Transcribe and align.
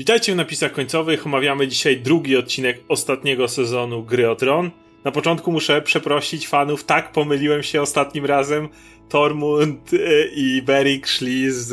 Witajcie 0.00 0.32
w 0.32 0.36
napisach 0.36 0.72
końcowych. 0.72 1.26
Omawiamy 1.26 1.68
dzisiaj 1.68 1.96
drugi 1.96 2.36
odcinek 2.36 2.80
ostatniego 2.88 3.48
sezonu 3.48 4.02
Gry 4.04 4.30
o 4.30 4.36
Tron. 4.36 4.70
Na 5.04 5.10
początku 5.10 5.52
muszę 5.52 5.82
przeprosić 5.82 6.48
fanów, 6.48 6.84
tak 6.84 7.12
pomyliłem 7.12 7.62
się 7.62 7.82
ostatnim 7.82 8.26
razem. 8.26 8.68
Tormund 9.08 9.90
e, 9.94 9.98
i 10.34 10.62
Beric 10.62 11.08
szli 11.08 11.50
z, 11.50 11.72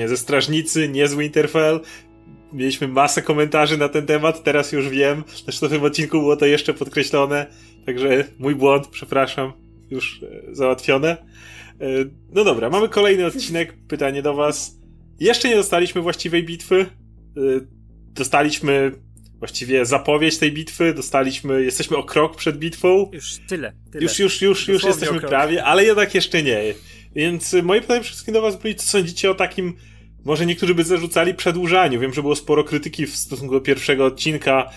e, 0.00 0.08
ze 0.08 0.16
strażnicy, 0.16 0.88
nie 0.88 1.08
z 1.08 1.14
Winterfell. 1.14 1.80
Mieliśmy 2.52 2.88
masę 2.88 3.22
komentarzy 3.22 3.78
na 3.78 3.88
ten 3.88 4.06
temat, 4.06 4.42
teraz 4.42 4.72
już 4.72 4.88
wiem. 4.88 5.24
Zresztą 5.44 5.66
w 5.66 5.70
tym 5.70 5.84
odcinku 5.84 6.20
było 6.20 6.36
to 6.36 6.46
jeszcze 6.46 6.74
podkreślone. 6.74 7.46
Także 7.86 8.24
mój 8.38 8.54
błąd, 8.54 8.88
przepraszam, 8.88 9.52
już 9.90 10.22
e, 10.22 10.54
załatwione. 10.54 11.16
No 12.32 12.44
dobra, 12.44 12.70
mamy 12.70 12.88
kolejny 12.88 13.26
odcinek. 13.26 13.76
Pytanie 13.88 14.22
do 14.22 14.34
Was. 14.34 14.76
Jeszcze 15.20 15.48
nie 15.48 15.56
dostaliśmy 15.56 16.00
właściwej 16.00 16.44
bitwy. 16.44 16.86
Dostaliśmy 18.12 18.92
właściwie 19.40 19.86
zapowiedź 19.86 20.38
tej 20.38 20.52
bitwy, 20.52 20.94
dostaliśmy, 20.94 21.62
jesteśmy 21.62 21.96
o 21.96 22.02
krok 22.02 22.36
przed 22.36 22.58
bitwą. 22.58 23.10
Już 23.12 23.36
tyle. 23.48 23.72
tyle. 23.92 24.02
Już, 24.04 24.18
już, 24.18 24.42
już, 24.42 24.68
już 24.68 24.84
jesteśmy 24.84 25.20
prawie, 25.20 25.64
ale 25.64 25.84
jednak 25.84 26.14
jeszcze 26.14 26.42
nie. 26.42 26.74
Więc 27.14 27.56
moje 27.62 27.80
pytanie 27.80 28.00
przede 28.00 28.12
wszystkim 28.12 28.34
do 28.34 28.42
was 28.42 28.56
byli, 28.56 28.74
co 28.74 28.86
sądzicie 28.86 29.30
o 29.30 29.34
takim, 29.34 29.76
może 30.24 30.46
niektórzy 30.46 30.74
by 30.74 30.84
zarzucali 30.84 31.34
przedłużaniu. 31.34 32.00
Wiem, 32.00 32.14
że 32.14 32.22
było 32.22 32.36
sporo 32.36 32.64
krytyki 32.64 33.06
w 33.06 33.16
stosunku 33.16 33.54
do 33.54 33.60
pierwszego 33.60 34.04
odcinka. 34.04 34.70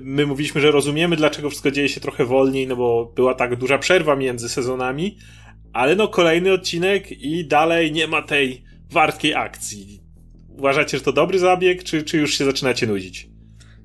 My 0.00 0.26
mówiliśmy, 0.26 0.60
że 0.60 0.70
rozumiemy, 0.70 1.16
dlaczego 1.16 1.50
wszystko 1.50 1.70
dzieje 1.70 1.88
się 1.88 2.00
trochę 2.00 2.24
wolniej, 2.24 2.66
no 2.66 2.76
bo 2.76 3.12
była 3.16 3.34
tak 3.34 3.56
duża 3.56 3.78
przerwa 3.78 4.16
między 4.16 4.48
sezonami, 4.48 5.16
ale 5.72 5.96
no 5.96 6.08
kolejny 6.08 6.52
odcinek 6.52 7.12
i 7.12 7.44
dalej 7.44 7.92
nie 7.92 8.06
ma 8.06 8.22
tej 8.22 8.64
wartkiej 8.90 9.34
akcji. 9.34 10.00
Uważacie, 10.58 10.98
że 10.98 11.04
to 11.04 11.12
dobry 11.12 11.38
zabieg, 11.38 11.84
czy, 11.84 12.02
czy 12.02 12.18
już 12.18 12.38
się 12.38 12.44
zaczynacie 12.44 12.86
nudzić? 12.86 13.29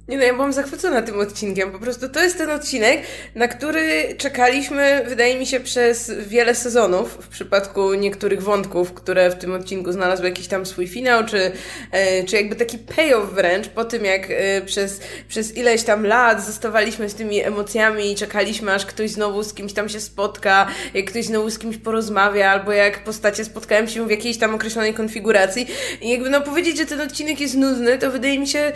Nie 0.08 0.18
no, 0.18 0.24
ja 0.24 0.34
byłam 0.34 0.54
zachwycona 0.54 1.02
tym 1.02 1.20
odcinkiem. 1.20 1.72
Po 1.72 1.80
prostu 1.80 2.10
to 2.10 2.24
jest 2.24 2.38
ten 2.38 2.50
odcinek, 2.50 3.02
na 3.36 3.48
który 3.48 4.16
czekaliśmy, 4.18 5.06
wydaje 5.08 5.40
mi 5.40 5.46
się, 5.46 5.60
przez 5.60 6.12
wiele 6.28 6.56
sezonów, 6.56 7.18
w 7.22 7.28
przypadku 7.28 7.94
niektórych 7.94 8.44
wątków, 8.44 8.94
które 8.94 9.30
w 9.30 9.36
tym 9.36 9.54
odcinku 9.54 9.92
znalazły 9.92 10.26
jakiś 10.26 10.48
tam 10.48 10.66
swój 10.66 10.88
finał, 10.88 11.26
czy, 11.26 11.52
e, 11.92 12.24
czy 12.24 12.36
jakby 12.36 12.56
taki 12.56 12.78
payoff 12.78 13.34
wręcz, 13.34 13.68
po 13.68 13.86
tym 13.86 14.06
jak 14.06 14.28
e, 14.30 14.62
przez, 14.62 15.00
przez 15.28 15.58
ileś 15.58 15.84
tam 15.84 16.06
lat 16.06 16.46
zostawaliśmy 16.46 17.10
z 17.10 17.16
tymi 17.16 17.44
emocjami 17.44 18.12
i 18.12 18.16
czekaliśmy, 18.16 18.74
aż 18.74 18.86
ktoś 18.86 19.12
znowu 19.12 19.44
z 19.44 19.54
kimś 19.54 19.74
tam 19.74 19.90
się 19.90 20.00
spotka, 20.00 20.68
jak 20.94 21.06
ktoś 21.06 21.26
znowu 21.26 21.50
z 21.50 21.60
kimś 21.60 21.78
porozmawia, 21.78 22.52
albo 22.52 22.72
jak 22.72 23.04
postacie 23.04 23.46
spotkają 23.46 23.88
się 23.88 24.08
w 24.08 24.12
jakiejś 24.12 24.38
tam 24.38 24.56
określonej 24.56 24.94
konfiguracji. 24.94 25.68
I 26.02 26.10
jakby 26.10 26.30
no 26.30 26.42
powiedzieć, 26.42 26.78
że 26.78 26.86
ten 26.86 27.02
odcinek 27.02 27.40
jest 27.40 27.56
nudny, 27.56 27.98
to 27.98 28.12
wydaje 28.12 28.40
mi 28.40 28.48
się, 28.48 28.72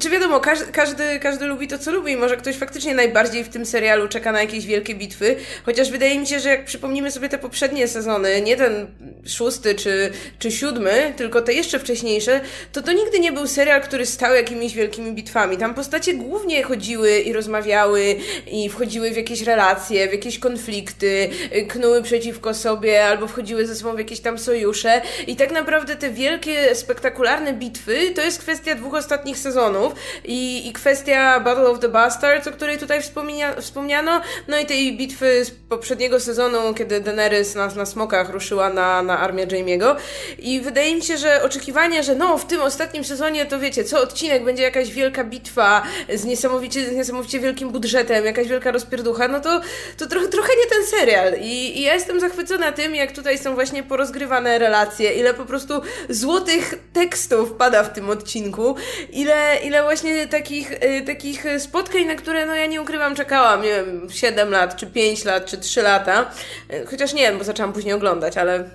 czy 0.00 0.10
wiadomo, 0.10 0.40
każdy, 0.48 0.72
każdy, 0.72 1.18
każdy 1.18 1.46
lubi 1.46 1.68
to, 1.68 1.78
co 1.78 1.92
lubi. 1.92 2.16
Może 2.16 2.36
ktoś 2.36 2.56
faktycznie 2.56 2.94
najbardziej 2.94 3.44
w 3.44 3.48
tym 3.48 3.66
serialu 3.66 4.08
czeka 4.08 4.32
na 4.32 4.40
jakieś 4.40 4.66
wielkie 4.66 4.94
bitwy. 4.94 5.36
Chociaż 5.64 5.90
wydaje 5.90 6.18
mi 6.18 6.26
się, 6.26 6.40
że 6.40 6.48
jak 6.48 6.64
przypomnimy 6.64 7.10
sobie 7.10 7.28
te 7.28 7.38
poprzednie 7.38 7.88
sezony, 7.88 8.40
nie 8.42 8.56
ten 8.56 8.86
szósty 9.26 9.74
czy, 9.74 10.10
czy 10.38 10.50
siódmy, 10.50 11.14
tylko 11.16 11.42
te 11.42 11.52
jeszcze 11.52 11.78
wcześniejsze, 11.78 12.40
to 12.72 12.82
to 12.82 12.92
nigdy 12.92 13.20
nie 13.20 13.32
był 13.32 13.46
serial, 13.46 13.82
który 13.82 14.06
stał 14.06 14.34
jakimiś 14.34 14.74
wielkimi 14.74 15.12
bitwami. 15.12 15.56
Tam 15.56 15.74
postacie 15.74 16.14
głównie 16.14 16.62
chodziły 16.62 17.18
i 17.18 17.32
rozmawiały 17.32 18.16
i 18.50 18.68
wchodziły 18.68 19.10
w 19.10 19.16
jakieś 19.16 19.42
relacje, 19.42 20.08
w 20.08 20.12
jakieś 20.12 20.38
konflikty, 20.38 21.30
knuły 21.68 22.02
przeciwko 22.02 22.54
sobie 22.54 23.04
albo 23.04 23.26
wchodziły 23.26 23.66
ze 23.66 23.74
sobą 23.74 23.94
w 23.94 23.98
jakieś 23.98 24.20
tam 24.20 24.38
sojusze. 24.38 25.00
I 25.26 25.36
tak 25.36 25.52
naprawdę 25.52 25.96
te 25.96 26.10
wielkie, 26.10 26.74
spektakularne 26.74 27.52
bitwy 27.52 28.10
to 28.14 28.22
jest 28.22 28.38
kwestia 28.38 28.74
dwóch 28.74 28.94
ostatnich 28.94 29.38
sezonów. 29.38 29.92
I 30.24 30.37
i, 30.38 30.72
kwestia 30.72 31.40
Battle 31.40 31.68
of 31.68 31.78
the 31.78 31.88
Bastards, 31.88 32.46
o 32.46 32.52
której 32.52 32.78
tutaj 32.78 33.02
wspomniano, 33.60 34.20
no 34.48 34.58
i 34.58 34.66
tej 34.66 34.96
bitwy 34.96 35.44
z 35.44 35.50
poprzedniego 35.50 36.20
sezonu, 36.20 36.74
kiedy 36.74 37.00
Daenerys 37.00 37.54
na, 37.54 37.66
na 37.66 37.86
smokach 37.86 38.30
ruszyła 38.30 38.70
na, 38.70 39.02
na 39.02 39.18
armię 39.18 39.46
Jaimiego. 39.52 39.96
I 40.38 40.60
wydaje 40.60 40.94
mi 40.94 41.02
się, 41.02 41.16
że 41.16 41.42
oczekiwanie, 41.42 42.02
że 42.02 42.14
no 42.14 42.38
w 42.38 42.46
tym 42.46 42.60
ostatnim 42.60 43.04
sezonie 43.04 43.46
to 43.46 43.58
wiecie, 43.58 43.84
co 43.84 44.00
odcinek 44.00 44.44
będzie 44.44 44.62
jakaś 44.62 44.90
wielka 44.90 45.24
bitwa 45.24 45.82
z 46.14 46.24
niesamowicie, 46.24 46.86
z 46.86 46.92
niesamowicie 46.92 47.40
wielkim 47.40 47.70
budżetem, 47.70 48.24
jakaś 48.24 48.48
wielka 48.48 48.70
rozpierducha, 48.70 49.28
no 49.28 49.40
to, 49.40 49.60
to 49.96 50.06
trochę, 50.06 50.28
trochę 50.28 50.52
nie 50.64 50.70
ten 50.70 50.86
serial. 50.86 51.34
I, 51.40 51.78
I 51.78 51.82
ja 51.82 51.94
jestem 51.94 52.20
zachwycona 52.20 52.72
tym, 52.72 52.94
jak 52.94 53.12
tutaj 53.12 53.38
są 53.38 53.54
właśnie 53.54 53.82
porozgrywane 53.82 54.58
relacje, 54.58 55.12
ile 55.12 55.34
po 55.34 55.44
prostu 55.44 55.82
złotych 56.08 56.74
tekstów 56.92 57.52
pada 57.52 57.82
w 57.82 57.92
tym 57.92 58.10
odcinku, 58.10 58.76
ile, 59.12 59.58
ile 59.64 59.82
właśnie 59.82 60.26
takich, 60.28 60.72
y, 60.72 61.02
takich 61.06 61.44
spotkań, 61.58 62.04
na 62.04 62.14
które, 62.14 62.46
no 62.46 62.54
ja 62.54 62.66
nie 62.66 62.82
ukrywam, 62.82 63.14
czekałam, 63.14 63.62
nie 63.62 63.68
wiem, 63.68 64.10
7 64.10 64.50
lat, 64.50 64.76
czy 64.76 64.86
5 64.86 65.24
lat, 65.24 65.46
czy 65.46 65.58
3 65.58 65.82
lata. 65.82 66.30
Y, 66.72 66.86
chociaż 66.86 67.14
nie 67.14 67.22
wiem, 67.22 67.38
bo 67.38 67.44
zaczęłam 67.44 67.72
później 67.72 67.94
oglądać, 67.94 68.36
ale 68.36 68.70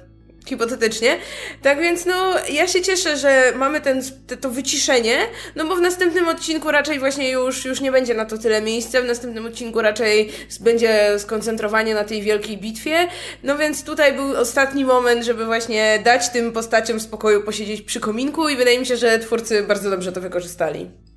hipotetycznie. 0.45 1.17
Tak 1.61 1.79
więc, 1.79 2.05
no, 2.05 2.33
ja 2.49 2.67
się 2.67 2.81
cieszę, 2.81 3.17
że 3.17 3.53
mamy 3.55 3.81
ten, 3.81 4.01
to 4.41 4.49
wyciszenie, 4.49 5.17
no 5.55 5.65
bo 5.65 5.75
w 5.75 5.81
następnym 5.81 6.27
odcinku 6.27 6.71
raczej 6.71 6.99
właśnie 6.99 7.31
już, 7.31 7.65
już 7.65 7.81
nie 7.81 7.91
będzie 7.91 8.13
na 8.13 8.25
to 8.25 8.37
tyle 8.37 8.61
miejsca, 8.61 9.01
w 9.01 9.05
następnym 9.05 9.45
odcinku 9.45 9.81
raczej 9.81 10.29
będzie 10.59 11.19
skoncentrowanie 11.19 11.93
na 11.93 12.03
tej 12.03 12.21
wielkiej 12.21 12.57
bitwie, 12.57 13.07
no 13.43 13.57
więc 13.57 13.83
tutaj 13.83 14.13
był 14.13 14.37
ostatni 14.37 14.85
moment, 14.85 15.25
żeby 15.25 15.45
właśnie 15.45 16.01
dać 16.03 16.29
tym 16.29 16.51
postaciom 16.51 16.99
spokoju 16.99 17.41
posiedzieć 17.43 17.81
przy 17.81 17.99
kominku 17.99 18.49
i 18.49 18.55
wydaje 18.55 18.79
mi 18.79 18.85
się, 18.85 18.97
że 18.97 19.19
twórcy 19.19 19.63
bardzo 19.63 19.89
dobrze 19.89 20.11
to 20.11 20.21
wykorzystali. 20.21 21.12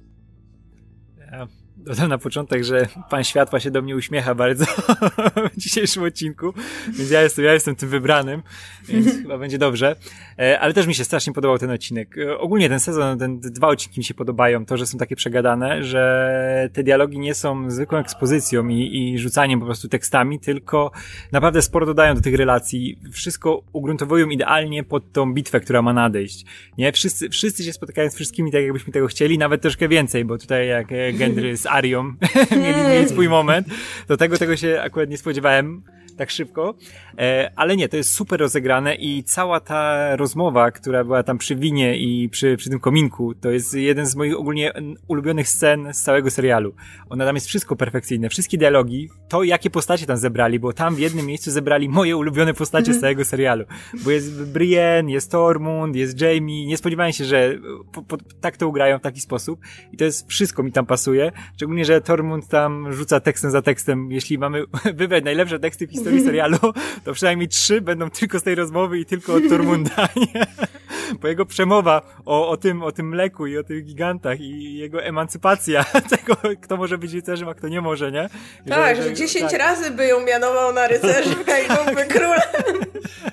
Yeah. 1.32 1.46
Dodam 1.86 2.08
na 2.08 2.18
początek, 2.18 2.64
że 2.64 2.86
pan 3.10 3.24
światła 3.24 3.60
się 3.60 3.70
do 3.70 3.82
mnie 3.82 3.96
uśmiecha 3.96 4.34
bardzo 4.34 4.64
w 5.54 5.56
dzisiejszym 5.56 6.02
odcinku, 6.02 6.54
więc 6.88 7.10
ja 7.10 7.22
jestem, 7.22 7.44
ja 7.44 7.52
jestem 7.52 7.76
tym 7.76 7.88
wybranym, 7.88 8.42
więc 8.88 9.06
chyba 9.22 9.38
będzie 9.38 9.58
dobrze. 9.58 9.96
E, 10.38 10.60
ale 10.60 10.74
też 10.74 10.86
mi 10.86 10.94
się 10.94 11.04
strasznie 11.04 11.32
podobał 11.32 11.58
ten 11.58 11.70
odcinek. 11.70 12.18
E, 12.18 12.38
ogólnie 12.38 12.68
ten 12.68 12.80
sezon, 12.80 13.18
ten 13.18 13.40
dwa 13.40 13.68
odcinki 13.68 14.00
mi 14.00 14.04
się 14.04 14.14
podobają, 14.14 14.66
to, 14.66 14.76
że 14.76 14.86
są 14.86 14.98
takie 14.98 15.16
przegadane, 15.16 15.84
że 15.84 16.70
te 16.72 16.82
dialogi 16.82 17.18
nie 17.18 17.34
są 17.34 17.70
zwykłą 17.70 17.98
ekspozycją 17.98 18.68
i, 18.68 18.98
i 18.98 19.18
rzucaniem 19.18 19.60
po 19.60 19.66
prostu 19.66 19.88
tekstami, 19.88 20.40
tylko 20.40 20.90
naprawdę 21.32 21.62
sporo 21.62 21.86
dodają 21.86 22.14
do 22.14 22.20
tych 22.20 22.34
relacji. 22.34 22.98
Wszystko 23.12 23.62
ugruntowują 23.72 24.28
idealnie 24.28 24.84
pod 24.84 25.12
tą 25.12 25.34
bitwę, 25.34 25.60
która 25.60 25.82
ma 25.82 25.92
nadejść. 25.92 26.44
Nie? 26.78 26.92
Wszyscy, 26.92 27.28
wszyscy 27.28 27.64
się 27.64 27.72
spotykają 27.72 28.10
z 28.10 28.14
wszystkimi 28.14 28.52
tak, 28.52 28.62
jakbyśmy 28.62 28.92
tego 28.92 29.06
chcieli, 29.06 29.38
nawet 29.38 29.62
troszkę 29.62 29.88
więcej, 29.88 30.24
bo 30.24 30.38
tutaj 30.38 30.68
jak 30.68 30.86
Gendry 31.18 31.56
z 31.56 31.66
Arią 31.76 32.02
mieli, 32.62 32.82
mieli 32.82 33.08
swój 33.08 33.28
moment. 33.28 33.68
Do 34.08 34.16
tego 34.16 34.38
tego 34.38 34.56
się 34.56 34.80
akurat 34.84 35.10
nie 35.10 35.18
spodziewałem 35.18 35.82
tak 36.16 36.30
szybko. 36.30 36.74
E, 37.18 37.50
ale 37.56 37.76
nie, 37.76 37.88
to 37.88 37.96
jest 37.96 38.10
super 38.10 38.40
rozegrane 38.40 38.94
i 38.94 39.24
cała 39.24 39.60
ta 39.60 40.16
rozmowa, 40.16 40.70
która 40.70 41.04
była 41.04 41.22
tam 41.22 41.38
przy 41.38 41.56
winie 41.56 41.98
i 41.98 42.28
przy, 42.28 42.56
przy 42.56 42.70
tym 42.70 42.80
kominku, 42.80 43.34
to 43.34 43.50
jest 43.50 43.74
jeden 43.74 44.06
z 44.06 44.16
moich 44.16 44.38
ogólnie 44.38 44.72
ulubionych 45.08 45.48
scen 45.48 45.88
z 45.94 46.02
całego 46.02 46.30
serialu. 46.30 46.74
Ona 47.10 47.24
tam 47.24 47.34
jest 47.34 47.46
wszystko 47.46 47.76
perfekcyjne, 47.76 48.28
wszystkie 48.28 48.58
dialogi, 48.58 49.08
to 49.28 49.42
jakie 49.42 49.70
postacie 49.70 50.06
tam 50.06 50.16
zebrali, 50.16 50.58
bo 50.58 50.72
tam 50.72 50.94
w 50.94 50.98
jednym 50.98 51.26
miejscu 51.26 51.50
zebrali 51.50 51.88
moje 51.88 52.16
ulubione 52.16 52.54
postacie 52.54 52.94
z 52.94 53.00
całego 53.00 53.24
serialu. 53.24 53.64
Bo 54.04 54.10
jest 54.10 54.44
Brienne, 54.44 55.12
jest 55.12 55.30
Tormund, 55.30 55.96
jest 55.96 56.20
Jamie, 56.20 56.66
nie 56.66 56.76
spodziewałem 56.76 57.12
się, 57.12 57.24
że 57.24 57.58
po, 57.92 58.02
po, 58.02 58.16
tak 58.40 58.56
to 58.56 58.68
ugrają 58.68 58.98
w 58.98 59.02
taki 59.02 59.20
sposób 59.20 59.60
i 59.92 59.96
to 59.96 60.04
jest 60.04 60.28
wszystko 60.28 60.62
mi 60.62 60.72
tam 60.72 60.86
pasuje, 60.86 61.32
szczególnie, 61.56 61.84
że 61.84 62.00
Tormund 62.00 62.48
tam 62.48 62.92
rzuca 62.92 63.20
tekstem 63.20 63.50
za 63.50 63.62
tekstem, 63.62 64.12
jeśli 64.12 64.38
mamy 64.38 64.64
wybrać 64.94 65.24
najlepsze 65.24 65.58
teksty 65.58 65.86
w 65.86 65.90
historii 65.90 66.05
historii 66.10 66.24
serialu, 66.24 66.58
to 67.04 67.12
przynajmniej 67.12 67.48
trzy 67.48 67.80
będą 67.80 68.10
tylko 68.10 68.38
z 68.38 68.42
tej 68.42 68.54
rozmowy 68.54 68.98
i 68.98 69.04
tylko 69.04 69.34
od 69.34 69.48
Tormunda, 69.48 70.08
nie? 70.16 70.46
Bo 71.20 71.28
jego 71.28 71.46
przemowa 71.46 72.02
o, 72.24 72.48
o, 72.48 72.56
tym, 72.56 72.82
o 72.82 72.92
tym 72.92 73.08
mleku 73.08 73.46
i 73.46 73.58
o 73.58 73.64
tych 73.64 73.84
gigantach 73.84 74.40
i 74.40 74.74
jego 74.74 75.02
emancypacja 75.02 75.84
tego, 76.16 76.36
kto 76.62 76.76
może 76.76 76.98
być 76.98 77.12
rycerzem, 77.12 77.48
a 77.48 77.54
kto 77.54 77.68
nie 77.68 77.80
może, 77.80 78.12
nie? 78.12 78.28
I 78.66 78.68
tak, 78.68 78.96
że, 78.96 79.02
że 79.02 79.14
dziesięć 79.14 79.50
tak. 79.50 79.60
razy 79.60 79.90
by 79.90 80.06
ją 80.06 80.26
mianował 80.26 80.72
na 80.72 80.88
rycerza 80.88 81.30
i 81.64 81.68
byłby 81.68 81.94
tak. 81.94 82.08
królem. 82.08 82.40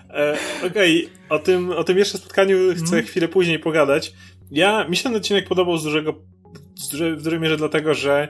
E, 0.09 0.37
Okej, 0.67 1.05
okay. 1.05 1.37
o, 1.37 1.39
tym, 1.39 1.71
o 1.71 1.83
tym 1.83 1.97
jeszcze 1.97 2.17
spotkaniu 2.17 2.57
chcę 2.75 2.85
hmm. 2.85 3.05
chwilę 3.05 3.27
później 3.27 3.59
pogadać. 3.59 4.13
Ja, 4.51 4.87
mi 4.87 4.97
się 4.97 5.03
ten 5.03 5.15
odcinek 5.15 5.47
podobał 5.47 5.77
z 5.77 5.83
dużego, 5.83 6.13
z 6.75 6.89
duże, 6.89 7.15
w 7.15 7.21
dużej 7.21 7.39
mierze 7.39 7.57
dlatego, 7.57 7.93
że 7.93 8.27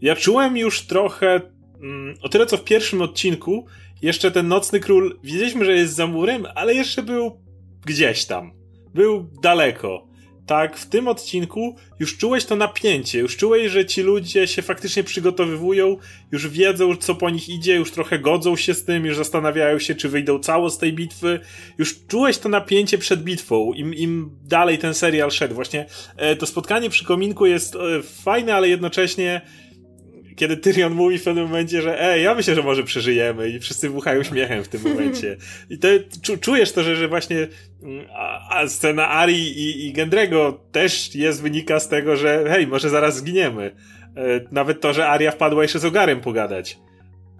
ja 0.00 0.16
czułem 0.16 0.56
już 0.56 0.82
trochę 0.82 1.40
mm, 1.82 2.14
o 2.22 2.28
tyle 2.28 2.46
co 2.46 2.56
w 2.56 2.64
pierwszym 2.64 3.02
odcinku, 3.02 3.66
jeszcze 4.02 4.30
ten 4.30 4.48
Nocny 4.48 4.80
Król, 4.80 5.18
wiedzieliśmy, 5.24 5.64
że 5.64 5.72
jest 5.72 5.94
za 5.94 6.06
murem, 6.06 6.46
ale 6.54 6.74
jeszcze 6.74 7.02
był 7.02 7.42
gdzieś 7.86 8.24
tam. 8.24 8.52
Był 8.94 9.30
daleko. 9.42 10.06
tak 10.46 10.76
w 10.76 10.88
tym 10.88 11.08
odcinku 11.08 11.76
już 12.00 12.18
czułeś 12.18 12.44
to 12.44 12.56
napięcie, 12.56 13.18
już 13.18 13.36
czułeś, 13.36 13.72
że 13.72 13.86
ci 13.86 14.02
ludzie 14.02 14.46
się 14.46 14.62
faktycznie 14.62 15.04
przygotowywują, 15.04 15.96
już 16.32 16.48
wiedzą, 16.48 16.96
co 16.96 17.14
po 17.14 17.30
nich 17.30 17.48
idzie, 17.48 17.74
już 17.74 17.90
trochę 17.90 18.18
godzą 18.18 18.56
się 18.56 18.74
z 18.74 18.84
tym, 18.84 19.06
już 19.06 19.16
zastanawiają 19.16 19.78
się, 19.78 19.94
czy 19.94 20.08
wyjdą 20.08 20.38
cało 20.38 20.70
z 20.70 20.78
tej 20.78 20.92
bitwy. 20.92 21.40
Już 21.78 22.06
czułeś 22.06 22.38
to 22.38 22.48
napięcie 22.48 22.98
przed 22.98 23.24
bitwą, 23.24 23.72
im, 23.72 23.94
im 23.94 24.30
dalej 24.44 24.78
ten 24.78 24.94
serial 24.94 25.30
szedł. 25.30 25.54
Właśnie 25.54 25.86
e, 26.16 26.36
to 26.36 26.46
spotkanie 26.46 26.90
przy 26.90 27.04
kominku 27.04 27.46
jest 27.46 27.76
e, 27.76 28.02
fajne, 28.02 28.54
ale 28.54 28.68
jednocześnie 28.68 29.40
kiedy 30.36 30.56
Tyrion 30.56 30.94
mówi 30.94 31.18
w 31.18 31.24
pewnym 31.24 31.44
momencie, 31.44 31.82
że 31.82 32.02
ej, 32.02 32.24
ja 32.24 32.34
myślę, 32.34 32.54
że 32.54 32.62
może 32.62 32.82
przeżyjemy 32.82 33.50
i 33.50 33.60
wszyscy 33.60 33.88
wybuchają 33.88 34.22
śmiechem 34.22 34.64
w 34.64 34.68
tym 34.68 34.82
momencie. 34.88 35.36
I 35.70 35.78
to, 35.78 35.88
czujesz 36.40 36.72
to, 36.72 36.82
że, 36.82 36.96
że 36.96 37.08
właśnie 37.08 37.48
mm, 37.82 38.06
a, 38.14 38.58
a 38.58 38.68
scena 38.68 39.08
Ari 39.08 39.58
i, 39.58 39.86
i 39.86 39.92
Gendrego 39.92 40.60
też 40.72 41.14
jest, 41.14 41.42
wynika 41.42 41.80
z 41.80 41.88
tego, 41.88 42.16
że 42.16 42.44
hej, 42.48 42.66
może 42.66 42.90
zaraz 42.90 43.16
zginiemy. 43.16 43.76
E, 44.16 44.40
nawet 44.52 44.80
to, 44.80 44.92
że 44.92 45.08
Aria 45.08 45.30
wpadła 45.30 45.62
jeszcze 45.62 45.78
z 45.78 45.84
Ogarem 45.84 46.20
pogadać. 46.20 46.78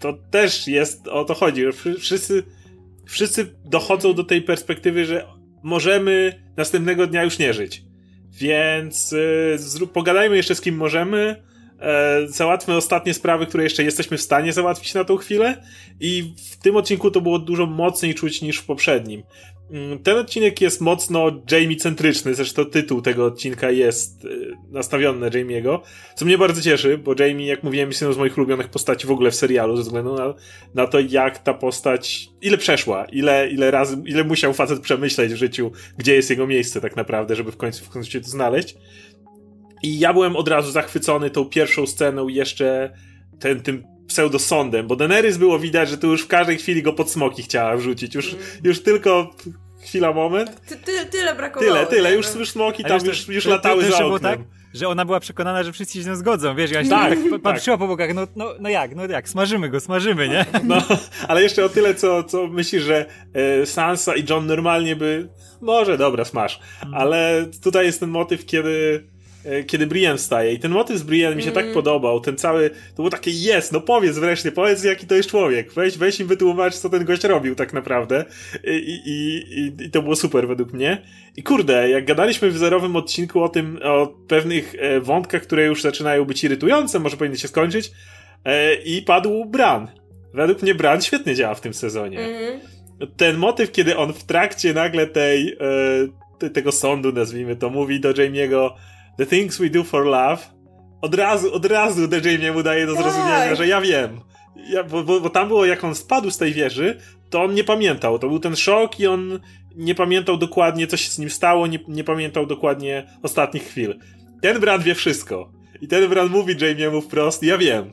To 0.00 0.12
też 0.30 0.68
jest, 0.68 1.08
o 1.08 1.24
to 1.24 1.34
chodzi. 1.34 1.62
Wszyscy, 1.98 2.42
wszyscy 3.06 3.46
dochodzą 3.64 4.14
do 4.14 4.24
tej 4.24 4.42
perspektywy, 4.42 5.04
że 5.04 5.26
możemy 5.62 6.42
następnego 6.56 7.06
dnia 7.06 7.24
już 7.24 7.38
nie 7.38 7.52
żyć. 7.52 7.82
Więc 8.32 9.12
y, 9.12 9.86
pogadajmy 9.92 10.36
jeszcze 10.36 10.54
z 10.54 10.60
kim 10.60 10.76
możemy, 10.76 11.42
e, 11.80 12.28
załatwmy 12.28 12.76
ostatnie 12.76 13.14
sprawy, 13.14 13.46
które 13.46 13.64
jeszcze 13.64 13.84
jesteśmy 13.84 14.16
w 14.16 14.22
stanie 14.22 14.52
załatwić 14.52 14.94
na 14.94 15.04
tą 15.04 15.16
chwilę 15.16 15.62
i 16.00 16.34
w 16.50 16.56
tym 16.56 16.76
odcinku 16.76 17.10
to 17.10 17.20
było 17.20 17.38
dużo 17.38 17.66
mocniej 17.66 18.14
czuć 18.14 18.42
niż 18.42 18.58
w 18.58 18.64
poprzednim. 18.64 19.22
Mm, 19.70 19.98
ten 19.98 20.18
odcinek 20.18 20.60
jest 20.60 20.80
mocno 20.80 21.42
Jamie-centryczny, 21.50 22.34
zresztą 22.34 22.64
tytuł 22.64 23.02
tego 23.02 23.24
odcinka 23.24 23.70
jest 23.70 24.24
e, 24.24 24.28
nastawiony 24.70 25.20
na 25.20 25.30
Jamie'ego, 25.30 25.78
co 26.14 26.24
mnie 26.24 26.38
bardzo 26.38 26.62
cieszy, 26.62 26.98
bo 26.98 27.14
Jamie, 27.18 27.46
jak 27.46 27.62
mówiłem, 27.62 27.88
jest 27.88 28.00
jedną 28.00 28.14
z 28.14 28.18
moich 28.18 28.38
ulubionych 28.38 28.68
postaci 28.68 29.06
w 29.06 29.10
ogóle 29.10 29.30
w 29.30 29.34
serialu, 29.34 29.76
ze 29.76 29.82
względu 29.82 30.14
na, 30.14 30.34
na 30.74 30.86
to, 30.86 31.00
jak 31.00 31.38
ta 31.38 31.54
postać, 31.54 32.28
ile 32.42 32.58
przeszła, 32.58 33.04
ile, 33.04 33.48
ile 33.50 33.70
razy, 33.70 34.02
ile 34.06 34.24
musiał 34.24 34.54
facet 34.54 34.80
przemyśleć 34.80 35.32
w 35.32 35.36
życiu, 35.36 35.72
gdzie 35.96 36.14
jest 36.14 36.30
jego 36.30 36.46
miejsce 36.46 36.80
tak 36.80 36.96
naprawdę, 36.96 37.36
żeby 37.36 37.52
w 37.52 37.56
końcu, 37.56 37.84
w 37.84 37.88
końcu 37.88 38.10
się 38.10 38.20
to 38.20 38.28
znaleźć. 38.28 38.76
I 39.86 39.98
ja 39.98 40.12
byłem 40.12 40.36
od 40.36 40.48
razu 40.48 40.70
zachwycony 40.70 41.30
tą 41.30 41.44
pierwszą 41.44 41.86
sceną 41.86 42.28
jeszcze 42.28 42.92
ten, 43.40 43.60
tym 43.60 43.84
pseudosądem, 44.06 44.86
bo 44.86 44.96
Daenerys 44.96 45.36
było 45.36 45.58
widać, 45.58 45.88
że 45.88 45.98
tu 45.98 46.10
już 46.10 46.22
w 46.22 46.26
każdej 46.26 46.58
chwili 46.58 46.82
go 46.82 46.92
pod 46.92 47.10
smoki 47.10 47.42
chciała 47.42 47.76
wrzucić. 47.76 48.14
Już, 48.14 48.32
mm. 48.32 48.44
już 48.64 48.82
tylko 48.82 49.34
chwila, 49.82 50.12
moment. 50.12 50.60
Ty, 50.66 50.76
ty, 50.76 51.06
tyle 51.06 51.34
brakowało. 51.34 51.72
Tyle, 51.72 51.86
tyle. 51.86 52.14
Już, 52.14 52.34
już 52.34 52.50
smoki 52.50 52.84
tam 52.84 53.06
już, 53.06 53.28
już 53.28 53.44
latały 53.44 53.84
to, 53.84 53.90
to, 53.90 53.96
za 53.96 54.06
oknem. 54.06 54.20
tak, 54.20 54.40
że 54.74 54.88
ona 54.88 55.04
była 55.04 55.20
przekonana, 55.20 55.62
że 55.62 55.72
wszyscy 55.72 55.94
się 55.94 56.02
z 56.02 56.06
nią 56.06 56.16
zgodzą, 56.16 56.56
wiesz, 56.56 56.70
ja 56.70 56.84
się 56.84 56.90
tak, 56.90 57.18
tak 57.30 57.42
patrzyła 57.42 57.78
po 57.78 57.86
bokach, 57.86 58.14
no, 58.14 58.26
no, 58.36 58.54
no 58.60 58.68
jak, 58.68 58.96
no 58.96 59.06
jak, 59.06 59.28
smażymy 59.28 59.68
go, 59.68 59.80
smażymy, 59.80 60.28
nie? 60.28 60.46
No, 60.64 60.82
ale 61.28 61.42
jeszcze 61.42 61.64
o 61.64 61.68
tyle, 61.68 61.94
co, 61.94 62.24
co 62.24 62.46
myślisz, 62.46 62.82
że 62.82 63.06
e, 63.32 63.66
Sansa 63.66 64.16
i 64.16 64.24
John 64.30 64.46
normalnie 64.46 64.96
by, 64.96 65.28
może, 65.60 65.98
dobra, 65.98 66.24
smaż, 66.24 66.60
mm. 66.82 66.94
ale 66.94 67.46
tutaj 67.62 67.86
jest 67.86 68.00
ten 68.00 68.10
motyw, 68.10 68.46
kiedy 68.46 69.04
kiedy 69.66 69.86
Brian 69.86 70.18
wstaje. 70.18 70.52
I 70.52 70.58
ten 70.58 70.70
motyw 70.70 70.98
z 70.98 71.02
Brian 71.02 71.36
mi 71.36 71.42
się 71.42 71.50
mm. 71.50 71.64
tak 71.64 71.74
podobał. 71.74 72.20
Ten 72.20 72.36
cały, 72.36 72.70
to 72.70 72.96
było 72.96 73.10
takie 73.10 73.30
jest, 73.30 73.72
no 73.72 73.80
powiedz 73.80 74.18
wreszcie, 74.18 74.52
powiedz 74.52 74.84
jaki 74.84 75.06
to 75.06 75.14
jest 75.14 75.30
człowiek. 75.30 75.72
Weź, 75.72 75.98
weź 75.98 76.20
im 76.20 76.26
wytłumacz, 76.26 76.74
co 76.74 76.90
ten 76.90 77.04
gość 77.04 77.24
robił 77.24 77.54
tak 77.54 77.72
naprawdę. 77.72 78.24
I, 78.64 79.00
i, 79.06 79.60
i, 79.60 79.84
i 79.86 79.90
to 79.90 80.02
było 80.02 80.16
super 80.16 80.48
według 80.48 80.72
mnie. 80.72 81.02
I 81.36 81.42
kurde, 81.42 81.90
jak 81.90 82.04
gadaliśmy 82.04 82.50
w 82.50 82.58
zerowym 82.58 82.96
odcinku 82.96 83.42
o 83.42 83.48
tym, 83.48 83.78
o 83.82 84.06
pewnych 84.28 84.74
e, 84.78 85.00
wątkach, 85.00 85.42
które 85.42 85.64
już 85.64 85.82
zaczynają 85.82 86.24
być 86.24 86.44
irytujące, 86.44 86.98
może 86.98 87.16
powinny 87.16 87.38
się 87.38 87.48
skończyć, 87.48 87.90
e, 88.44 88.74
i 88.74 89.02
padł 89.02 89.44
Bran. 89.44 89.88
Według 90.34 90.62
mnie 90.62 90.74
Bran 90.74 91.02
świetnie 91.02 91.34
działa 91.34 91.54
w 91.54 91.60
tym 91.60 91.74
sezonie. 91.74 92.20
Mm. 92.20 92.60
Ten 93.16 93.36
motyw, 93.36 93.72
kiedy 93.72 93.96
on 93.96 94.12
w 94.12 94.24
trakcie 94.24 94.74
nagle 94.74 95.06
tej, 95.06 95.56
tego 96.52 96.72
sądu, 96.72 97.12
nazwijmy 97.12 97.56
to, 97.56 97.70
mówi 97.70 98.00
do 98.00 98.12
Jamie'ego, 98.12 98.70
The 99.18 99.26
Things 99.26 99.58
We 99.58 99.70
Do 99.70 99.84
For 99.84 100.04
Love, 100.04 100.38
od 101.02 101.14
razu, 101.14 101.54
od 101.54 101.66
razu 101.66 102.08
DJ 102.08 102.50
mu 102.54 102.62
daje 102.62 102.86
do 102.86 102.94
tak. 102.94 103.02
zrozumienia, 103.02 103.54
że 103.54 103.66
ja 103.66 103.80
wiem. 103.80 104.20
Ja, 104.68 104.84
bo, 104.84 105.02
bo, 105.02 105.20
bo, 105.20 105.30
tam 105.30 105.48
było, 105.48 105.66
jak 105.66 105.84
on 105.84 105.94
spadł 105.94 106.30
z 106.30 106.38
tej 106.38 106.52
wieży, 106.52 106.98
to 107.30 107.42
on 107.42 107.54
nie 107.54 107.64
pamiętał. 107.64 108.18
To 108.18 108.28
był 108.28 108.38
ten 108.38 108.56
szok 108.56 109.00
i 109.00 109.06
on 109.06 109.40
nie 109.76 109.94
pamiętał 109.94 110.36
dokładnie, 110.36 110.86
co 110.86 110.96
się 110.96 111.10
z 111.10 111.18
nim 111.18 111.30
stało, 111.30 111.66
nie, 111.66 111.78
nie 111.88 112.04
pamiętał 112.04 112.46
dokładnie 112.46 113.06
ostatnich 113.22 113.62
chwil. 113.62 113.98
Ten 114.42 114.60
Brand 114.60 114.82
wie 114.82 114.94
wszystko. 114.94 115.52
I 115.80 115.88
ten 115.88 116.08
Brand 116.08 116.32
mówi 116.32 116.56
Jamie'emu 116.56 117.02
wprost, 117.02 117.42
ja 117.42 117.58
wiem. 117.58 117.90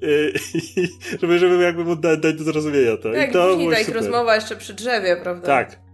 żeby, 1.20 1.38
żeby 1.38 1.62
jakby 1.62 1.84
mu 1.84 1.96
dać, 1.96 2.20
dać 2.20 2.34
do 2.34 2.44
zrozumienia 2.44 2.96
to. 2.96 3.12
Tak, 3.12 3.30
I 3.30 3.32
to 3.32 3.48
później 3.48 3.70
ta 3.70 3.80
ich 3.80 3.88
rozmowa 3.88 4.34
jeszcze 4.34 4.56
przy 4.56 4.74
drzewie, 4.74 5.16
prawda? 5.22 5.46
Tak. 5.46 5.89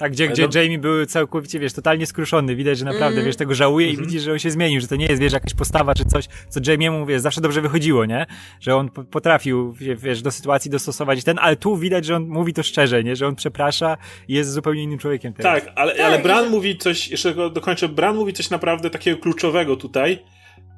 Tak, 0.00 0.12
gdzie, 0.12 0.28
gdzie 0.28 0.48
no. 0.54 0.60
Jamie 0.60 0.78
był 0.78 1.06
całkowicie, 1.06 1.58
wiesz, 1.58 1.72
totalnie 1.72 2.06
skruszony. 2.06 2.56
Widać, 2.56 2.78
że 2.78 2.84
naprawdę, 2.84 3.14
mm. 3.14 3.24
wiesz, 3.24 3.36
tego 3.36 3.54
żałuje 3.54 3.86
mm 3.86 3.96
-hmm. 3.96 3.98
i 3.98 4.02
mhm. 4.02 4.12
widzi, 4.12 4.24
że 4.24 4.32
on 4.32 4.38
się 4.38 4.50
zmienił, 4.50 4.80
że 4.80 4.88
to 4.88 4.96
nie 4.96 5.06
jest, 5.06 5.20
wiesz, 5.20 5.32
jakaś 5.32 5.54
postawa 5.54 5.94
czy 5.94 6.04
coś, 6.04 6.24
co 6.48 6.60
Jamiemu, 6.66 7.06
wiesz, 7.06 7.20
zawsze 7.20 7.40
dobrze 7.40 7.60
wychodziło, 7.60 8.04
nie? 8.04 8.26
Że 8.60 8.76
on 8.76 8.90
potrafił, 8.90 9.72
wiesz, 9.72 10.22
do 10.22 10.30
sytuacji 10.30 10.70
dostosować 10.70 11.24
ten, 11.24 11.38
ale 11.38 11.56
tu 11.56 11.76
widać, 11.76 12.04
że 12.04 12.16
on 12.16 12.28
mówi 12.28 12.54
to 12.54 12.62
szczerze, 12.62 13.04
nie? 13.04 13.16
Że 13.16 13.26
on 13.26 13.36
przeprasza 13.36 13.96
i 14.28 14.34
jest 14.34 14.52
zupełnie 14.52 14.82
innym 14.82 14.98
człowiekiem 14.98 15.32
teraz. 15.32 15.64
Tak, 15.64 15.72
ale, 15.76 15.92
tak, 15.92 16.06
ale 16.06 16.18
Bran 16.18 16.44
że... 16.44 16.50
mówi 16.50 16.78
coś, 16.78 17.08
jeszcze 17.08 17.34
go 17.34 17.50
dokończę, 17.50 17.88
Bran 17.88 18.16
mówi 18.16 18.32
coś 18.32 18.50
naprawdę 18.50 18.90
takiego 18.90 19.18
kluczowego 19.18 19.76
tutaj, 19.76 20.18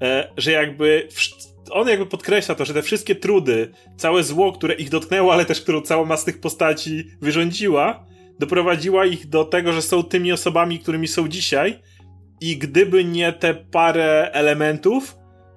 e, 0.00 0.32
że 0.36 0.52
jakby 0.52 1.08
on 1.70 1.88
jakby 1.88 2.06
podkreśla 2.06 2.54
to, 2.54 2.64
że 2.64 2.74
te 2.74 2.82
wszystkie 2.82 3.14
trudy, 3.14 3.72
całe 3.96 4.22
zło, 4.22 4.52
które 4.52 4.74
ich 4.74 4.90
dotknęło, 4.90 5.32
ale 5.32 5.44
też 5.44 5.60
którą 5.60 5.80
cała 5.80 6.04
masa 6.04 6.24
tych 6.24 6.40
postaci 6.40 7.04
wyrządziła, 7.20 8.11
doprowadziła 8.42 9.06
ich 9.06 9.28
do 9.28 9.44
tego, 9.44 9.72
że 9.72 9.82
są 9.82 10.02
tymi 10.02 10.32
osobami, 10.32 10.78
którymi 10.78 11.08
są 11.08 11.28
dzisiaj. 11.28 11.78
I 12.40 12.56
gdyby 12.56 13.04
nie 13.04 13.32
te 13.32 13.54
parę 13.54 14.30
elementów, 14.32 15.16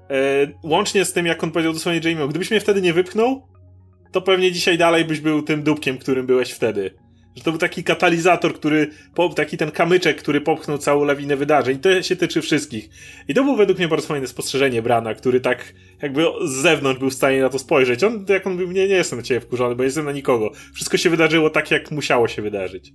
e, 0.10 0.48
łącznie 0.64 1.06
z 1.06 1.14
tym, 1.14 1.26
jak 1.26 1.44
on 1.44 1.52
powiedział 1.52 1.74
dosłownie 1.74 2.12
Jamie, 2.12 2.28
gdybyś 2.28 2.52
mnie 2.52 2.60
wtedy 2.60 2.82
nie 2.82 2.94
wypchnął, 2.94 3.48
to 4.12 4.22
pewnie 4.22 4.52
dzisiaj 4.52 4.78
dalej 4.78 5.06
byś 5.06 5.20
był 5.20 5.42
tym 5.42 5.64
dupkiem, 5.64 5.98
którym 5.98 6.26
byłeś 6.26 6.52
wtedy. 6.52 7.05
Że 7.36 7.44
to 7.44 7.52
był 7.52 7.60
taki 7.60 7.84
katalizator, 7.84 8.54
który, 8.54 8.90
taki 9.36 9.58
ten 9.58 9.72
kamyczek, 9.72 10.18
który 10.18 10.42
popchnął 10.42 10.78
całą 10.78 11.04
lawinę 11.04 11.36
wydarzeń. 11.36 11.80
To 11.80 12.02
się 12.02 12.16
tyczy 12.16 12.42
wszystkich. 12.42 12.90
I 13.28 13.34
to 13.34 13.44
było 13.44 13.56
według 13.56 13.78
mnie 13.78 13.88
bardzo 13.88 14.08
fajne 14.08 14.28
spostrzeżenie 14.28 14.82
Brana, 14.82 15.14
który 15.14 15.40
tak 15.40 15.74
jakby 16.02 16.26
z 16.46 16.52
zewnątrz 16.52 17.00
był 17.00 17.10
w 17.10 17.14
stanie 17.14 17.42
na 17.42 17.50
to 17.50 17.60
spojrzeć. 17.60 18.04
On, 18.04 18.26
jak 18.30 18.48
on 18.48 18.54
mówił, 18.54 18.72
nie, 18.72 18.88
nie 18.88 18.96
jestem 18.96 19.20
na 19.20 19.24
ciebie 19.24 19.42
wkurzony, 19.42 19.76
bo 19.76 19.84
nie 19.84 19.86
jestem 19.86 20.06
na 20.06 20.12
nikogo. 20.12 20.52
Wszystko 20.74 20.98
się 20.98 21.10
wydarzyło 21.10 21.50
tak, 21.50 21.72
jak 21.72 21.92
musiało 21.92 22.28
się 22.28 22.42
wydarzyć. 22.42 22.94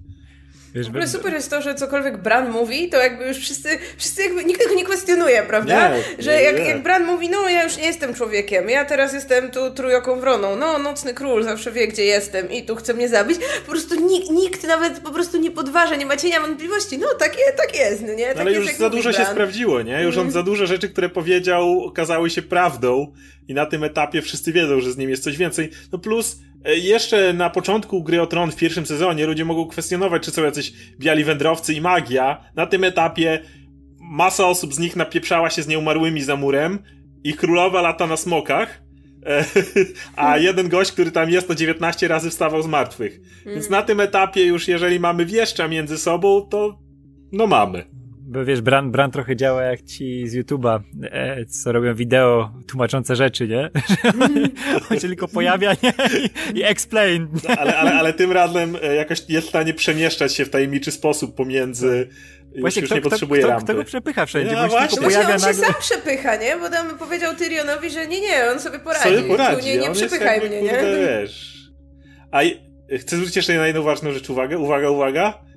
Wiesz, 0.74 0.86
w 0.86 0.88
ogóle 0.88 1.08
super 1.08 1.32
jest 1.32 1.50
to, 1.50 1.62
że 1.62 1.74
cokolwiek 1.74 2.16
Bran 2.16 2.50
mówi, 2.50 2.88
to 2.88 2.96
jakby 2.96 3.26
już 3.26 3.38
wszyscy, 3.38 3.68
wszyscy 3.96 4.22
jakby, 4.22 4.44
nikt 4.44 4.62
tego 4.62 4.74
nie 4.74 4.84
kwestionuje, 4.84 5.42
prawda? 5.42 5.88
Nie, 5.88 6.02
że 6.18 6.36
nie, 6.36 6.42
jak, 6.42 6.58
nie. 6.58 6.64
jak 6.64 6.82
Bran 6.82 7.06
mówi, 7.06 7.28
no 7.28 7.48
ja 7.48 7.64
już 7.64 7.76
nie 7.76 7.86
jestem 7.86 8.14
człowiekiem, 8.14 8.70
ja 8.70 8.84
teraz 8.84 9.12
jestem 9.12 9.50
tu 9.50 9.70
trójoką 9.70 10.20
wroną, 10.20 10.56
no 10.56 10.78
nocny 10.78 11.14
król 11.14 11.44
zawsze 11.44 11.72
wie, 11.72 11.88
gdzie 11.88 12.04
jestem 12.04 12.50
i 12.50 12.62
tu 12.62 12.76
chce 12.76 12.94
mnie 12.94 13.08
zabić, 13.08 13.38
po 13.66 13.70
prostu 13.70 14.06
nikt, 14.06 14.30
nikt 14.30 14.66
nawet 14.66 15.00
po 15.00 15.10
prostu 15.10 15.38
nie 15.38 15.50
podważa, 15.50 15.96
nie 15.96 16.06
ma 16.06 16.16
cienia 16.16 16.40
wątpliwości, 16.40 16.98
no 16.98 17.06
tak, 17.18 17.38
je, 17.38 17.52
tak 17.56 17.76
jest, 17.76 18.02
no 18.06 18.14
nie? 18.14 18.26
Tak 18.26 18.38
Ale 18.38 18.52
jest, 18.52 18.68
już 18.68 18.78
za 18.78 18.90
dużo 18.90 19.10
Bran. 19.10 19.24
się 19.24 19.32
sprawdziło, 19.32 19.82
nie? 19.82 20.02
Już 20.02 20.14
on 20.14 20.26
mhm. 20.26 20.32
za 20.32 20.42
dużo 20.42 20.66
rzeczy, 20.66 20.88
które 20.88 21.08
powiedział, 21.08 21.84
okazały 21.84 22.30
się 22.30 22.42
prawdą 22.42 23.12
i 23.48 23.54
na 23.54 23.66
tym 23.66 23.84
etapie 23.84 24.22
wszyscy 24.22 24.52
wiedzą, 24.52 24.80
że 24.80 24.92
z 24.92 24.96
nim 24.96 25.10
jest 25.10 25.22
coś 25.22 25.36
więcej. 25.36 25.70
No 25.92 25.98
plus 25.98 26.36
jeszcze 26.64 27.32
na 27.32 27.50
początku 27.50 28.02
gry 28.02 28.22
o 28.22 28.26
Tron 28.26 28.52
w 28.52 28.56
pierwszym 28.56 28.86
sezonie 28.86 29.26
ludzie 29.26 29.44
mogą 29.44 29.66
kwestionować, 29.66 30.22
czy 30.22 30.30
są 30.30 30.44
jacyś 30.44 30.72
biali 30.98 31.24
wędrowcy 31.24 31.74
i 31.74 31.80
magia. 31.80 32.44
Na 32.56 32.66
tym 32.66 32.84
etapie 32.84 33.40
masa 34.00 34.46
osób 34.46 34.74
z 34.74 34.78
nich 34.78 34.96
napieprzała 34.96 35.50
się 35.50 35.62
z 35.62 35.68
nieumarłymi 35.68 36.22
za 36.22 36.36
murem 36.36 36.78
i 37.24 37.34
królowa 37.34 37.82
lata 37.82 38.06
na 38.06 38.16
smokach. 38.16 38.82
E, 39.26 39.44
a 40.16 40.38
jeden 40.38 40.68
gość, 40.68 40.92
który 40.92 41.10
tam 41.10 41.30
jest, 41.30 41.48
to 41.48 41.54
19 41.54 42.08
razy 42.08 42.30
wstawał 42.30 42.62
z 42.62 42.66
martwych. 42.66 43.20
Więc 43.46 43.70
na 43.70 43.82
tym 43.82 44.00
etapie 44.00 44.44
już, 44.44 44.68
jeżeli 44.68 45.00
mamy 45.00 45.26
wieszcza 45.26 45.68
między 45.68 45.98
sobą, 45.98 46.48
to 46.50 46.78
no 47.32 47.46
mamy 47.46 47.99
bo 48.30 48.44
wiesz, 48.44 48.60
Bran, 48.60 48.90
Bran 48.90 49.10
trochę 49.10 49.36
działa 49.36 49.62
jak 49.62 49.82
ci 49.82 50.28
z 50.28 50.34
YouTube'a, 50.34 50.80
e, 51.02 51.44
co 51.44 51.72
robią 51.72 51.94
wideo 51.94 52.50
tłumaczące 52.68 53.16
rzeczy, 53.16 53.48
nie? 53.48 53.70
On 54.90 55.00
się 55.00 55.08
tylko 55.08 55.28
pojawia 55.28 55.72
nie? 55.82 55.92
I, 56.54 56.58
i 56.58 56.64
explain. 56.64 57.28
No, 57.48 57.56
ale, 57.56 57.78
ale, 57.78 57.92
ale 57.92 58.12
tym 58.12 58.32
razem 58.32 58.76
e, 58.82 58.94
jakoś 58.94 59.22
jest 59.28 59.46
w 59.46 59.50
stanie 59.50 59.74
przemieszczać 59.74 60.34
się 60.34 60.44
w 60.44 60.50
tajemniczy 60.50 60.90
sposób 60.90 61.36
pomiędzy 61.36 62.08
już, 62.52 62.60
właśnie, 62.60 62.80
już 62.80 62.88
kto, 62.88 62.94
nie 62.94 63.02
potrzebuje 63.02 63.40
kto, 63.40 63.50
rampy. 63.50 63.64
Kto 63.64 63.74
go 63.74 63.84
przepycha 63.84 64.26
wszędzie? 64.26 64.52
No, 64.52 64.68
właśnie. 64.68 64.88
Tylko 64.88 65.04
pojawia 65.04 65.34
on 65.34 65.40
się 65.40 65.46
nagle... 65.46 65.66
sam 65.66 65.74
przepycha, 65.80 66.36
nie? 66.36 66.56
Bo 66.56 66.70
tam 66.70 66.98
powiedział 66.98 67.34
Tyrionowi, 67.34 67.90
że 67.90 68.06
nie, 68.06 68.20
nie, 68.20 68.50
on 68.52 68.60
sobie 68.60 68.78
poradzi. 68.78 69.04
Sobie 69.04 69.22
poradzi. 69.22 69.66
Nie, 69.66 69.78
nie 69.78 69.90
przepychaj 69.90 70.40
mnie, 70.40 70.60
kurde, 70.60 70.82
nie? 70.82 71.06
Wiesz. 71.06 71.56
A 72.30 72.40
chcę 72.98 73.16
zwrócić 73.16 73.36
jeszcze 73.36 73.54
na 73.54 73.66
jedną 73.66 73.82
ważną 73.82 74.12
rzecz 74.12 74.30
uwagę. 74.30 74.58
Uwaga, 74.58 74.90
uwaga 74.90 75.49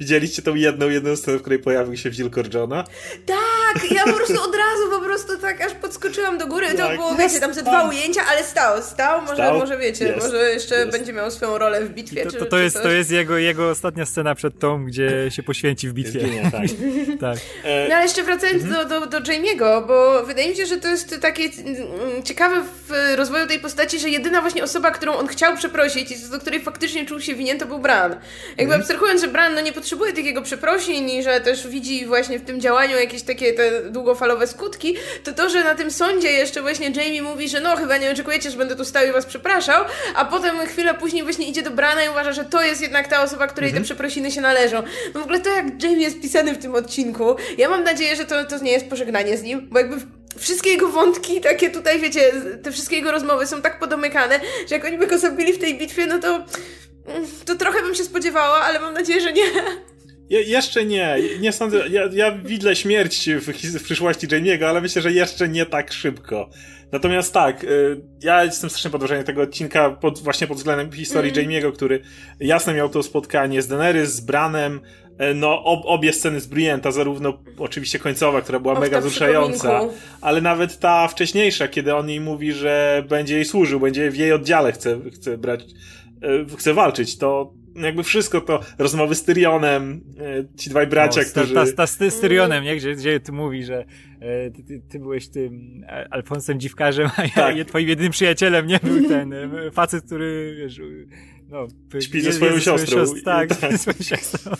Widzieliście 0.00 0.42
tą 0.42 0.54
jedną, 0.54 0.88
jedną 0.88 1.16
scenę, 1.16 1.38
w 1.38 1.40
której 1.40 1.58
pojawił 1.58 1.96
się 1.96 2.10
Wilkor 2.10 2.54
Johna? 2.54 2.84
Tak, 3.26 3.49
ja 3.90 4.04
po 4.04 4.12
prostu 4.12 4.42
od 4.42 4.54
razu 4.54 4.90
po 4.90 5.00
prostu 5.00 5.38
tak 5.38 5.60
aż 5.60 5.74
podskoczyłam 5.74 6.38
do 6.38 6.46
góry. 6.46 6.70
To 6.70 6.76
tak. 6.76 6.96
było, 6.96 7.14
wiecie, 7.14 7.40
tam 7.40 7.54
ze 7.54 7.62
dwa 7.62 7.88
ujęcia, 7.88 8.20
ale 8.30 8.44
stał, 8.44 8.82
stał, 8.82 9.20
może, 9.22 9.34
stał? 9.34 9.58
może 9.58 9.78
wiecie, 9.78 10.04
jest. 10.04 10.26
może 10.26 10.50
jeszcze 10.50 10.74
jest. 10.74 10.90
będzie 10.90 11.12
miał 11.12 11.30
swoją 11.30 11.58
rolę 11.58 11.84
w 11.84 11.90
bitwie. 11.90 12.24
To, 12.24 12.32
to, 12.32 12.38
to, 12.38 12.46
to 12.46 12.58
jest, 12.58 12.82
to 12.82 12.90
jest 12.90 13.10
jego, 13.10 13.38
jego 13.38 13.70
ostatnia 13.70 14.06
scena 14.06 14.34
przed 14.34 14.58
tą, 14.58 14.84
gdzie 14.84 15.30
się 15.30 15.42
poświęci 15.42 15.88
w 15.88 15.92
bitwie. 15.92 16.20
Zginie, 16.20 16.50
tak. 16.52 16.62
tak. 17.30 17.38
E, 17.64 17.88
no 17.88 17.94
ale 17.94 18.04
jeszcze 18.04 18.22
wracając 18.22 18.62
mhm. 18.64 18.88
do, 18.88 19.00
do, 19.00 19.06
do 19.06 19.20
Jamie'ego, 19.20 19.86
bo 19.86 20.26
wydaje 20.26 20.50
mi 20.50 20.56
się, 20.56 20.66
że 20.66 20.76
to 20.76 20.88
jest 20.88 21.20
takie 21.20 21.44
mm, 21.44 22.22
ciekawe 22.22 22.62
w 22.88 23.16
rozwoju 23.16 23.46
tej 23.46 23.58
postaci, 23.58 23.98
że 23.98 24.08
jedyna 24.08 24.40
właśnie 24.40 24.64
osoba, 24.64 24.90
którą 24.90 25.12
on 25.12 25.26
chciał 25.26 25.56
przeprosić 25.56 26.10
i 26.10 26.30
do 26.30 26.38
której 26.38 26.60
faktycznie 26.60 27.06
czuł 27.06 27.20
się 27.20 27.34
winien, 27.34 27.58
to 27.58 27.66
był 27.66 27.78
Bran. 27.78 28.10
Jakby 28.48 28.62
mhm. 28.62 28.80
abstrahując, 28.80 29.20
że 29.20 29.28
Bran 29.28 29.54
no, 29.54 29.60
nie 29.60 29.72
potrzebuje 29.72 30.12
takiego 30.12 30.42
przeprosin 30.42 31.08
i 31.08 31.22
że 31.22 31.40
też 31.40 31.68
widzi 31.68 32.06
właśnie 32.06 32.38
w 32.38 32.44
tym 32.44 32.60
działaniu 32.60 32.96
jakieś 32.96 33.22
takie 33.22 33.52
te 33.60 33.90
długofalowe 33.90 34.46
skutki, 34.46 34.96
to 35.24 35.32
to, 35.32 35.50
że 35.50 35.64
na 35.64 35.74
tym 35.74 35.90
sądzie 35.90 36.32
jeszcze 36.32 36.62
właśnie 36.62 36.90
Jamie 36.90 37.22
mówi, 37.22 37.48
że 37.48 37.60
no 37.60 37.76
chyba 37.76 37.96
nie 37.96 38.10
oczekujecie, 38.10 38.50
że 38.50 38.56
będę 38.56 38.76
tu 38.76 38.84
stał 38.84 39.06
i 39.06 39.12
was 39.12 39.26
przepraszał, 39.26 39.84
a 40.14 40.24
potem 40.24 40.66
chwilę 40.66 40.94
później 40.94 41.22
właśnie 41.22 41.48
idzie 41.48 41.62
do 41.62 41.70
Brana 41.70 42.04
i 42.04 42.08
uważa, 42.08 42.32
że 42.32 42.44
to 42.44 42.62
jest 42.62 42.82
jednak 42.82 43.08
ta 43.08 43.22
osoba, 43.22 43.46
której 43.46 43.70
mhm. 43.70 43.82
te 43.82 43.84
przeprosiny 43.84 44.30
się 44.30 44.40
należą. 44.40 44.82
No 45.14 45.20
w 45.20 45.22
ogóle 45.22 45.40
to 45.40 45.50
jak 45.50 45.82
Jamie 45.82 46.02
jest 46.02 46.20
pisany 46.20 46.54
w 46.54 46.58
tym 46.58 46.74
odcinku, 46.74 47.36
ja 47.58 47.68
mam 47.68 47.84
nadzieję, 47.84 48.16
że 48.16 48.24
to, 48.24 48.44
to 48.44 48.58
nie 48.58 48.72
jest 48.72 48.90
pożegnanie 48.90 49.36
z 49.36 49.42
nim, 49.42 49.68
bo 49.70 49.78
jakby 49.78 49.96
wszystkie 50.38 50.70
jego 50.70 50.88
wątki, 50.88 51.40
takie 51.40 51.70
tutaj, 51.70 52.00
wiecie, 52.00 52.32
te 52.62 52.72
wszystkie 52.72 52.96
jego 52.96 53.12
rozmowy 53.12 53.46
są 53.46 53.62
tak 53.62 53.78
podomykane, 53.78 54.40
że 54.68 54.74
jak 54.74 54.84
oni 54.84 54.98
by 54.98 55.06
go 55.06 55.18
zabili 55.18 55.52
w 55.52 55.58
tej 55.58 55.78
bitwie, 55.78 56.06
no 56.06 56.18
to 56.18 56.44
to 57.46 57.54
trochę 57.54 57.82
bym 57.82 57.94
się 57.94 58.04
spodziewała, 58.04 58.56
ale 58.56 58.80
mam 58.80 58.94
nadzieję, 58.94 59.20
że 59.20 59.32
nie. 59.32 59.44
Je, 60.30 60.42
jeszcze 60.42 60.84
nie, 60.84 61.16
nie 61.40 61.52
sądzę. 61.52 61.88
Ja, 61.88 62.02
ja 62.12 62.32
widzę 62.32 62.76
śmierć 62.76 63.28
w, 63.30 63.46
w 63.78 63.82
przyszłości 63.82 64.28
Jamie'ego, 64.28 64.64
ale 64.64 64.80
myślę, 64.80 65.02
że 65.02 65.12
jeszcze 65.12 65.48
nie 65.48 65.66
tak 65.66 65.92
szybko. 65.92 66.50
Natomiast 66.92 67.34
tak, 67.34 67.64
y, 67.64 68.00
ja 68.22 68.44
jestem 68.44 68.70
strasznie 68.70 68.90
pod 68.90 69.00
wrażeniem 69.00 69.24
tego 69.24 69.42
odcinka 69.42 69.90
pod, 69.90 70.18
właśnie 70.18 70.46
pod 70.46 70.56
względem 70.56 70.92
historii 70.92 71.32
mm. 71.32 71.44
Jamie'ego, 71.44 71.72
który 71.72 72.02
jasne 72.40 72.74
miał 72.74 72.88
to 72.88 73.02
spotkanie 73.02 73.62
z 73.62 73.68
Daenerys, 73.68 74.14
z 74.14 74.20
Branem, 74.20 74.80
y, 75.30 75.34
no 75.34 75.64
ob, 75.64 75.80
obie 75.84 76.12
sceny 76.12 76.40
z 76.40 76.46
Brienta, 76.46 76.90
zarówno 76.90 77.38
oczywiście 77.58 77.98
końcowa, 77.98 78.42
która 78.42 78.60
była 78.60 78.80
mega 78.80 79.00
wzruszająca, 79.00 79.80
ale 80.20 80.40
nawet 80.40 80.78
ta 80.78 81.08
wcześniejsza, 81.08 81.68
kiedy 81.68 81.94
on 81.94 82.08
jej 82.08 82.20
mówi, 82.20 82.52
że 82.52 83.04
będzie 83.08 83.34
jej 83.34 83.44
służył, 83.44 83.80
będzie 83.80 84.10
w 84.10 84.16
jej 84.16 84.32
oddziale 84.32 84.72
chce, 84.72 85.00
chce 85.14 85.38
brać, 85.38 85.64
y, 86.52 86.56
chce 86.56 86.74
walczyć, 86.74 87.18
to 87.18 87.59
jakby 87.74 88.02
wszystko 88.02 88.40
to, 88.40 88.60
rozmowy 88.78 89.14
z 89.14 89.24
Tyrionem, 89.24 90.00
e, 90.18 90.56
ci 90.56 90.70
dwaj 90.70 90.86
bracia, 90.86 91.20
o, 91.20 91.24
którzy... 91.24 91.54
Ta, 91.54 91.66
ta, 91.66 91.72
ta 91.72 91.86
z 91.86 92.20
Tyrionem, 92.20 92.64
nie? 92.64 92.76
Gdzie, 92.76 92.94
gdzie 92.94 93.20
ty 93.20 93.32
mówi, 93.32 93.64
że 93.64 93.84
e, 94.20 94.50
ty, 94.50 94.62
ty, 94.62 94.82
ty, 94.88 94.98
byłeś 94.98 95.28
tym 95.28 95.84
Alfonsem 96.10 96.60
Dziwkarzem, 96.60 97.10
a 97.16 97.22
ja, 97.22 97.30
tak. 97.34 97.68
twoim 97.68 97.88
jedynym 97.88 98.12
przyjacielem, 98.12 98.66
nie? 98.66 98.80
Był 98.82 99.08
ten 99.08 99.32
e, 99.32 99.70
facet, 99.70 100.04
który, 100.04 100.56
wiesz, 100.58 100.80
no, 101.50 101.68
Śpi 102.00 102.20
ze 102.20 102.32
swoją 102.32 102.58
siostrą. 102.58 102.98
Siostr, 102.98 103.22
tak, 103.24 103.56
tak. 103.56 103.72
siostrą. 104.08 104.52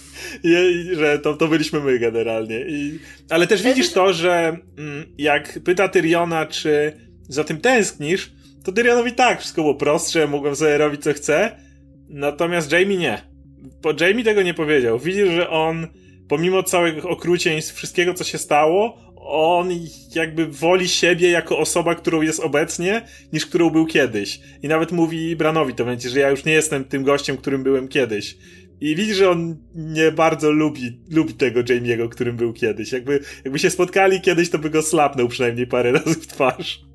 I, 0.43 0.85
że 0.95 1.19
to, 1.19 1.35
to 1.35 1.49
byliśmy 1.49 1.81
my 1.81 1.99
generalnie. 1.99 2.61
I, 2.69 2.99
ale 3.31 3.47
też 3.47 3.63
widzisz 3.63 3.93
to, 3.93 4.13
że 4.13 4.57
mm, 4.79 5.05
jak 5.19 5.59
pyta 5.65 5.89
Tyriona, 5.89 6.47
czy 6.47 6.93
za 7.29 7.45
tym 7.45 7.61
tęsknisz, 7.61 8.33
to 8.65 8.73
Tyrionowi 8.73 9.13
tak, 9.13 9.41
wszystko 9.41 9.63
było 9.63 9.75
prostsze, 9.75 10.27
mogłem 10.27 10.57
sobie 10.57 10.79
robić 10.79 11.03
co 11.03 11.13
chcę, 11.13 11.57
Natomiast 12.11 12.73
Jamie 12.73 12.97
nie. 12.97 13.23
Bo 13.83 13.93
Jamie 14.01 14.25
tego 14.25 14.43
nie 14.43 14.55
powiedział. 14.55 14.99
Widzisz, 14.99 15.29
że 15.29 15.51
on, 15.51 15.87
pomimo 16.29 16.63
całych 16.63 17.07
okrucieństw, 17.07 17.75
wszystkiego 17.75 18.15
co 18.15 18.25
się 18.25 18.39
stało, 18.39 18.99
on 19.17 19.69
jakby 20.15 20.47
woli 20.47 20.89
siebie 20.89 21.31
jako 21.31 21.59
osoba, 21.59 21.95
którą 21.95 22.23
jest 22.23 22.41
obecnie, 22.41 23.03
niż 23.33 23.47
którą 23.47 23.71
był 23.71 23.87
kiedyś. 23.87 24.41
I 24.63 24.69
nawet 24.69 24.93
mówi 24.93 25.37
Branowi 25.37 25.75
to 25.75 25.85
będzie, 25.85 26.09
że 26.09 26.21
ja 26.21 26.31
już 26.31 26.45
nie 26.45 26.53
jestem 26.53 26.85
tym 26.85 27.03
gościem, 27.03 27.37
którym 27.37 27.63
byłem 27.63 27.89
kiedyś. 27.89 28.37
I 28.81 28.97
widzisz, 28.97 29.17
że 29.17 29.31
on 29.31 29.57
nie 29.75 30.13
bardzo 30.13 30.51
lubi, 30.51 31.01
lubi 31.11 31.35
tego 31.35 31.61
Jamie'ego, 31.61 32.09
którym 32.09 32.37
był 32.37 32.53
kiedyś. 32.53 32.93
Jakby, 32.93 33.21
jakby 33.45 33.59
się 33.59 33.71
spotkali 33.71 34.21
kiedyś, 34.21 34.51
to 34.51 34.59
by 34.59 34.71
go 34.71 34.83
slapnął 34.83 35.29
przynajmniej 35.29 35.67
parę 35.67 35.93
razy 35.99 36.15
w 36.15 36.27
twarz. 36.27 36.90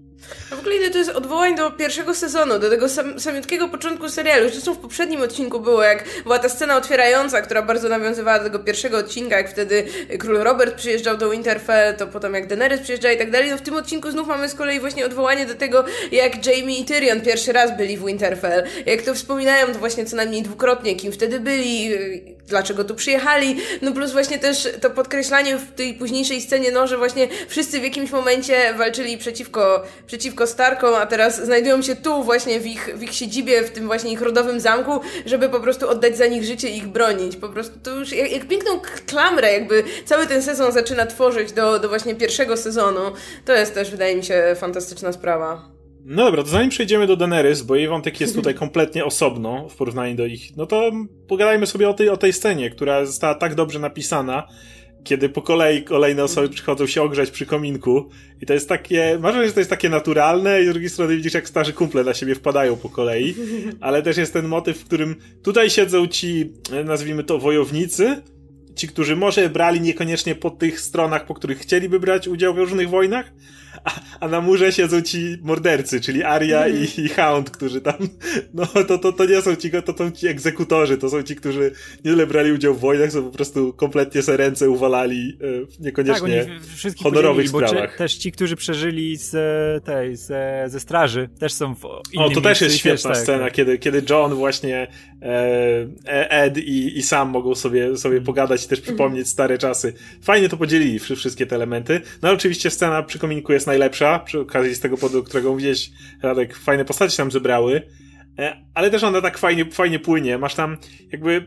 A 0.52 0.56
w 0.56 0.60
ogóle 0.60 0.76
ile 0.76 0.90
to 0.90 0.98
jest 0.98 1.10
odwołań 1.10 1.56
do 1.56 1.72
pierwszego 1.72 2.16
sezonu, 2.16 2.60
do 2.60 2.70
tego 2.70 2.90
sam, 2.90 3.20
samiutkiego 3.20 3.70
początku 3.70 4.10
serialu. 4.10 4.50
Zresztą 4.50 4.74
w 4.74 4.78
poprzednim 4.78 5.22
odcinku 5.22 5.60
było, 5.60 5.84
jak 5.84 6.04
była 6.24 6.40
ta 6.40 6.50
scena 6.50 6.78
otwierająca, 6.78 7.42
która 7.42 7.62
bardzo 7.62 7.90
nawiązywała 7.90 8.38
do 8.38 8.44
tego 8.44 8.60
pierwszego 8.60 8.98
odcinka, 8.98 9.38
jak 9.38 9.50
wtedy 9.50 9.88
król 10.20 10.38
Robert 10.38 10.76
przyjeżdżał 10.76 11.18
do 11.18 11.30
Winterfell, 11.30 11.96
to 11.96 12.08
potem 12.08 12.34
jak 12.34 12.48
Daenerys 12.48 12.82
przyjeżdżała 12.82 13.14
i 13.14 13.18
tak 13.18 13.32
dalej. 13.32 13.50
No 13.50 13.58
w 13.58 13.62
tym 13.62 13.76
odcinku 13.76 14.12
znów 14.12 14.28
mamy 14.28 14.50
z 14.50 14.56
kolei 14.56 14.80
właśnie 14.80 15.06
odwołanie 15.06 15.46
do 15.46 15.56
tego, 15.56 15.86
jak 16.12 16.46
Jamie 16.46 16.80
i 16.80 16.86
Tyrion 16.86 17.22
pierwszy 17.22 17.54
raz 17.54 17.78
byli 17.78 17.98
w 17.98 18.06
Winterfell. 18.06 18.64
Jak 18.86 19.02
to 19.02 19.14
wspominają, 19.14 19.68
to 19.68 19.80
właśnie 19.80 20.06
co 20.06 20.16
najmniej 20.16 20.42
dwukrotnie, 20.42 20.96
kim 20.96 21.12
wtedy 21.12 21.40
byli, 21.40 21.92
dlaczego 22.48 22.84
tu 22.84 22.96
przyjechali. 22.96 23.58
No 23.82 23.92
plus 23.92 24.12
właśnie 24.12 24.40
też 24.40 24.70
to 24.82 24.90
podkreślanie 24.90 25.58
w 25.58 25.72
tej 25.72 25.94
późniejszej 25.94 26.42
scenie, 26.42 26.72
no, 26.72 26.88
że 26.88 26.98
właśnie 26.98 27.28
wszyscy 27.48 27.80
w 27.80 27.84
jakimś 27.84 28.12
momencie 28.12 28.74
walczyli 28.74 29.18
przeciwko, 29.18 29.84
przeciwko 30.08 30.15
Starkom, 30.46 30.96
a 30.96 31.06
teraz 31.06 31.46
znajdują 31.46 31.82
się 31.82 31.96
tu 31.96 32.24
właśnie 32.24 32.60
w 32.60 32.66
ich, 32.66 32.98
w 32.98 33.04
ich 33.04 33.14
siedzibie, 33.14 33.64
w 33.64 33.72
tym 33.72 33.86
właśnie 33.86 34.12
ich 34.12 34.22
rodowym 34.22 34.60
zamku, 34.60 34.92
żeby 35.26 35.50
po 35.50 35.60
prostu 35.60 35.90
oddać 35.90 36.18
za 36.18 36.28
nich 36.28 36.44
życie 36.44 36.70
i 36.70 36.78
ich 36.78 36.88
bronić. 36.88 37.36
Po 37.36 37.50
prostu 37.50 37.80
to 37.84 38.00
już 38.00 38.12
jak, 38.12 38.32
jak 38.32 38.48
piękną 38.48 38.80
klamrę 39.08 39.54
jakby 39.54 39.84
cały 40.06 40.28
ten 40.28 40.44
sezon 40.44 40.72
zaczyna 40.72 41.06
tworzyć 41.06 41.52
do, 41.52 41.80
do 41.80 41.90
właśnie 41.90 42.16
pierwszego 42.16 42.58
sezonu. 42.58 43.02
To 43.46 43.54
jest 43.54 43.74
też 43.74 43.92
wydaje 43.92 44.16
mi 44.16 44.24
się 44.24 44.56
fantastyczna 44.56 45.12
sprawa. 45.12 45.76
No 46.08 46.26
dobra, 46.26 46.44
to 46.44 46.50
zanim 46.50 46.70
przejdziemy 46.70 47.08
do 47.08 47.16
Daenerys, 47.16 47.62
bo 47.62 47.76
jej 47.76 47.88
wątek 47.88 48.22
jest 48.22 48.36
tutaj 48.36 48.54
kompletnie 48.54 49.06
osobno 49.06 49.70
w 49.70 49.76
porównaniu 49.76 50.16
do 50.16 50.26
ich, 50.26 50.58
no 50.58 50.66
to 50.66 50.92
pogadajmy 51.28 51.68
sobie 51.68 51.90
o 51.90 51.94
tej, 51.94 52.10
o 52.10 52.18
tej 52.18 52.34
scenie, 52.34 52.70
która 52.70 53.06
została 53.06 53.36
tak 53.36 53.56
dobrze 53.56 53.80
napisana, 53.80 54.48
kiedy 55.06 55.30
po 55.30 55.42
kolei 55.42 55.84
kolejne 55.84 56.24
osoby 56.24 56.50
przychodzą 56.50 56.88
się 56.88 57.02
ogrzać 57.02 57.32
przy 57.32 57.46
kominku 57.46 58.10
i 58.42 58.46
to 58.46 58.54
jest 58.54 58.70
takie, 58.70 59.18
masz 59.22 59.36
że 59.36 59.54
to 59.54 59.60
jest 59.60 59.70
takie 59.70 59.90
naturalne 59.90 60.62
i 60.62 60.66
z 60.66 60.70
drugiej 60.70 60.90
strony 60.90 61.16
widzisz 61.16 61.34
jak 61.34 61.50
starzy 61.50 61.74
kumple 61.74 62.04
na 62.04 62.14
siebie 62.14 62.36
wpadają 62.36 62.76
po 62.76 62.90
kolei, 62.90 63.36
ale 63.82 64.02
też 64.02 64.18
jest 64.18 64.34
ten 64.34 64.48
motyw, 64.48 64.78
w 64.78 64.86
którym 64.86 65.16
tutaj 65.44 65.70
siedzą 65.70 66.08
ci, 66.08 66.54
nazwijmy 66.86 67.24
to 67.24 67.40
wojownicy, 67.40 68.22
ci, 68.76 68.88
którzy 68.88 69.16
może 69.16 69.50
brali 69.50 69.82
niekoniecznie 69.82 70.36
po 70.36 70.50
tych 70.50 70.80
stronach, 70.82 71.26
po 71.26 71.34
których 71.34 71.60
chcieliby 71.60 72.00
brać 72.00 72.28
udział 72.28 72.54
w 72.54 72.58
różnych 72.58 72.90
wojnach, 72.90 73.34
a, 73.84 74.00
a 74.20 74.28
na 74.28 74.42
murze 74.42 74.72
siedzą 74.72 75.02
ci 75.02 75.38
mordercy, 75.42 76.02
czyli 76.02 76.24
Aria 76.24 76.68
i, 76.68 76.88
i 76.98 77.10
Hound, 77.10 77.50
którzy 77.50 77.82
tam, 77.82 77.96
no 78.54 78.66
to, 78.66 78.98
to, 78.98 79.14
to 79.14 79.26
nie 79.26 79.42
są 79.42 79.56
ci, 79.56 79.72
to 79.86 79.98
są 79.98 80.12
ci 80.12 80.28
egzekutorzy, 80.28 80.98
to 80.98 81.10
są 81.10 81.24
ci, 81.24 81.36
którzy 81.36 81.72
nie 82.06 82.12
tyle 82.12 82.28
brali 82.28 82.52
udział 82.52 82.74
w 82.74 82.80
wojnach, 82.80 83.12
co 83.12 83.22
po 83.24 83.32
prostu 83.32 83.74
kompletnie 83.74 84.22
se 84.22 84.38
ręce 84.38 84.70
uwalali 84.70 85.38
e, 85.42 85.84
niekoniecznie 85.84 86.46
tak, 86.84 86.98
honorowych 87.04 87.50
sprawach. 87.50 87.92
Czy, 87.92 87.98
też 87.98 88.16
ci, 88.16 88.32
którzy 88.32 88.56
przeżyli 88.56 89.18
z 89.18 89.36
tej, 89.86 90.16
z, 90.16 90.28
ze 90.72 90.80
straży, 90.80 91.30
też 91.40 91.54
są 91.54 91.76
w 91.76 91.84
innym 92.12 92.28
O, 92.28 92.30
to 92.30 92.42
też 92.42 92.62
jest 92.62 92.78
świetna 92.78 93.10
też, 93.10 93.20
scena, 93.20 93.44
tak. 93.44 93.54
kiedy, 93.54 93.78
kiedy 93.78 94.02
John 94.10 94.34
właśnie 94.34 94.88
e, 95.22 96.32
Ed 96.32 96.58
i, 96.58 96.98
i 96.98 97.04
Sam 97.04 97.30
mogą 97.30 97.56
sobie, 97.56 97.98
sobie 97.98 98.22
pogadać 98.22 98.66
i 98.66 98.68
też 98.68 98.82
przypomnieć 98.82 99.28
stare 99.28 99.58
czasy. 99.58 99.94
Fajnie 100.22 100.50
to 100.50 100.58
podzielili 100.58 101.00
wszystkie 101.00 101.46
te 101.46 101.56
elementy. 101.56 102.02
No 102.22 102.32
oczywiście 102.32 102.70
scena 102.70 103.04
przy 103.04 103.20
kominku 103.20 103.54
jest 103.54 103.65
najlepsza, 103.68 104.20
przy 104.20 104.40
okazji 104.40 104.76
z 104.76 104.80
tego 104.80 104.98
powodu, 104.98 105.24
którego 105.24 105.52
mówiłeś, 105.52 105.92
Radek, 106.22 106.58
fajne 106.58 106.86
postacie 106.86 107.18
tam 107.18 107.32
zebrały, 107.32 107.82
e, 108.40 108.66
ale 108.74 108.92
też 108.92 109.04
ona 109.04 109.22
tak 109.22 109.38
fajnie, 109.38 109.72
fajnie 109.72 110.00
płynie. 110.00 110.38
Masz 110.38 110.56
tam 110.56 110.78
jakby 111.12 111.46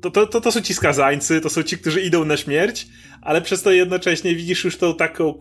to, 0.00 0.10
to, 0.10 0.26
to, 0.26 0.40
to 0.40 0.52
są 0.52 0.60
ci 0.60 0.74
skazańcy, 0.74 1.40
to 1.40 1.50
są 1.50 1.62
ci, 1.62 1.78
którzy 1.78 2.00
idą 2.00 2.24
na 2.24 2.36
śmierć, 2.36 2.86
ale 3.22 3.42
przez 3.42 3.62
to 3.62 3.72
jednocześnie 3.72 4.34
widzisz 4.34 4.64
już 4.64 4.76
tą 4.76 4.94
taką 4.94 5.34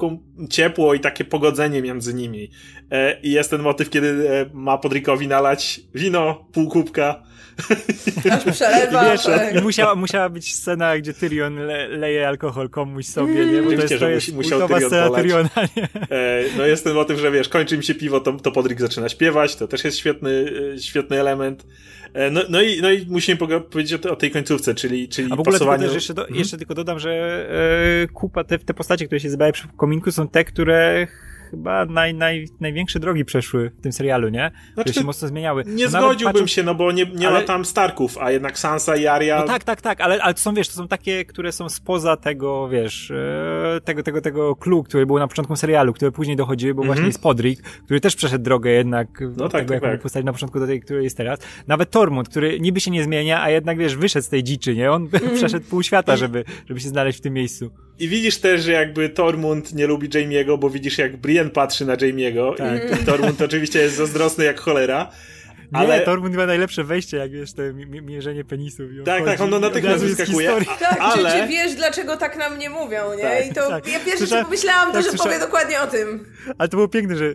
ciepło 0.50 0.94
i 0.94 1.00
takie 1.00 1.26
pogodzenie 1.26 1.82
między 1.82 2.14
nimi. 2.14 2.52
E, 2.92 3.20
I 3.22 3.32
jest 3.32 3.50
ten 3.50 3.62
motyw, 3.62 3.90
kiedy 3.90 4.30
e, 4.30 4.46
ma 4.54 4.78
Podrikowi 4.78 5.28
nalać 5.28 5.82
wino, 5.96 6.48
pół 6.54 6.70
kubka, 6.70 7.24
Aż 8.32 8.56
przelewa. 8.56 9.14
I, 9.16 9.18
tak. 9.18 9.56
I 9.56 9.62
musiała, 9.62 9.96
musiała 9.96 10.30
być 10.30 10.56
scena, 10.56 10.98
gdzie 10.98 11.14
Tyrion 11.14 11.56
le, 11.56 11.88
leje 11.88 12.28
alkohol 12.28 12.70
komuś 12.70 13.06
sobie, 13.06 13.46
nie? 13.46 13.62
Bo 13.62 13.70
to 13.70 13.76
jest, 13.76 14.00
to 14.00 14.10
jest 14.10 14.34
musiał 14.34 14.68
Tyrion 14.68 14.90
scena 14.90 15.10
Tyriona, 15.10 15.50
nie? 15.78 15.84
E, 16.18 16.44
no 16.58 16.66
jest 16.66 16.84
ten 16.84 16.94
motyw, 16.94 17.20
że 17.20 17.32
wiesz, 17.32 17.50
kończy 17.50 17.78
mi 17.78 17.84
się 17.84 17.96
piwo, 17.96 18.20
to, 18.20 18.34
to 18.34 18.52
Podrick 18.52 18.82
zaczyna 18.82 19.10
śpiewać, 19.10 19.56
to 19.56 19.68
też 19.68 19.84
jest 19.84 19.98
świetny, 19.98 20.54
e, 20.76 20.80
świetny 20.80 21.20
element. 21.20 21.66
E, 22.14 22.32
no, 22.32 22.42
no, 22.50 22.62
i, 22.62 22.82
no 22.82 22.92
i 22.92 23.06
musimy 23.10 23.38
powiedzieć 23.70 24.06
o, 24.06 24.16
tej 24.16 24.32
końcówce, 24.32 24.76
czyli, 24.76 25.10
czyli 25.10 25.32
A 25.32 25.36
w 25.36 25.40
ogóle 25.40 25.54
pasowaniu... 25.54 25.84
też 25.84 25.94
jeszcze, 25.94 26.14
do, 26.14 26.22
hmm? 26.22 26.40
jeszcze 26.40 26.58
tylko 26.58 26.76
dodam, 26.76 27.00
że 27.00 27.50
kupa, 28.14 28.44
te, 28.44 28.60
te 28.60 28.74
postacie, 28.74 29.06
które 29.06 29.20
się 29.20 29.30
zebrały 29.30 29.54
przy 29.54 29.68
kominku 29.68 30.12
są 30.12 30.28
te, 30.28 30.44
które 30.44 31.08
chyba 31.52 31.86
naj, 31.86 32.14
naj, 32.14 32.48
największe 32.60 33.00
drogi 33.00 33.26
przeszły 33.26 33.72
w 33.80 33.82
tym 33.82 33.92
serialu, 33.92 34.30
nie? 34.30 34.52
Znaczy, 34.74 34.90
Które 34.90 35.02
się 35.02 35.06
mocno 35.06 35.28
zmieniały. 35.28 35.64
Nie 35.68 35.84
no 35.84 35.90
zgodziłbym 35.90 36.34
patrząc... 36.34 36.52
się, 36.52 36.64
no 36.64 36.76
bo 36.76 36.92
nie, 36.92 37.06
nie 37.06 37.28
ale... 37.28 37.40
ma 37.40 37.46
tam 37.46 37.66
Starków, 37.66 38.18
a 38.18 38.32
jednak 38.32 38.60
Sansa 38.60 38.96
i 38.96 39.08
Arya... 39.08 39.40
No 39.40 39.48
tak, 39.48 39.64
tak, 39.64 39.82
tak, 39.82 40.02
ale, 40.02 40.22
ale 40.22 40.34
to 40.34 40.40
są, 40.40 40.54
wiesz, 40.54 40.68
to 40.68 40.74
są 40.74 40.88
takie, 40.88 41.26
które 41.26 41.52
są 41.52 41.70
spoza 41.70 42.18
tego, 42.18 42.70
wiesz, 42.70 43.12
e, 43.12 43.82
tego, 43.84 44.04
tego, 44.04 44.22
tego 44.22 44.56
clue, 44.56 44.84
który 44.84 45.06
był 45.06 45.20
na 45.20 45.28
początku 45.28 45.56
serialu, 45.56 45.94
które 45.94 46.12
później 46.12 46.38
dochodziły, 46.38 46.74
bo 46.74 46.82
mm 46.82 46.86
-hmm. 46.86 46.96
właśnie 46.96 47.08
jest 47.08 47.22
Podrick, 47.22 47.64
który 47.86 48.00
też 48.00 48.16
przeszedł 48.16 48.44
drogę 48.44 48.72
jednak 48.72 49.08
no 49.38 49.50
tak, 49.50 49.62
tego, 49.62 49.74
tak, 49.74 49.92
jaką 49.92 50.10
tak. 50.10 50.24
na 50.24 50.34
początku 50.34 50.60
do 50.60 50.68
tej, 50.68 50.82
której 50.82 51.04
jest 51.04 51.18
teraz. 51.18 51.40
Nawet 51.68 51.92
Tormund, 51.92 52.30
który 52.30 52.60
niby 52.60 52.80
się 52.80 52.92
nie 52.92 53.04
zmienia, 53.04 53.42
a 53.42 53.50
jednak, 53.50 53.78
wiesz, 53.78 53.96
wyszedł 53.96 54.26
z 54.26 54.30
tej 54.30 54.44
dziczy, 54.44 54.76
nie? 54.76 54.92
On 54.92 55.10
mm. 55.14 55.36
przeszedł 55.36 55.66
pół 55.66 55.84
świata, 55.84 56.18
żeby, 56.18 56.44
żeby 56.68 56.80
się 56.80 56.90
znaleźć 56.90 57.20
w 57.20 57.22
tym 57.22 57.34
miejscu. 57.34 57.72
I 58.00 58.08
widzisz 58.08 58.38
też, 58.38 58.64
że 58.64 58.72
jakby 58.72 59.10
Tormund 59.10 59.74
nie 59.74 59.88
lubi 59.88 60.10
Jamie'ego, 60.10 60.60
bo 60.60 60.70
widzisz 60.70 60.98
jak 60.98 61.18
Brienne 61.18 61.39
patrzy 61.46 61.86
na 61.86 61.96
Jamie'ego 61.96 62.56
tak. 62.56 63.02
i 63.02 63.06
Tormund 63.06 63.42
oczywiście 63.42 63.80
jest 63.80 63.96
zazdrosny 63.96 64.46
jak 64.46 64.60
cholera. 64.60 65.12
Ale... 65.74 66.00
Nie, 66.00 66.06
Tormund 66.06 66.36
ma 66.36 66.46
najlepsze 66.46 66.84
wejście, 66.84 67.18
jak 67.18 67.32
wiesz, 67.32 67.54
to 67.54 67.62
mierzenie 68.02 68.44
penisów. 68.44 68.90
Tak, 69.06 69.26
tak, 69.26 69.42
on 69.42 69.62
natychmiast 69.62 70.04
wyskakuje. 70.04 70.52
Tak, 70.80 70.98
ale... 71.00 71.32
czy, 71.32 71.40
czy 71.40 71.48
wiesz, 71.48 71.76
dlaczego 71.76 72.18
tak 72.18 72.38
na 72.38 72.50
mnie 72.50 72.70
mówią, 72.70 73.14
nie? 73.18 73.24
Tak, 73.24 73.48
I 73.48 73.54
to 73.54 73.70
tak. 73.70 73.88
ja 73.88 74.00
pierwsze, 74.00 74.28
co 74.28 74.44
pomyślałam, 74.44 74.92
tak, 74.92 75.06
to, 75.06 75.12
że 75.12 75.18
powie 75.18 75.40
dokładnie 75.40 75.82
o 75.82 75.88
tym. 75.88 76.26
Ale 76.58 76.70
to 76.70 76.78
było 76.78 76.88
piękne, 76.88 77.16
że, 77.16 77.34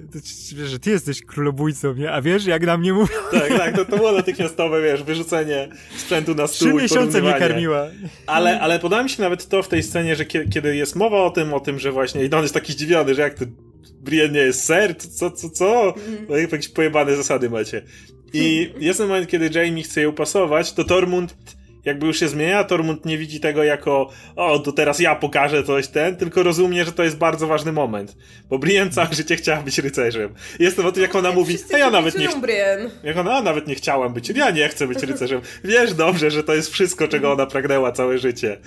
że 0.66 0.78
ty 0.78 0.90
jesteś 0.90 1.25
królobójcą, 1.25 1.94
nie? 1.94 2.12
A 2.12 2.23
wiesz, 2.23 2.46
jak 2.46 2.66
na 2.66 2.76
mnie 2.76 2.92
mówią. 2.92 3.16
Tak, 3.32 3.49
tak, 3.58 3.76
to, 3.76 3.84
to 3.84 3.96
było 3.96 4.12
natychmiastowe, 4.12 4.82
wiesz, 4.82 5.02
wyrzucenie 5.02 5.68
sprzętu 5.96 6.34
na 6.34 6.46
stół 6.46 6.68
Trzy 6.68 6.82
miesiące 6.82 7.23
mnie 7.23 7.34
karmiła. 7.34 7.87
Ale, 8.26 8.61
ale 8.61 8.78
podoba 8.78 9.02
mi 9.02 9.11
się 9.11 9.23
nawet 9.23 9.49
to 9.49 9.62
w 9.62 9.68
tej 9.68 9.82
scenie, 9.82 10.16
że 10.16 10.25
kiedy 10.25 10.76
jest 10.76 10.96
mowa 10.96 11.23
o 11.23 11.30
tym, 11.30 11.54
o 11.54 11.61
tym, 11.61 11.78
że 11.78 11.92
właśnie, 11.92 12.25
i 12.25 12.34
on 12.34 12.42
jest 12.42 12.54
taki 12.54 12.73
zdziwiony, 12.73 13.14
że 13.14 13.23
jak 13.23 13.34
to 13.34 13.44
Brienne 13.92 14.32
nie 14.32 14.40
jest 14.40 14.64
ser, 14.64 14.96
co, 14.98 15.30
co, 15.30 15.50
co? 15.50 15.94
No 16.28 16.36
jakieś 16.36 16.68
pojebane 16.68 17.16
zasady 17.16 17.50
macie. 17.50 17.82
I 18.32 18.70
jest 18.78 18.98
ten 18.98 19.08
moment, 19.08 19.28
kiedy 19.28 19.50
Jamie 19.54 19.82
chce 19.82 20.02
ją 20.02 20.12
pasować, 20.12 20.72
to 20.72 20.84
Tormund 20.84 21.36
jakby 21.84 22.06
już 22.06 22.20
się 22.20 22.28
zmienia, 22.28 22.64
Tormund 22.64 23.04
nie 23.04 23.18
widzi 23.18 23.40
tego 23.40 23.64
jako 23.64 24.10
o, 24.36 24.58
to 24.58 24.72
teraz 24.72 25.00
ja 25.00 25.14
pokażę 25.14 25.62
coś 25.62 25.88
ten, 25.88 26.16
tylko 26.16 26.42
rozumie, 26.42 26.84
że 26.84 26.92
to 26.92 27.04
jest 27.04 27.18
bardzo 27.18 27.46
ważny 27.46 27.72
moment. 27.72 28.16
Bo 28.48 28.58
Brienne 28.58 28.90
całe 28.90 29.14
życie 29.20 29.36
chciała 29.36 29.62
być 29.62 29.78
rycerzem. 29.78 30.34
Jestem 30.58 30.86
o 30.86 30.92
tym, 30.92 31.02
jak 31.02 31.14
ona 31.14 31.28
no, 31.28 31.34
mówi, 31.34 31.58
a 31.74 31.78
ja 31.78 31.90
nawet 31.90 32.18
nie... 32.18 32.28
Jak 33.02 33.16
ona, 33.16 33.36
a 33.36 33.42
nawet 33.42 33.66
nie 33.66 33.74
chciałam 33.74 34.14
być, 34.14 34.28
ja 34.28 34.50
nie 34.50 34.68
chcę 34.68 34.86
być 34.86 35.02
rycerzem. 35.12 35.40
Wiesz 35.64 35.94
dobrze, 35.94 36.30
że 36.30 36.44
to 36.44 36.54
jest 36.54 36.72
wszystko, 36.72 37.08
czego 37.08 37.32
ona 37.32 37.46
pragnęła 37.46 37.92
całe 37.92 38.18
życie. 38.18 38.58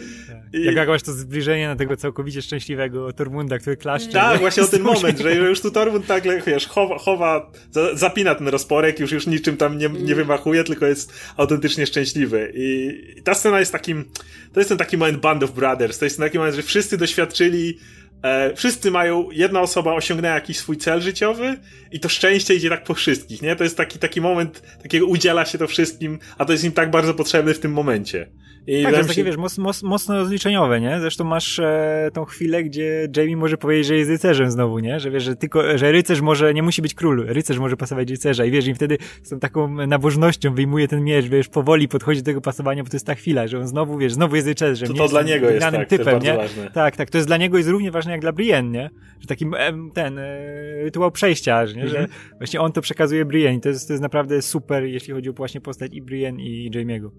I... 0.53 0.63
Jak 0.63 0.75
jakieś 0.75 1.03
to 1.03 1.11
zbliżenie 1.11 1.67
na 1.67 1.75
tego 1.75 1.97
całkowicie 1.97 2.41
szczęśliwego 2.41 3.13
Tormunda, 3.13 3.59
który 3.59 3.77
klaszcze. 3.77 4.13
Tak, 4.13 4.39
właśnie 4.39 4.63
o 4.63 4.67
ten 4.77 4.81
moment, 4.81 5.19
że 5.19 5.35
już 5.35 5.61
tu 5.61 5.71
Tormund 5.71 6.07
tak, 6.07 6.23
wiesz, 6.45 6.67
chowa, 6.67 6.97
chowa 6.97 7.51
zapina 7.93 8.35
ten 8.35 8.47
rozporek, 8.47 8.99
już 8.99 9.11
już 9.11 9.27
niczym 9.27 9.57
tam 9.57 9.77
nie, 9.77 9.89
nie 9.89 10.15
wymachuje, 10.15 10.63
tylko 10.63 10.85
jest 10.85 11.13
autentycznie 11.37 11.85
szczęśliwy. 11.85 12.51
I 12.55 13.06
ta 13.23 13.35
scena 13.35 13.59
jest 13.59 13.71
takim, 13.71 14.05
to 14.53 14.59
jest 14.59 14.69
ten 14.69 14.77
taki 14.77 14.97
moment 14.97 15.19
Band 15.19 15.43
of 15.43 15.51
Brothers, 15.51 15.99
to 15.99 16.05
jest 16.05 16.17
ten 16.17 16.25
taki 16.25 16.37
moment, 16.37 16.55
że 16.55 16.63
wszyscy 16.63 16.97
doświadczyli 16.97 17.77
E, 18.23 18.55
wszyscy 18.55 18.91
mają, 18.91 19.31
jedna 19.31 19.61
osoba 19.61 19.93
osiągnęła 19.93 20.35
jakiś 20.35 20.57
swój 20.57 20.77
cel 20.77 21.01
życiowy 21.01 21.57
i 21.91 21.99
to 21.99 22.09
szczęście 22.09 22.55
idzie 22.55 22.69
tak 22.69 22.83
po 22.83 22.93
wszystkich, 22.93 23.41
nie? 23.41 23.55
To 23.55 23.63
jest 23.63 23.77
taki, 23.77 23.99
taki 23.99 24.21
moment, 24.21 24.61
takiego 24.83 25.05
udziela 25.05 25.45
się 25.45 25.57
to 25.57 25.67
wszystkim, 25.67 26.19
a 26.37 26.45
to 26.45 26.51
jest 26.51 26.63
im 26.63 26.71
tak 26.71 26.91
bardzo 26.91 27.13
potrzebne 27.13 27.53
w 27.53 27.59
tym 27.59 27.71
momencie. 27.71 28.29
I 28.67 28.83
tak, 28.83 28.91
to 28.91 28.97
jest 28.97 29.09
takie, 29.09 29.23
wiesz, 29.23 29.37
moc, 29.37 29.57
moc, 29.57 29.83
mocno 29.83 30.15
rozliczeniowe, 30.15 30.81
nie? 30.81 30.99
Zresztą 30.99 31.23
masz 31.23 31.59
e, 31.59 32.09
tą 32.13 32.25
chwilę, 32.25 32.63
gdzie 32.63 33.07
Jamie 33.17 33.37
może 33.37 33.57
powiedzieć, 33.57 33.87
że 33.87 33.97
jest 33.97 34.09
rycerzem 34.09 34.51
znowu, 34.51 34.79
nie? 34.79 34.99
Że 34.99 35.11
wiesz, 35.11 35.23
że 35.23 35.35
tylko, 35.35 35.77
że 35.77 35.91
rycerz 35.91 36.21
może, 36.21 36.53
nie 36.53 36.63
musi 36.63 36.81
być 36.81 36.93
król, 36.93 37.25
rycerz 37.27 37.59
może 37.59 37.77
pasować 37.77 38.09
rycerza 38.09 38.45
i 38.45 38.51
wiesz, 38.51 38.67
i 38.67 38.73
wtedy 38.73 38.97
z 39.23 39.29
tą 39.29 39.39
taką 39.39 39.87
nabożnością 39.87 40.55
wyjmuje 40.55 40.87
ten 40.87 41.03
miecz, 41.03 41.25
wiesz, 41.25 41.47
powoli 41.47 41.87
podchodzi 41.87 42.21
do 42.21 42.25
tego 42.25 42.41
pasowania, 42.41 42.83
bo 42.83 42.89
to 42.89 42.95
jest 42.95 43.05
ta 43.05 43.15
chwila, 43.15 43.47
że 43.47 43.59
on 43.59 43.67
znowu, 43.67 43.97
wiesz, 43.97 44.13
znowu 44.13 44.35
jest 44.35 44.47
rycerzem. 44.47 44.87
To, 44.87 44.93
to 44.93 45.07
dla 45.07 45.21
niego 45.21 45.49
jest, 45.49 45.61
tak, 45.71 45.89
typem, 45.89 46.05
to 46.05 46.11
jest 46.11 46.25
nie? 46.25 46.33
ważne. 46.33 46.71
Tak, 46.71 46.95
tak, 46.95 47.09
to 47.09 47.17
jest 47.17 47.27
dla 47.27 47.37
niego 47.37 47.57
jest 47.57 47.69
równie 47.69 47.91
ważne 47.91 48.11
jak 48.11 48.21
dla 48.21 48.31
Brienne, 48.31 48.71
nie? 48.71 48.89
Że 49.19 49.27
taki 49.27 49.45
ten 49.93 50.19
e, 50.19 50.23
rytuał 50.83 51.11
przejścia, 51.11 51.63
nie? 51.63 51.83
Mhm. 51.83 51.89
że 51.89 52.07
właśnie 52.37 52.61
on 52.61 52.71
to 52.71 52.81
przekazuje 52.81 53.25
Brienne 53.25 53.61
to 53.61 53.69
jest, 53.69 53.87
to 53.87 53.93
jest 53.93 54.03
naprawdę 54.03 54.41
super, 54.41 54.83
jeśli 54.83 55.13
chodzi 55.13 55.29
o 55.29 55.33
właśnie 55.33 55.61
postać 55.61 55.93
i 55.93 56.01
Brienne 56.01 56.41
i 56.41 56.71
Jamie'ego. 56.71 57.09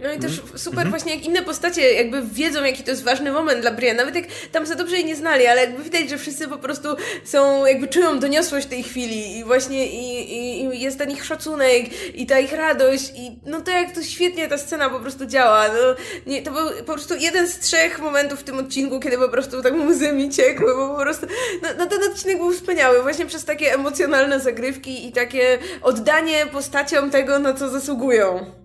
No 0.00 0.12
i 0.12 0.18
też 0.18 0.38
mhm. 0.38 0.58
super 0.58 0.86
mm-hmm. 0.86 0.90
właśnie 0.90 1.14
jak 1.14 1.24
inne 1.24 1.42
postacie 1.42 1.92
jakby 1.92 2.22
wiedzą, 2.22 2.64
jaki 2.64 2.82
to 2.82 2.90
jest 2.90 3.04
ważny 3.04 3.32
moment 3.32 3.60
dla 3.60 3.70
Brienne. 3.70 4.04
Nawet 4.04 4.14
jak 4.14 4.24
tam 4.52 4.66
za 4.66 4.74
dobrze 4.74 4.96
jej 4.96 5.04
nie 5.04 5.16
znali, 5.16 5.46
ale 5.46 5.60
jakby 5.60 5.82
widać, 5.82 6.10
że 6.10 6.18
wszyscy 6.18 6.48
po 6.48 6.58
prostu 6.58 6.88
są, 7.24 7.66
jakby 7.66 7.88
czują 7.88 8.18
doniosłość 8.18 8.66
tej 8.66 8.82
chwili 8.82 9.38
i 9.38 9.44
właśnie 9.44 9.86
i, 9.86 10.32
i, 10.32 10.64
i 10.64 10.80
jest 10.80 10.98
ten 10.98 11.10
ich 11.10 11.24
szacunek 11.24 12.14
i 12.14 12.26
ta 12.26 12.38
ich 12.38 12.52
radość 12.52 13.12
i 13.16 13.38
no 13.46 13.60
to 13.60 13.70
jak 13.70 13.94
to 13.94 14.02
świetnie 14.02 14.48
ta 14.48 14.58
scena 14.58 14.90
po 14.90 15.00
prostu 15.00 15.26
działa. 15.26 15.68
No, 15.68 15.94
nie, 16.26 16.42
to 16.42 16.52
był 16.52 16.68
po 16.70 16.92
prostu 16.92 17.14
jeden 17.16 17.48
z 17.48 17.58
trzech 17.58 17.98
momentów 17.98 18.40
w 18.40 18.44
tym 18.44 18.58
odcinku, 18.58 19.00
kiedy 19.00 19.18
po 19.18 19.28
prostu 19.28 19.62
tak 19.62 19.74
łzy 19.88 20.12
mi 20.12 20.30
ciekły, 20.30 20.74
bo 20.76 20.88
po 20.88 21.02
prostu 21.02 21.26
no, 21.62 21.68
no 21.78 21.86
ten 21.86 22.02
odcinek 22.12 22.38
był 22.38 22.52
wspaniały 22.52 23.02
właśnie 23.02 23.26
przez 23.26 23.44
takie 23.44 23.74
emocjonalne 23.74 24.40
zagrywki 24.40 25.08
i 25.08 25.12
takie 25.12 25.58
oddanie 25.82 26.46
postaciom 26.46 27.10
tego, 27.10 27.38
na 27.38 27.54
co 27.54 27.68
zasługują. 27.68 28.58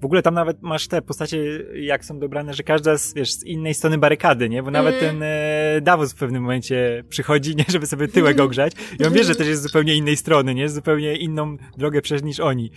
W 0.00 0.04
ogóle 0.04 0.22
tam 0.22 0.34
nawet 0.34 0.62
masz 0.62 0.88
te 0.88 1.02
postacie, 1.02 1.38
jak 1.74 2.04
są 2.04 2.18
dobrane, 2.18 2.54
że 2.54 2.62
każda 2.62 2.98
z, 2.98 3.14
wiesz, 3.14 3.32
z 3.32 3.44
innej 3.44 3.74
strony 3.74 3.98
barykady, 3.98 4.48
nie? 4.48 4.62
Bo 4.62 4.70
nawet 4.70 4.94
mm. 4.94 5.06
ten 5.06 5.22
e, 5.22 5.80
Davos 5.80 6.12
w 6.12 6.16
pewnym 6.16 6.42
momencie 6.42 7.04
przychodzi, 7.08 7.56
nie? 7.56 7.64
Żeby 7.72 7.86
sobie 7.86 8.08
tyłek 8.08 8.40
ogrzać. 8.40 8.72
I 9.00 9.04
on 9.04 9.12
wie, 9.12 9.24
że 9.24 9.34
też 9.34 9.48
jest 9.48 9.62
z 9.62 9.64
zupełnie 9.64 9.94
innej 9.94 10.16
strony, 10.16 10.54
nie? 10.54 10.68
Zupełnie 10.68 11.16
inną 11.16 11.56
drogę 11.78 12.02
przejść 12.02 12.24
niż 12.24 12.40
oni. 12.40 12.70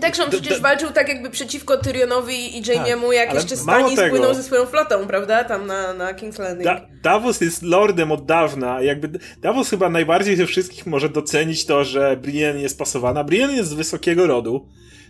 Tak, 0.00 0.14
że 0.14 0.24
on 0.24 0.30
przecież 0.30 0.60
walczył 0.60 0.90
tak 0.90 1.08
jakby 1.08 1.30
przeciwko 1.30 1.76
Tyrionowi 1.76 2.58
i 2.58 2.62
Jaime'emu, 2.62 3.06
tak, 3.06 3.14
jak 3.14 3.34
jeszcze 3.34 3.56
Stani 3.56 3.96
spłynął 3.96 4.34
ze 4.34 4.42
swoją 4.42 4.66
flotą, 4.66 5.06
prawda? 5.06 5.44
Tam 5.44 5.66
na, 5.66 5.94
na 5.94 6.12
King's 6.12 6.40
Landing. 6.40 6.64
Da 6.64 6.80
Davos 7.02 7.40
jest 7.40 7.62
lordem 7.62 8.12
od 8.12 8.26
dawna. 8.26 8.82
Jakby 8.82 9.18
Davos 9.40 9.70
chyba 9.70 9.88
najbardziej 9.88 10.36
ze 10.36 10.46
wszystkich 10.46 10.86
może 10.86 11.08
docenić 11.08 11.66
to, 11.66 11.84
że 11.84 12.16
Brienne 12.16 12.62
jest 12.62 12.78
pasowana. 12.78 13.24
Brienne 13.24 13.56
jest 13.56 13.70
z 13.70 13.74
wysokiego 13.74 14.26
rodu. 14.26 14.68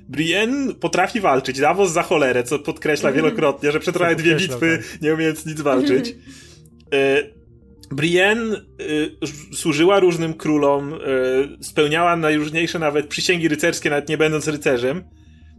Brienne 0.09 0.75
potrafi 0.75 1.21
walczyć. 1.21 1.61
Davos 1.61 1.91
za 1.91 2.03
cholerę, 2.03 2.45
co 2.45 2.59
podkreśla 2.59 3.11
mm. 3.11 3.23
wielokrotnie, 3.23 3.73
że 3.73 3.81
przetrwała 3.81 4.15
dwie 4.15 4.37
bitwy, 4.37 4.79
tak. 4.79 5.03
nie 5.03 5.15
umiejąc 5.15 5.47
nic 5.47 5.61
walczyć. 5.61 6.17
E, 6.95 7.23
Brienne 7.91 8.57
y, 8.81 9.17
służyła 9.55 10.01
różnym 10.01 10.35
królom, 10.35 10.95
y, 10.95 10.99
spełniała 11.61 12.17
najróżniejsze 12.17 12.79
nawet 12.79 13.07
przysięgi 13.07 13.49
rycerskie, 13.49 13.91
nawet 13.91 14.09
nie 14.09 14.19
będąc 14.19 14.49
rycerzem. 14.49 15.05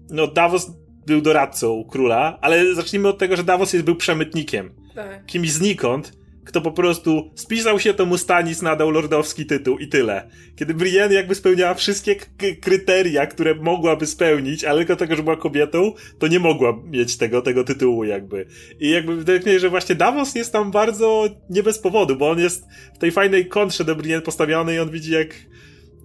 No, 0.10 0.28
Davos 0.28 0.72
był 1.08 1.22
doradcą 1.22 1.84
króla, 1.92 2.38
ale 2.42 2.76
zacznijmy 2.76 3.08
od 3.08 3.18
tego, 3.18 3.36
że 3.36 3.44
Davos 3.44 3.74
jest, 3.74 3.86
był 3.86 3.96
przemytnikiem. 3.96 4.72
Tak. 4.96 5.26
Kimś 5.26 5.52
znikąd 5.52 6.23
kto 6.46 6.62
po 6.62 6.72
prostu 6.72 7.32
spisał 7.36 7.80
się, 7.80 7.94
to 7.94 8.06
mu 8.06 8.18
Stanis 8.18 8.62
nadał 8.62 8.92
lordowski 8.92 9.46
tytuł 9.46 9.78
i 9.78 9.88
tyle. 9.88 10.30
Kiedy 10.56 10.74
Brienne 10.74 11.16
jakby 11.16 11.36
spełniała 11.36 11.74
wszystkie 11.74 12.16
kryteria, 12.62 13.28
które 13.28 13.56
mogłaby 13.56 14.06
spełnić, 14.06 14.64
ale 14.64 14.80
tylko 14.80 14.96
tego, 14.96 15.16
że 15.16 15.24
była 15.24 15.38
kobietą, 15.38 15.94
to 16.20 16.28
nie 16.28 16.40
mogła 16.40 16.80
mieć 16.86 17.18
tego, 17.18 17.42
tego 17.42 17.64
tytułu 17.64 18.04
jakby. 18.04 18.46
I 18.80 18.90
jakby 18.90 19.16
wydaje 19.16 19.40
mi 19.40 19.60
że 19.60 19.70
właśnie 19.70 19.96
Davos 19.96 20.36
jest 20.36 20.54
tam 20.54 20.72
bardzo 20.72 21.30
nie 21.50 21.64
bez 21.64 21.80
powodu, 21.80 22.16
bo 22.16 22.30
on 22.30 22.40
jest 22.40 22.66
w 22.96 22.98
tej 22.98 23.12
fajnej 23.12 23.48
kontrze 23.48 23.84
do 23.84 23.96
Brienne 23.96 24.22
postawiony 24.22 24.76
i 24.76 24.80
on 24.80 24.90
widzi 24.90 25.12
jak 25.12 25.36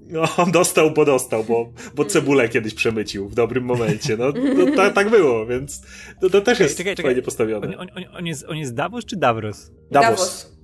no, 0.09 0.23
on 0.37 0.53
dostał, 0.61 0.91
bo 0.91 1.05
dostał, 1.05 1.45
bo, 1.45 1.73
bo 1.95 2.05
cebulę 2.05 2.49
kiedyś 2.49 2.75
przemycił 2.75 3.29
w 3.29 3.35
dobrym 3.35 3.65
momencie. 3.65 4.17
No, 4.17 4.33
no 4.57 4.77
tak, 4.77 4.95
tak 4.95 5.11
było, 5.11 5.47
więc 5.47 5.83
to, 6.21 6.31
to 6.31 6.41
też 6.41 6.61
jest 6.61 6.79
czekaj, 6.79 6.97
czekaj. 6.97 7.11
fajnie 7.11 7.23
postawione. 7.23 7.79
On, 7.79 7.89
on, 7.97 8.05
on, 8.13 8.27
jest, 8.27 8.45
on 8.49 8.57
jest 8.57 8.75
Davos 8.75 9.05
czy 9.05 9.17
Davros? 9.17 9.73
Davos. 9.91 10.59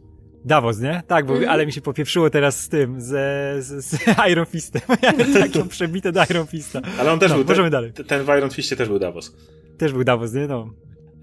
Davos, 0.45 0.81
nie? 0.81 1.03
Tak, 1.07 1.27
bo, 1.27 1.37
mm. 1.37 1.49
ale 1.49 1.67
mi 1.67 1.73
się 1.73 1.81
popieprzyło 1.81 2.31
teraz 2.31 2.61
z 2.61 2.69
tym, 2.69 3.01
z, 3.01 3.07
z, 3.65 3.85
z 3.85 3.99
Iron 4.31 4.47
Fistem. 4.47 4.83
Ja 5.03 5.13
tak 5.13 5.69
przebite 5.69 6.13
do 6.13 6.23
Iron 6.31 6.47
Fista. 6.47 6.81
Ale 6.99 7.13
on 7.13 7.19
też 7.19 7.31
no, 7.31 7.37
był, 7.37 7.45
możemy 7.45 7.67
ten, 7.67 7.73
dalej. 7.73 7.93
ten 7.93 8.25
w 8.25 8.29
Iron 8.39 8.51
Fistie 8.51 8.77
też 8.77 8.89
był 8.89 8.99
Davos. 8.99 9.37
Też 9.79 9.93
był 9.93 10.05
Davos, 10.05 10.33
nie? 10.33 10.47
No. 10.47 10.71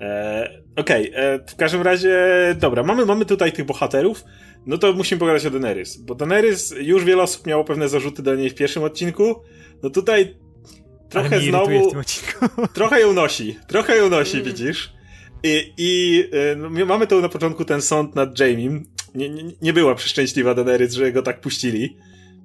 E, 0.01 0.61
Okej, 0.75 1.11
okay, 1.11 1.23
e, 1.23 1.39
w 1.47 1.55
każdym 1.55 1.81
razie, 1.81 2.19
dobra, 2.59 2.83
mamy, 2.83 3.05
mamy 3.05 3.25
tutaj 3.25 3.51
tych 3.51 3.65
bohaterów, 3.65 4.23
no 4.65 4.77
to 4.77 4.93
musimy 4.93 5.19
pogadać 5.19 5.45
o 5.45 5.49
Daenerys, 5.49 5.97
bo 5.97 6.15
Daenerys, 6.15 6.75
już 6.81 7.03
wiele 7.03 7.23
osób 7.23 7.47
miało 7.47 7.63
pewne 7.63 7.89
zarzuty 7.89 8.23
do 8.23 8.35
niej 8.35 8.49
w 8.49 8.55
pierwszym 8.55 8.83
odcinku, 8.83 9.35
no 9.83 9.89
tutaj 9.89 10.37
trochę 11.09 11.39
znowu, 11.39 11.91
trochę 12.73 13.01
ją 13.01 13.13
nosi, 13.13 13.55
trochę 13.67 13.97
ją 13.97 14.09
nosi, 14.09 14.37
mm. 14.37 14.45
widzisz? 14.45 14.93
I, 15.43 15.73
i 15.77 16.23
no, 16.57 16.85
mamy 16.85 17.07
tu 17.07 17.21
na 17.21 17.29
początku 17.29 17.65
ten 17.65 17.81
sąd 17.81 18.15
nad 18.15 18.39
Jamiem, 18.39 18.85
nie, 19.15 19.29
nie, 19.29 19.43
nie 19.61 19.73
była 19.73 19.95
przeszczęśliwa 19.95 20.53
Daenerys, 20.53 20.93
że 20.93 21.11
go 21.11 21.21
tak 21.21 21.41
puścili. 21.41 21.97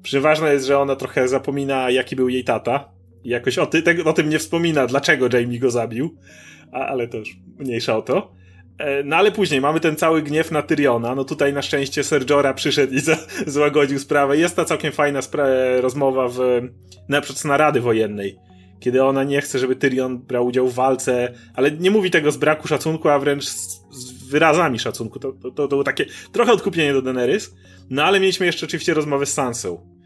Przeważne 0.02 0.52
jest, 0.52 0.66
że 0.66 0.79
ona 0.79 0.96
trochę 0.96 1.29
zapomina, 1.29 1.90
jaki 1.90 2.16
był 2.16 2.29
jej 2.29 2.44
tata. 2.44 2.88
I 3.24 3.29
jakoś 3.29 3.59
o, 3.59 3.66
ty, 3.66 3.83
te, 3.83 4.05
o 4.05 4.12
tym 4.12 4.29
nie 4.29 4.38
wspomina, 4.38 4.87
dlaczego 4.87 5.29
Jamie 5.33 5.59
go 5.59 5.70
zabił. 5.70 6.16
A, 6.72 6.87
ale 6.87 7.09
to 7.09 7.16
już 7.18 7.37
mniejsza 7.59 7.96
o 7.96 8.02
to. 8.02 8.33
E, 8.78 9.02
no 9.02 9.16
ale 9.16 9.32
później 9.32 9.60
mamy 9.60 9.80
ten 9.80 9.96
cały 9.96 10.22
gniew 10.22 10.50
na 10.50 10.62
Tyriona. 10.62 11.14
No 11.14 11.24
tutaj 11.24 11.52
na 11.52 11.62
szczęście 11.62 12.04
Ser 12.04 12.24
przyszedł 12.54 12.94
i 12.94 13.00
złagodził 13.50 13.98
sprawę. 13.98 14.36
Jest 14.36 14.56
ta 14.56 14.64
całkiem 14.64 14.92
fajna 14.92 15.22
rozmowa 15.80 16.28
w, 16.28 16.38
na 17.08 17.20
przykład 17.20 17.78
Wojennej. 17.80 18.38
Kiedy 18.80 19.04
ona 19.04 19.24
nie 19.24 19.40
chce, 19.40 19.58
żeby 19.58 19.76
Tyrion 19.76 20.18
brał 20.18 20.46
udział 20.46 20.68
w 20.68 20.74
walce, 20.74 21.32
ale 21.54 21.70
nie 21.70 21.90
mówi 21.90 22.10
tego 22.10 22.32
z 22.32 22.36
braku 22.36 22.68
szacunku, 22.68 23.08
a 23.08 23.18
wręcz 23.18 23.44
z, 23.44 23.84
z 23.90 24.28
wyrazami 24.30 24.78
szacunku. 24.78 25.18
To, 25.18 25.32
to, 25.32 25.50
to, 25.50 25.50
to 25.50 25.68
było 25.68 25.84
takie 25.84 26.06
trochę 26.32 26.52
odkupienie 26.52 26.92
do 26.92 27.02
Daenerys. 27.02 27.54
No 27.90 28.04
ale 28.04 28.20
mieliśmy 28.20 28.46
jeszcze 28.46 28.66
oczywiście 28.66 28.94
rozmowę 28.94 29.26
z 29.26 29.32
Sansą. 29.32 29.96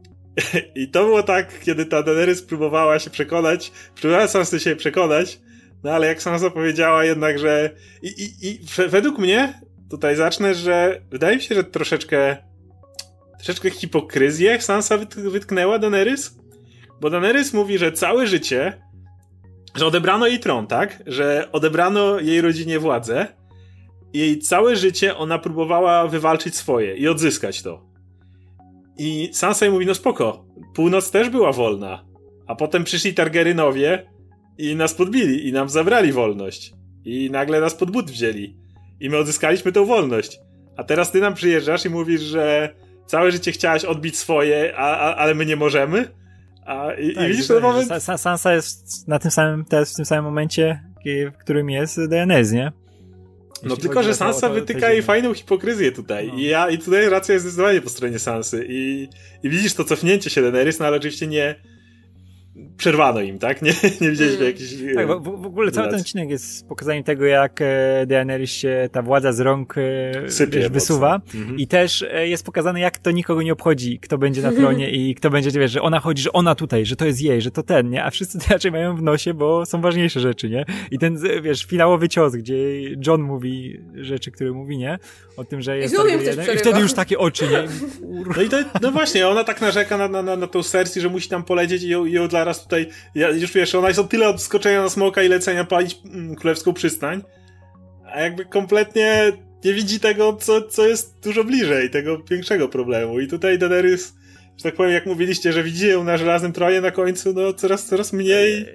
I 0.74 0.88
to 0.88 1.04
było 1.04 1.22
tak, 1.22 1.60
kiedy 1.60 1.86
ta 1.86 2.02
Daenerys 2.02 2.42
próbowała 2.42 2.98
się 2.98 3.10
przekonać, 3.10 3.72
próbowała 4.00 4.28
Sansa 4.28 4.58
się 4.58 4.76
przekonać, 4.76 5.40
no 5.84 5.90
ale 5.90 6.06
jak 6.06 6.22
Sansa 6.22 6.50
powiedziała 6.50 7.04
jednak, 7.04 7.38
że... 7.38 7.70
I, 8.02 8.08
i, 8.08 8.48
i 8.48 8.60
według 8.88 9.18
mnie, 9.18 9.60
tutaj 9.90 10.16
zacznę, 10.16 10.54
że 10.54 11.00
wydaje 11.10 11.36
mi 11.36 11.42
się, 11.42 11.54
że 11.54 11.64
troszeczkę 11.64 12.36
troszeczkę 13.38 13.70
hipokryzję 13.70 14.60
Sansa 14.60 14.98
wytknęła 15.16 15.78
Daenerys. 15.78 16.38
Bo 17.00 17.10
Daenerys 17.10 17.52
mówi, 17.52 17.78
że 17.78 17.92
całe 17.92 18.26
życie, 18.26 18.82
że 19.74 19.86
odebrano 19.86 20.26
jej 20.26 20.38
tron, 20.38 20.66
tak? 20.66 21.02
Że 21.06 21.48
odebrano 21.52 22.20
jej 22.20 22.40
rodzinie 22.40 22.78
władzę. 22.78 23.26
Jej 24.12 24.38
całe 24.38 24.76
życie 24.76 25.16
ona 25.16 25.38
próbowała 25.38 26.08
wywalczyć 26.08 26.56
swoje 26.56 26.96
i 26.96 27.08
odzyskać 27.08 27.62
to. 27.62 27.86
I 28.98 29.30
Sansa 29.32 29.64
jej 29.64 29.72
mówi, 29.72 29.86
no 29.86 29.94
spoko, 29.94 30.44
północ 30.74 31.10
też 31.10 31.30
była 31.30 31.52
wolna. 31.52 32.04
A 32.46 32.54
potem 32.54 32.84
przyszli 32.84 33.14
Targaryenowie 33.14 34.10
i 34.58 34.76
nas 34.76 34.94
podbili 34.94 35.48
i 35.48 35.52
nam 35.52 35.68
zabrali 35.68 36.12
wolność. 36.12 36.72
I 37.04 37.30
nagle 37.30 37.60
nas 37.60 37.74
pod 37.74 37.90
but 37.90 38.10
wzięli. 38.10 38.56
I 39.00 39.10
my 39.10 39.16
odzyskaliśmy 39.16 39.72
tą 39.72 39.84
wolność. 39.84 40.40
A 40.76 40.84
teraz 40.84 41.12
ty 41.12 41.20
nam 41.20 41.34
przyjeżdżasz 41.34 41.84
i 41.84 41.90
mówisz, 41.90 42.20
że 42.20 42.74
całe 43.06 43.32
życie 43.32 43.52
chciałaś 43.52 43.84
odbić 43.84 44.18
swoje, 44.18 44.76
a, 44.76 44.96
a 44.96 45.16
ale 45.16 45.34
my 45.34 45.46
nie 45.46 45.56
możemy? 45.56 46.08
A, 46.66 46.92
i, 46.92 47.14
tak, 47.14 47.24
i 47.24 47.28
widzisz 47.28 47.46
ten 47.46 47.62
moment... 47.62 47.90
Sansa 48.16 48.54
jest 48.54 49.08
na 49.08 49.18
tym 49.18 49.30
samym, 49.30 49.64
teraz 49.64 49.92
w 49.92 49.96
tym 49.96 50.04
samym 50.04 50.24
momencie, 50.24 50.82
w 51.32 51.36
którym 51.36 51.70
jest 51.70 52.08
Daenerys, 52.08 52.52
nie? 52.52 52.72
No 53.62 53.76
tylko, 53.76 54.02
że 54.02 54.14
Sansa 54.14 54.48
wytyka 54.48 54.90
jej 54.90 55.02
fajną 55.02 55.34
hipokryzję 55.34 55.92
tutaj. 55.92 56.28
No. 56.28 56.38
I 56.38 56.42
ja, 56.42 56.70
i 56.70 56.78
tutaj 56.78 57.08
racja 57.08 57.32
jest 57.32 57.46
zdecydowanie 57.46 57.80
po 57.80 57.88
stronie 57.88 58.18
Sansy. 58.18 58.66
I, 58.68 59.08
i 59.42 59.50
widzisz 59.50 59.74
to 59.74 59.84
cofnięcie 59.84 60.30
się 60.30 60.42
Daenerys, 60.42 60.78
no 60.78 60.86
ale 60.86 60.96
oczywiście 60.96 61.26
nie, 61.26 61.54
przerwano 62.76 63.20
im, 63.20 63.38
tak? 63.38 63.62
Nie, 63.62 63.72
nie 64.00 64.10
widzieliśmy 64.10 64.36
mm. 64.36 64.46
jakichś... 64.46 64.74
Tak, 64.94 65.06
w, 65.08 65.42
w 65.42 65.46
ogóle 65.46 65.70
cały 65.70 65.88
ten 65.88 66.00
odcinek 66.00 66.30
jest 66.30 66.68
pokazaniem 66.68 67.04
tego, 67.04 67.24
jak 67.24 67.60
e, 67.60 68.06
Daenerys 68.06 68.50
się 68.50 68.88
ta 68.92 69.02
władza 69.02 69.32
z 69.32 69.40
rąk 69.40 69.74
e, 69.78 70.30
Sypie 70.30 70.58
wiesz, 70.58 70.68
wysuwa 70.68 71.20
mhm. 71.34 71.58
i 71.58 71.66
też 71.66 72.02
e, 72.02 72.28
jest 72.28 72.44
pokazane, 72.44 72.80
jak 72.80 72.98
to 72.98 73.10
nikogo 73.10 73.42
nie 73.42 73.52
obchodzi, 73.52 73.98
kto 73.98 74.18
będzie 74.18 74.42
na 74.42 74.52
tronie 74.52 74.90
i 74.90 75.14
kto 75.18 75.30
będzie, 75.30 75.50
wiesz, 75.50 75.70
że 75.70 75.82
ona 75.82 76.00
chodzi, 76.00 76.22
że 76.22 76.32
ona 76.32 76.54
tutaj, 76.54 76.86
że 76.86 76.96
to 76.96 77.06
jest 77.06 77.22
jej, 77.22 77.40
że 77.42 77.50
to 77.50 77.62
ten, 77.62 77.90
nie? 77.90 78.04
A 78.04 78.10
wszyscy 78.10 78.38
to 78.38 78.44
raczej 78.54 78.72
mają 78.72 78.96
w 78.96 79.02
nosie, 79.02 79.34
bo 79.34 79.66
są 79.66 79.80
ważniejsze 79.80 80.20
rzeczy, 80.20 80.50
nie? 80.50 80.64
I 80.90 80.98
ten, 80.98 81.18
wiesz, 81.42 81.64
finałowy 81.64 82.08
cios, 82.08 82.36
gdzie 82.36 82.56
John 83.06 83.22
mówi 83.22 83.80
rzeczy, 83.94 84.30
które 84.30 84.52
mówi, 84.52 84.78
nie? 84.78 84.98
O 85.38 85.44
tym, 85.44 85.62
że 85.62 85.78
jest... 85.78 85.94
I, 85.94 86.54
I 86.54 86.58
wtedy 86.58 86.80
już 86.80 86.92
takie 86.92 87.18
oczy, 87.18 87.48
nie? 87.48 87.64
No 88.36 88.42
i 88.42 88.48
to, 88.48 88.56
no 88.82 88.90
właśnie, 88.90 89.28
ona 89.28 89.44
tak 89.44 89.60
narzeka 89.60 89.96
na, 89.96 90.08
na, 90.08 90.22
na, 90.22 90.36
na 90.36 90.46
tą 90.46 90.62
Cersei, 90.62 91.02
że 91.02 91.08
musi 91.08 91.28
tam 91.28 91.44
polecieć 91.44 91.82
i 91.82 91.88
ją, 91.88 92.04
i 92.04 92.12
ją 92.12 92.28
dla 92.28 92.40
zaraz 92.40 92.62
tutaj, 92.62 92.88
ja, 93.14 93.30
już 93.30 93.52
wiesz, 93.52 93.74
ona 93.74 93.88
jest 93.88 94.00
o 94.00 94.04
tyle 94.04 94.28
od 94.28 94.42
skoczenia 94.42 94.82
na 94.82 94.88
smoka 94.88 95.22
i 95.22 95.28
lecenia 95.28 95.64
palić 95.64 95.96
mm, 96.04 96.34
królewską 96.34 96.72
przystań, 96.72 97.22
a 98.14 98.20
jakby 98.20 98.44
kompletnie 98.44 99.32
nie 99.64 99.74
widzi 99.74 100.00
tego, 100.00 100.36
co, 100.40 100.62
co 100.62 100.86
jest 100.88 101.20
dużo 101.22 101.44
bliżej, 101.44 101.90
tego 101.90 102.22
większego 102.30 102.68
problemu. 102.68 103.20
I 103.20 103.28
tutaj 103.28 103.58
Daenerys 103.58 104.18
że 104.58 104.62
tak 104.62 104.74
powiem, 104.74 104.92
jak 104.92 105.06
mówiliście, 105.06 105.52
że 105.52 105.62
widzicie 105.62 105.88
ją 105.88 106.04
na 106.04 106.16
żelaznym 106.16 106.52
tronie 106.52 106.80
na 106.80 106.90
końcu, 106.90 107.32
no 107.32 107.52
coraz, 107.52 107.86
coraz 107.86 108.12
mniej. 108.12 108.66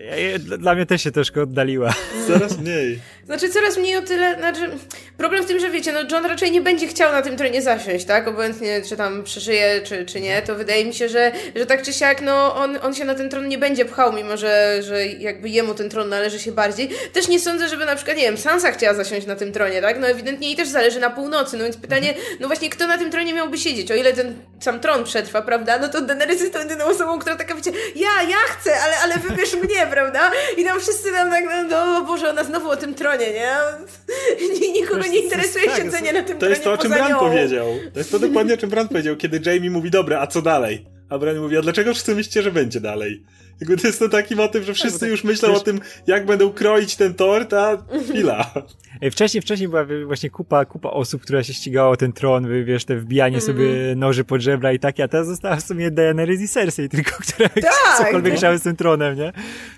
Dla 0.59 0.75
mnie 0.75 0.85
też 0.85 1.03
się 1.03 1.11
troszkę 1.11 1.41
oddaliła. 1.41 1.93
Coraz 2.27 2.59
mniej. 2.59 2.99
Znaczy 3.25 3.49
coraz 3.49 3.77
mniej 3.77 3.97
o 3.97 4.01
tyle, 4.01 4.35
znaczy 4.35 4.69
problem 5.17 5.43
w 5.43 5.47
tym, 5.47 5.59
że 5.59 5.69
wiecie, 5.69 5.91
no 5.91 5.99
John 6.11 6.25
raczej 6.25 6.51
nie 6.51 6.61
będzie 6.61 6.87
chciał 6.87 7.11
na 7.11 7.21
tym 7.21 7.37
tronie 7.37 7.61
zasiąść, 7.61 8.05
tak? 8.05 8.27
Obojętnie 8.27 8.81
czy 8.89 8.97
tam 8.97 9.23
przeżyje, 9.23 9.81
czy, 9.83 10.05
czy 10.05 10.21
nie, 10.21 10.41
to 10.41 10.55
wydaje 10.55 10.85
mi 10.85 10.93
się, 10.93 11.09
że, 11.09 11.31
że 11.55 11.65
tak 11.65 11.81
czy 11.81 11.93
siak, 11.93 12.21
no 12.21 12.55
on, 12.55 12.77
on 12.81 12.93
się 12.93 13.05
na 13.05 13.15
ten 13.15 13.29
tron 13.29 13.47
nie 13.47 13.57
będzie 13.57 13.85
pchał, 13.85 14.13
mimo 14.13 14.37
że, 14.37 14.79
że 14.81 15.05
jakby 15.07 15.49
jemu 15.49 15.73
ten 15.73 15.89
tron 15.89 16.09
należy 16.09 16.39
się 16.39 16.51
bardziej. 16.51 16.89
Też 17.13 17.27
nie 17.27 17.39
sądzę, 17.39 17.69
żeby 17.69 17.85
na 17.85 17.95
przykład, 17.95 18.17
nie 18.17 18.23
wiem, 18.23 18.37
Sansa 18.37 18.71
chciała 18.71 18.93
zasiąść 18.93 19.27
na 19.27 19.35
tym 19.35 19.51
tronie, 19.51 19.81
tak? 19.81 19.99
No 19.99 20.07
ewidentnie 20.07 20.47
jej 20.47 20.55
też 20.55 20.67
zależy 20.67 20.99
na 20.99 21.09
północy, 21.09 21.57
no 21.57 21.63
więc 21.63 21.77
pytanie, 21.77 22.13
no 22.39 22.47
właśnie 22.47 22.69
kto 22.69 22.87
na 22.87 22.97
tym 22.97 23.11
tronie 23.11 23.33
miałby 23.33 23.57
siedzieć, 23.57 23.91
o 23.91 23.95
ile 23.95 24.13
ten 24.13 24.35
sam 24.59 24.79
tron 24.79 25.03
przetrwa, 25.03 25.41
prawda? 25.41 25.79
No 25.79 25.89
to 25.89 26.01
Daenerys 26.01 26.41
jest 26.41 26.53
tą 26.53 26.59
jedyną 26.59 26.85
osobą, 26.85 27.19
która 27.19 27.35
taka 27.35 27.55
wiecie, 27.55 27.71
ja, 27.95 28.23
ja 28.29 28.37
chcę, 28.37 28.81
ale, 28.81 28.97
ale 29.03 29.17
wybierz 29.17 29.53
mnie, 29.53 29.87
prawda? 29.91 30.31
I 30.57 30.63
tam 30.63 30.79
wszyscy 30.79 31.11
nam 31.11 31.29
tak, 31.29 31.43
no 31.69 32.01
Boże, 32.01 32.29
ona 32.29 32.43
znowu 32.43 32.69
o 32.69 32.75
tym 32.75 32.93
tronie, 32.93 33.12
nie? 33.17 33.53
Nikogo 34.79 35.07
nie 35.07 35.19
interesuje 35.19 35.65
tak, 35.65 35.77
siedzenie 35.77 36.13
na 36.13 36.23
tym 36.23 36.37
to 36.37 36.39
tronie 36.39 36.39
To 36.39 36.49
jest 36.49 36.63
to, 36.63 36.73
o 36.73 36.77
czym 36.77 36.91
Bran 36.91 37.15
powiedział. 37.19 37.67
To 37.93 37.99
jest 37.99 38.11
to 38.11 38.19
dokładnie, 38.19 38.53
o 38.53 38.57
czym 38.57 38.69
Bran 38.69 38.87
powiedział, 38.87 39.15
kiedy 39.15 39.51
Jamie 39.51 39.69
mówi, 39.69 39.91
dobra, 39.91 40.19
a 40.19 40.27
co 40.27 40.41
dalej? 40.41 40.85
A 41.09 41.17
Bran 41.17 41.37
mówi, 41.37 41.57
a 41.57 41.61
dlaczego 41.61 41.93
wszyscy 41.93 42.15
myślicie, 42.15 42.41
że 42.41 42.51
będzie 42.51 42.79
dalej? 42.79 43.23
Jakby 43.63 43.77
to 43.77 43.87
jest 43.87 43.99
to 43.99 44.09
taki 44.09 44.35
motyw, 44.35 44.65
że 44.65 44.73
wszyscy 44.73 44.99
tak, 44.99 45.09
już 45.09 45.23
myślą 45.23 45.49
wiesz, 45.49 45.57
o 45.57 45.61
tym, 45.61 45.79
jak 46.07 46.25
będą 46.25 46.53
kroić 46.53 46.95
ten 46.95 47.13
tort, 47.13 47.53
a 47.53 47.77
chwila. 48.03 48.51
Wcześniej, 49.11 49.41
wcześniej 49.41 49.69
była 49.69 49.85
właśnie 50.05 50.29
kupa, 50.29 50.65
kupa 50.65 50.89
osób, 50.89 51.21
która 51.21 51.43
się 51.43 51.53
ścigała 51.53 51.89
o 51.89 51.97
ten 51.97 52.13
tron, 52.13 52.65
wiesz, 52.65 52.85
te 52.85 52.97
wbijanie 52.97 53.37
mm. 53.37 53.47
sobie 53.47 53.65
noży 53.95 54.23
pod 54.23 54.41
żebra 54.41 54.73
i 54.73 54.79
takie, 54.79 55.03
a 55.03 55.07
teraz 55.07 55.27
została 55.27 55.55
w 55.55 55.63
sumie 55.63 55.91
Daenerys 55.91 56.41
i 56.41 56.47
Cersei 56.47 56.89
tylko, 56.89 57.11
które 57.27 57.49
tak, 57.49 57.97
cokolwiek 57.97 58.35
chciały 58.35 58.57
z 58.57 58.61
tym 58.61 58.75
tronem, 58.75 59.17
nie? 59.17 59.33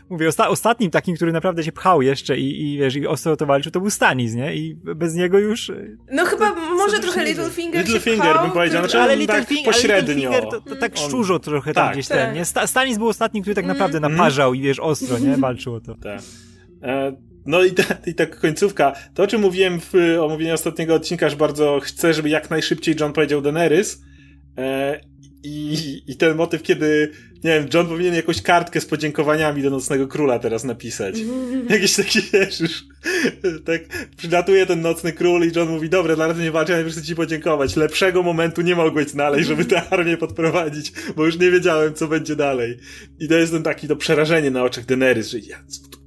Mówię, 0.09 0.27
osta 0.27 0.47
ostatnim 0.47 0.91
takim, 0.91 1.15
który 1.15 1.31
naprawdę 1.31 1.63
się 1.63 1.71
pchał 1.71 2.01
jeszcze 2.01 2.37
i, 2.37 2.73
i 2.73 2.77
wiesz, 2.77 2.95
i 2.95 3.07
ostro 3.07 3.37
to 3.37 3.45
walczył, 3.45 3.71
to 3.71 3.79
był 3.79 3.89
Stanis, 3.89 4.33
nie? 4.33 4.55
I 4.55 4.75
bez 4.95 5.15
niego 5.15 5.39
już... 5.39 5.71
No 6.11 6.25
chyba 6.25 6.55
może 6.55 6.99
trochę 6.99 7.25
Littlefinger 7.25 7.85
Littlefinger 7.85 8.41
bym 8.41 8.51
powiedział, 8.51 8.81
znaczy 8.81 8.99
ale 8.99 9.15
Littlefinger, 9.15 9.65
tak 9.65 9.73
pośrednio. 9.73 10.29
Ale 10.29 10.41
to, 10.41 10.61
to, 10.61 10.75
tak 10.75 10.97
szczurzo 10.97 11.39
trochę 11.39 11.73
tam 11.73 11.85
tak. 11.85 11.93
gdzieś 11.93 12.07
ten, 12.07 12.33
nie? 12.33 12.45
Stanis 12.45 12.97
był 12.97 13.07
ostatnim, 13.07 13.43
który 13.43 13.55
tak 13.55 13.65
naprawdę 13.65 13.74
mm. 13.83 14.01
naparzał 14.01 14.53
i 14.53 14.61
wiesz, 14.61 14.79
ostro, 14.79 15.19
nie? 15.19 15.37
Walczył 15.37 15.73
o 15.73 15.81
to. 15.81 15.95
Tak. 15.95 16.21
E, 16.83 17.15
no 17.45 17.63
i 17.63 17.71
ta, 17.71 17.83
i 18.05 18.13
ta 18.13 18.25
końcówka. 18.25 18.93
To, 19.13 19.23
o 19.23 19.27
czym 19.27 19.41
mówiłem 19.41 19.79
w 19.79 19.93
omówieniu 20.21 20.53
ostatniego 20.53 20.95
odcinka, 20.95 21.29
że 21.29 21.35
bardzo 21.35 21.79
chcę, 21.83 22.13
żeby 22.13 22.29
jak 22.29 22.49
najszybciej 22.49 22.95
John 22.99 23.13
powiedział 23.13 23.41
Daenerys. 23.41 24.01
E, 24.57 24.99
i, 25.43 26.01
I 26.07 26.17
ten 26.17 26.37
motyw, 26.37 26.63
kiedy, 26.63 27.11
nie 27.45 27.59
wiem, 27.59 27.67
John 27.73 27.87
powinien 27.87 28.15
jakąś 28.15 28.41
kartkę 28.41 28.81
z 28.81 28.85
podziękowaniami 28.85 29.61
do 29.61 29.69
Nocnego 29.69 30.07
Króla 30.07 30.39
teraz 30.39 30.63
napisać. 30.63 31.15
Jakiś 31.69 31.95
taki, 31.95 32.21
wiesz, 32.33 32.59
już, 32.59 32.83
tak 33.65 33.81
przylatuje 34.17 34.65
ten 34.65 34.81
Nocny 34.81 35.13
Król 35.13 35.47
i 35.47 35.51
John 35.55 35.69
mówi, 35.69 35.89
dobra, 35.89 36.15
dla 36.15 36.27
razu 36.27 36.41
nie 36.41 36.51
walczę, 36.51 36.75
ale 36.75 36.83
chcę 36.83 37.01
ci 37.01 37.15
podziękować. 37.15 37.75
Lepszego 37.75 38.23
momentu 38.23 38.61
nie 38.61 38.75
mogłeś 38.75 39.07
znaleźć, 39.07 39.47
żeby 39.47 39.65
tę 39.65 39.89
armię 39.89 40.17
podprowadzić, 40.17 40.93
bo 41.15 41.25
już 41.25 41.39
nie 41.39 41.51
wiedziałem, 41.51 41.93
co 41.93 42.07
będzie 42.07 42.35
dalej. 42.35 42.77
I 43.19 43.27
to 43.27 43.35
jest 43.35 43.51
ten 43.51 43.63
taki, 43.63 43.87
to 43.87 43.95
przerażenie 43.95 44.51
na 44.51 44.63
oczach 44.63 44.85
Daenerys, 44.85 45.29
że 45.29 45.39
ja 45.39 45.57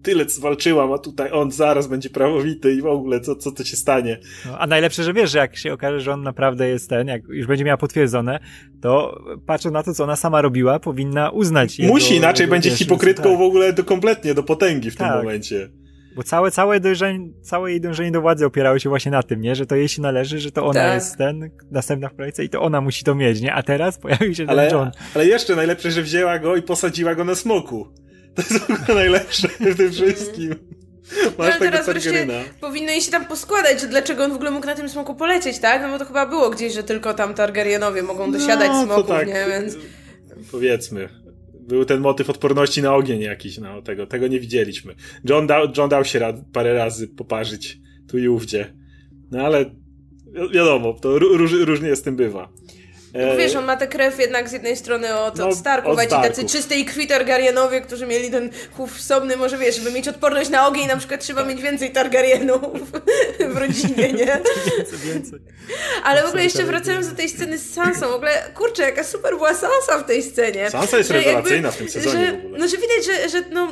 tyle 0.03 0.24
walczyłam, 0.40 0.92
a 0.92 0.98
tutaj 0.98 1.33
on 1.33 1.51
zaraz 1.51 1.87
będzie 1.87 2.11
prawowity 2.11 2.72
i 2.72 2.83
w 2.83 2.87
ogóle, 2.87 3.20
co, 3.20 3.37
co 3.37 3.53
to 3.53 3.64
się 3.64 3.77
stanie. 3.77 4.18
No, 4.46 4.59
a 4.59 4.66
najlepsze, 4.66 5.05
że 5.05 5.12
wiesz, 5.12 5.31
że 5.31 5.38
jak 5.38 5.57
się 5.57 5.72
okaże, 5.72 6.01
że 6.01 6.12
on 6.12 6.22
naprawdę 6.22 6.68
jest 6.68 6.90
ten, 6.90 7.09
jak 7.09 7.22
już 7.29 7.46
będzie 7.46 7.64
miała 7.64 7.77
potwierdzone, 7.77 8.40
to 8.81 9.22
patrząc 9.46 9.72
na 9.72 9.83
to, 9.83 9.94
co 9.94 10.05
ona 10.05 10.16
sama 10.16 10.42
robiła, 10.42 10.79
powinna 10.79 11.27
uznać. 11.30 11.78
Jego, 11.78 11.92
Musi, 11.92 12.16
inaczej 12.16 12.44
jego 12.44 12.50
będzie 12.50 12.70
hipokrytką 12.70 13.30
tak. 13.30 13.38
w 13.38 13.42
ogóle 13.42 13.72
do 13.72 13.84
kompletnie, 13.84 14.34
do 14.34 14.42
potęgi 14.42 14.90
w 14.90 14.96
tak. 14.96 15.08
tym 15.08 15.16
momencie. 15.16 15.68
Bo 16.16 16.22
całe, 16.22 16.50
całe, 16.50 16.80
dojrzenie, 16.80 17.28
całe 17.42 17.70
jej 17.70 17.80
dążenie 17.80 18.10
do 18.10 18.20
władzy 18.20 18.46
opierało 18.46 18.78
się 18.78 18.88
właśnie 18.88 19.12
na 19.12 19.22
tym, 19.22 19.40
nie? 19.40 19.54
Że 19.54 19.66
to 19.66 19.76
jej 19.76 19.88
się 19.88 20.02
należy, 20.02 20.40
że 20.40 20.52
to 20.52 20.64
ona 20.64 20.80
tak. 20.80 20.94
jest 20.94 21.16
ten, 21.16 21.50
następna 21.70 22.08
w 22.08 22.16
kolejce 22.16 22.44
i 22.44 22.48
to 22.48 22.62
ona 22.62 22.80
musi 22.80 23.04
to 23.04 23.14
mieć, 23.14 23.40
nie? 23.40 23.54
A 23.54 23.62
teraz 23.62 23.98
pojawił 23.98 24.34
się 24.34 24.44
ale, 24.48 24.68
ten 24.68 24.78
John. 24.78 24.90
Ale 25.14 25.26
jeszcze 25.26 25.56
najlepsze, 25.56 25.90
że 25.90 26.02
wzięła 26.02 26.38
go 26.38 26.56
i 26.56 26.62
posadziła 26.62 27.14
go 27.14 27.24
na 27.24 27.34
smoku. 27.34 27.88
To 28.34 28.42
jest 28.42 28.88
najlepsze 28.88 29.48
w 29.48 29.76
tym 29.76 29.92
wszystkim. 29.92 30.54
Masz 31.38 31.54
no, 31.54 31.60
teraz 31.60 31.86
wreszcie 31.86 32.26
powinno 32.60 32.90
jej 32.90 33.00
się 33.00 33.10
tam 33.10 33.24
poskładać, 33.24 33.80
że 33.80 33.86
dlaczego 33.86 34.24
on 34.24 34.32
w 34.32 34.34
ogóle 34.34 34.50
mógł 34.50 34.66
na 34.66 34.74
tym 34.74 34.88
smoku 34.88 35.14
polecieć, 35.14 35.58
tak? 35.58 35.82
No 35.82 35.88
bo 35.88 35.98
to 35.98 36.04
chyba 36.04 36.26
było 36.26 36.50
gdzieś, 36.50 36.74
że 36.74 36.82
tylko 36.82 37.14
tam 37.14 37.34
Targaryenowie 37.34 38.02
mogą 38.02 38.32
dosiadać 38.32 38.68
no, 38.68 38.84
smoków, 38.84 39.08
tak, 39.08 39.26
nie? 39.26 39.46
Więc... 39.48 39.76
Powiedzmy. 40.50 41.08
Był 41.68 41.85
ten 41.85 42.00
motyw 42.00 42.31
odporności 42.31 42.83
na 42.83 42.94
ogień 42.94 43.20
jakiś, 43.20 43.59
no 43.59 43.83
tego, 43.83 44.07
tego 44.07 44.28
nie 44.28 44.40
widzieliśmy. 44.40 44.94
John 45.24 45.46
dał, 45.46 45.68
John 45.76 45.88
dał 45.88 46.04
się 46.04 46.18
rad, 46.18 46.37
parę 46.52 46.74
razy 46.74 47.09
poparzyć 47.09 47.81
tu 48.09 48.18
i 48.18 48.28
ówdzie. 48.28 48.74
No 49.31 49.42
ale 49.42 49.64
wiadomo, 50.54 50.92
to 50.92 51.18
róż, 51.18 51.52
różnie 51.52 51.96
z 51.96 52.02
tym 52.02 52.16
bywa. 52.16 52.52
No, 53.26 53.37
wiesz, 53.37 53.54
on 53.54 53.64
ma 53.64 53.76
tę 53.76 53.87
krew 53.87 54.18
jednak 54.18 54.48
z 54.48 54.52
jednej 54.52 54.76
strony 54.76 55.18
od, 55.18 55.38
no, 55.38 55.48
od 55.48 55.57
Starków, 55.57 55.92
od 55.92 55.98
a 55.98 56.04
ci 56.04 56.11
tacy 56.11 56.44
czystej 56.44 56.85
krwi 56.85 57.07
Targaryenowie, 57.07 57.81
którzy 57.81 58.07
mieli 58.07 58.31
ten 58.31 58.50
chów 58.76 58.96
wsobny, 58.96 59.37
może 59.37 59.59
wiesz, 59.59 59.76
żeby 59.76 59.92
mieć 59.92 60.09
odporność 60.09 60.50
na 60.50 60.66
ogień, 60.66 60.87
na 60.88 60.96
przykład 60.96 61.20
trzeba 61.20 61.44
mieć 61.44 61.62
więcej 61.62 61.90
Targaryenów 61.90 62.62
w 63.54 63.57
rodzinie, 63.57 64.12
nie? 64.12 64.26
Więcej, 64.76 64.98
więcej. 65.04 65.40
Ale 66.04 66.22
w 66.22 66.26
ogóle 66.26 66.44
jeszcze 66.44 66.64
wracając 66.64 67.09
do 67.09 67.16
tej 67.16 67.28
sceny 67.28 67.59
z 67.59 67.74
Sansą, 67.74 68.09
w 68.09 68.14
ogóle, 68.14 68.31
kurczę, 68.54 68.83
jaka 68.83 69.04
super 69.04 69.37
była 69.37 69.54
Sansa 69.54 69.98
w 69.98 70.07
tej 70.07 70.22
scenie. 70.22 70.70
Sansa 70.70 70.98
jest 70.98 71.11
rewelacyjna 71.11 71.70
w 71.70 71.76
tym 71.76 71.88
sezonie 71.88 72.26
że, 72.26 72.33
No, 72.59 72.68
że 72.68 72.76
widać, 72.76 73.04
że, 73.07 73.28
że 73.28 73.44
no, 73.50 73.68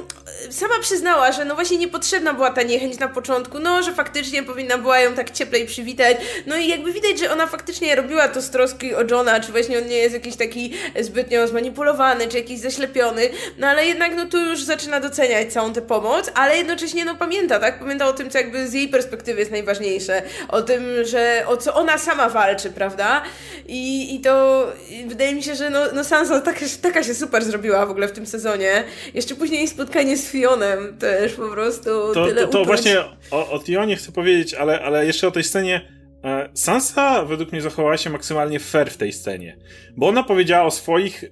sama 0.50 0.74
przyznała, 0.80 1.32
że 1.32 1.44
no 1.44 1.54
właśnie 1.54 1.78
niepotrzebna 1.78 2.34
była 2.34 2.50
ta 2.50 2.62
niechęć 2.62 2.98
na 2.98 3.08
początku, 3.08 3.58
no, 3.58 3.82
że 3.82 3.92
faktycznie 3.92 4.42
powinna 4.42 4.78
była 4.78 5.00
ją 5.00 5.14
tak 5.14 5.30
cieplej 5.30 5.66
przywitać, 5.66 6.16
no 6.46 6.56
i 6.56 6.68
jakby 6.68 6.92
widać, 6.92 7.18
że 7.18 7.32
ona 7.32 7.46
faktycznie 7.46 7.96
robiła 7.96 8.28
to 8.28 8.42
z 8.42 8.50
troski 8.50 8.94
o 8.94 9.02
Johna, 9.10 9.35
czy 9.40 9.52
właśnie 9.52 9.78
on 9.78 9.86
nie 9.86 9.96
jest 9.96 10.14
jakiś 10.14 10.36
taki 10.36 10.72
zbytnio 11.00 11.48
zmanipulowany, 11.48 12.28
czy 12.28 12.36
jakiś 12.36 12.60
zaślepiony, 12.60 13.22
no 13.58 13.66
ale 13.66 13.86
jednak 13.86 14.16
no 14.16 14.26
tu 14.26 14.38
już 14.38 14.62
zaczyna 14.62 15.00
doceniać 15.00 15.52
całą 15.52 15.72
tę 15.72 15.82
pomoc, 15.82 16.30
ale 16.34 16.56
jednocześnie 16.56 17.04
no 17.04 17.14
pamięta, 17.14 17.58
tak? 17.58 17.78
Pamięta 17.78 18.06
o 18.06 18.12
tym, 18.12 18.30
co 18.30 18.38
jakby 18.38 18.68
z 18.68 18.72
jej 18.72 18.88
perspektywy 18.88 19.40
jest 19.40 19.50
najważniejsze, 19.50 20.22
o 20.48 20.62
tym, 20.62 21.04
że 21.04 21.44
o 21.46 21.56
co 21.56 21.74
ona 21.74 21.98
sama 21.98 22.28
walczy, 22.28 22.70
prawda? 22.70 23.22
I, 23.66 24.14
i 24.14 24.20
to 24.20 24.66
i 24.90 25.04
wydaje 25.06 25.34
mi 25.34 25.42
się, 25.42 25.54
że 25.54 25.70
no, 25.70 25.80
no 25.94 26.04
Sansa 26.04 26.40
taka, 26.40 26.66
taka 26.82 27.04
się 27.04 27.14
super 27.14 27.44
zrobiła 27.44 27.86
w 27.86 27.90
ogóle 27.90 28.08
w 28.08 28.12
tym 28.12 28.26
sezonie. 28.26 28.84
Jeszcze 29.14 29.34
później 29.34 29.68
spotkanie 29.68 30.16
z 30.16 30.30
Fionem 30.30 30.96
też 30.98 31.32
po 31.32 31.48
prostu 31.48 31.90
to, 32.14 32.26
tyle 32.26 32.42
To, 32.42 32.48
to 32.48 32.64
właśnie 32.64 33.00
o, 33.30 33.50
o 33.50 33.58
Tionie 33.58 33.96
chcę 33.96 34.12
powiedzieć, 34.12 34.54
ale, 34.54 34.80
ale 34.80 35.06
jeszcze 35.06 35.28
o 35.28 35.30
tej 35.30 35.44
scenie 35.44 35.96
Sansa 36.54 37.24
według 37.24 37.52
mnie 37.52 37.62
zachowała 37.62 37.96
się 37.96 38.10
maksymalnie 38.10 38.60
fair 38.60 38.90
w 38.90 38.96
tej 38.96 39.12
scenie, 39.12 39.58
bo 39.96 40.08
ona 40.08 40.22
powiedziała 40.22 40.66
o 40.66 40.70
swoich 40.70 41.24
y, 41.24 41.28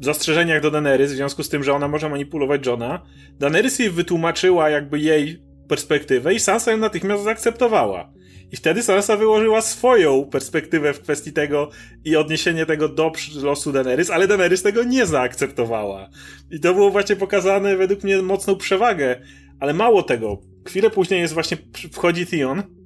zastrzeżeniach 0.00 0.62
do 0.62 0.70
Daenerys 0.70 1.12
w 1.12 1.16
związku 1.16 1.42
z 1.42 1.48
tym, 1.48 1.64
że 1.64 1.72
ona 1.72 1.88
może 1.88 2.08
manipulować 2.08 2.66
Johna. 2.66 3.02
Daenerys 3.38 3.78
jej 3.78 3.90
wytłumaczyła 3.90 4.70
jakby 4.70 4.98
jej 4.98 5.42
perspektywę 5.68 6.34
i 6.34 6.40
Sansa 6.40 6.70
ją 6.70 6.76
natychmiast 6.76 7.24
zaakceptowała. 7.24 8.12
I 8.52 8.56
wtedy 8.56 8.82
Sansa 8.82 9.16
wyłożyła 9.16 9.60
swoją 9.60 10.24
perspektywę 10.24 10.92
w 10.92 11.00
kwestii 11.00 11.32
tego 11.32 11.70
i 12.04 12.16
odniesienie 12.16 12.66
tego 12.66 12.88
do 12.88 13.12
losu 13.42 13.72
Daenerys, 13.72 14.10
ale 14.10 14.28
Daenerys 14.28 14.62
tego 14.62 14.84
nie 14.84 15.06
zaakceptowała. 15.06 16.08
I 16.50 16.60
to 16.60 16.74
było 16.74 16.90
właśnie 16.90 17.16
pokazane 17.16 17.76
według 17.76 18.04
mnie 18.04 18.22
mocną 18.22 18.56
przewagę. 18.56 19.20
Ale 19.60 19.74
mało 19.74 20.02
tego, 20.02 20.40
chwilę 20.66 20.90
później 20.90 21.20
jest 21.20 21.34
właśnie, 21.34 21.56
wchodzi 21.92 22.26
Theon 22.26 22.81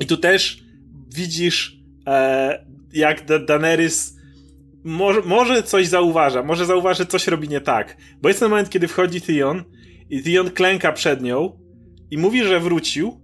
i 0.00 0.06
tu 0.06 0.16
też 0.16 0.62
widzisz 1.14 1.76
e, 2.06 2.64
jak 2.92 3.24
da 3.24 3.38
Daenerys 3.38 4.20
może, 4.84 5.20
może 5.20 5.62
coś 5.62 5.86
zauważa, 5.86 6.42
może 6.42 6.66
zauważy, 6.66 7.06
coś 7.06 7.26
robi 7.26 7.48
nie 7.48 7.60
tak. 7.60 7.96
Bo 8.22 8.28
jest 8.28 8.40
ten 8.40 8.50
moment, 8.50 8.70
kiedy 8.70 8.88
wchodzi 8.88 9.20
Theon 9.20 9.64
i 10.10 10.22
Theon 10.22 10.50
klęka 10.50 10.92
przed 10.92 11.22
nią 11.22 11.58
i 12.10 12.18
mówi, 12.18 12.44
że 12.44 12.60
wrócił, 12.60 13.20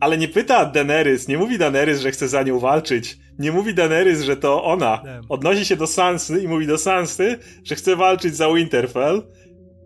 ale 0.00 0.18
nie 0.18 0.28
pyta 0.28 0.64
Daenerys, 0.64 1.28
nie 1.28 1.38
mówi 1.38 1.58
Daenerys, 1.58 2.00
że 2.00 2.10
chce 2.10 2.28
za 2.28 2.42
nią 2.42 2.58
walczyć. 2.58 3.18
Nie 3.38 3.52
mówi 3.52 3.74
Daenerys, 3.74 4.22
że 4.22 4.36
to 4.36 4.64
ona. 4.64 5.02
Odnosi 5.28 5.64
się 5.64 5.76
do 5.76 5.86
Sansy 5.86 6.42
i 6.42 6.48
mówi 6.48 6.66
do 6.66 6.78
Sansy, 6.78 7.38
że 7.64 7.74
chce 7.74 7.96
walczyć 7.96 8.36
za 8.36 8.54
Winterfell, 8.54 9.22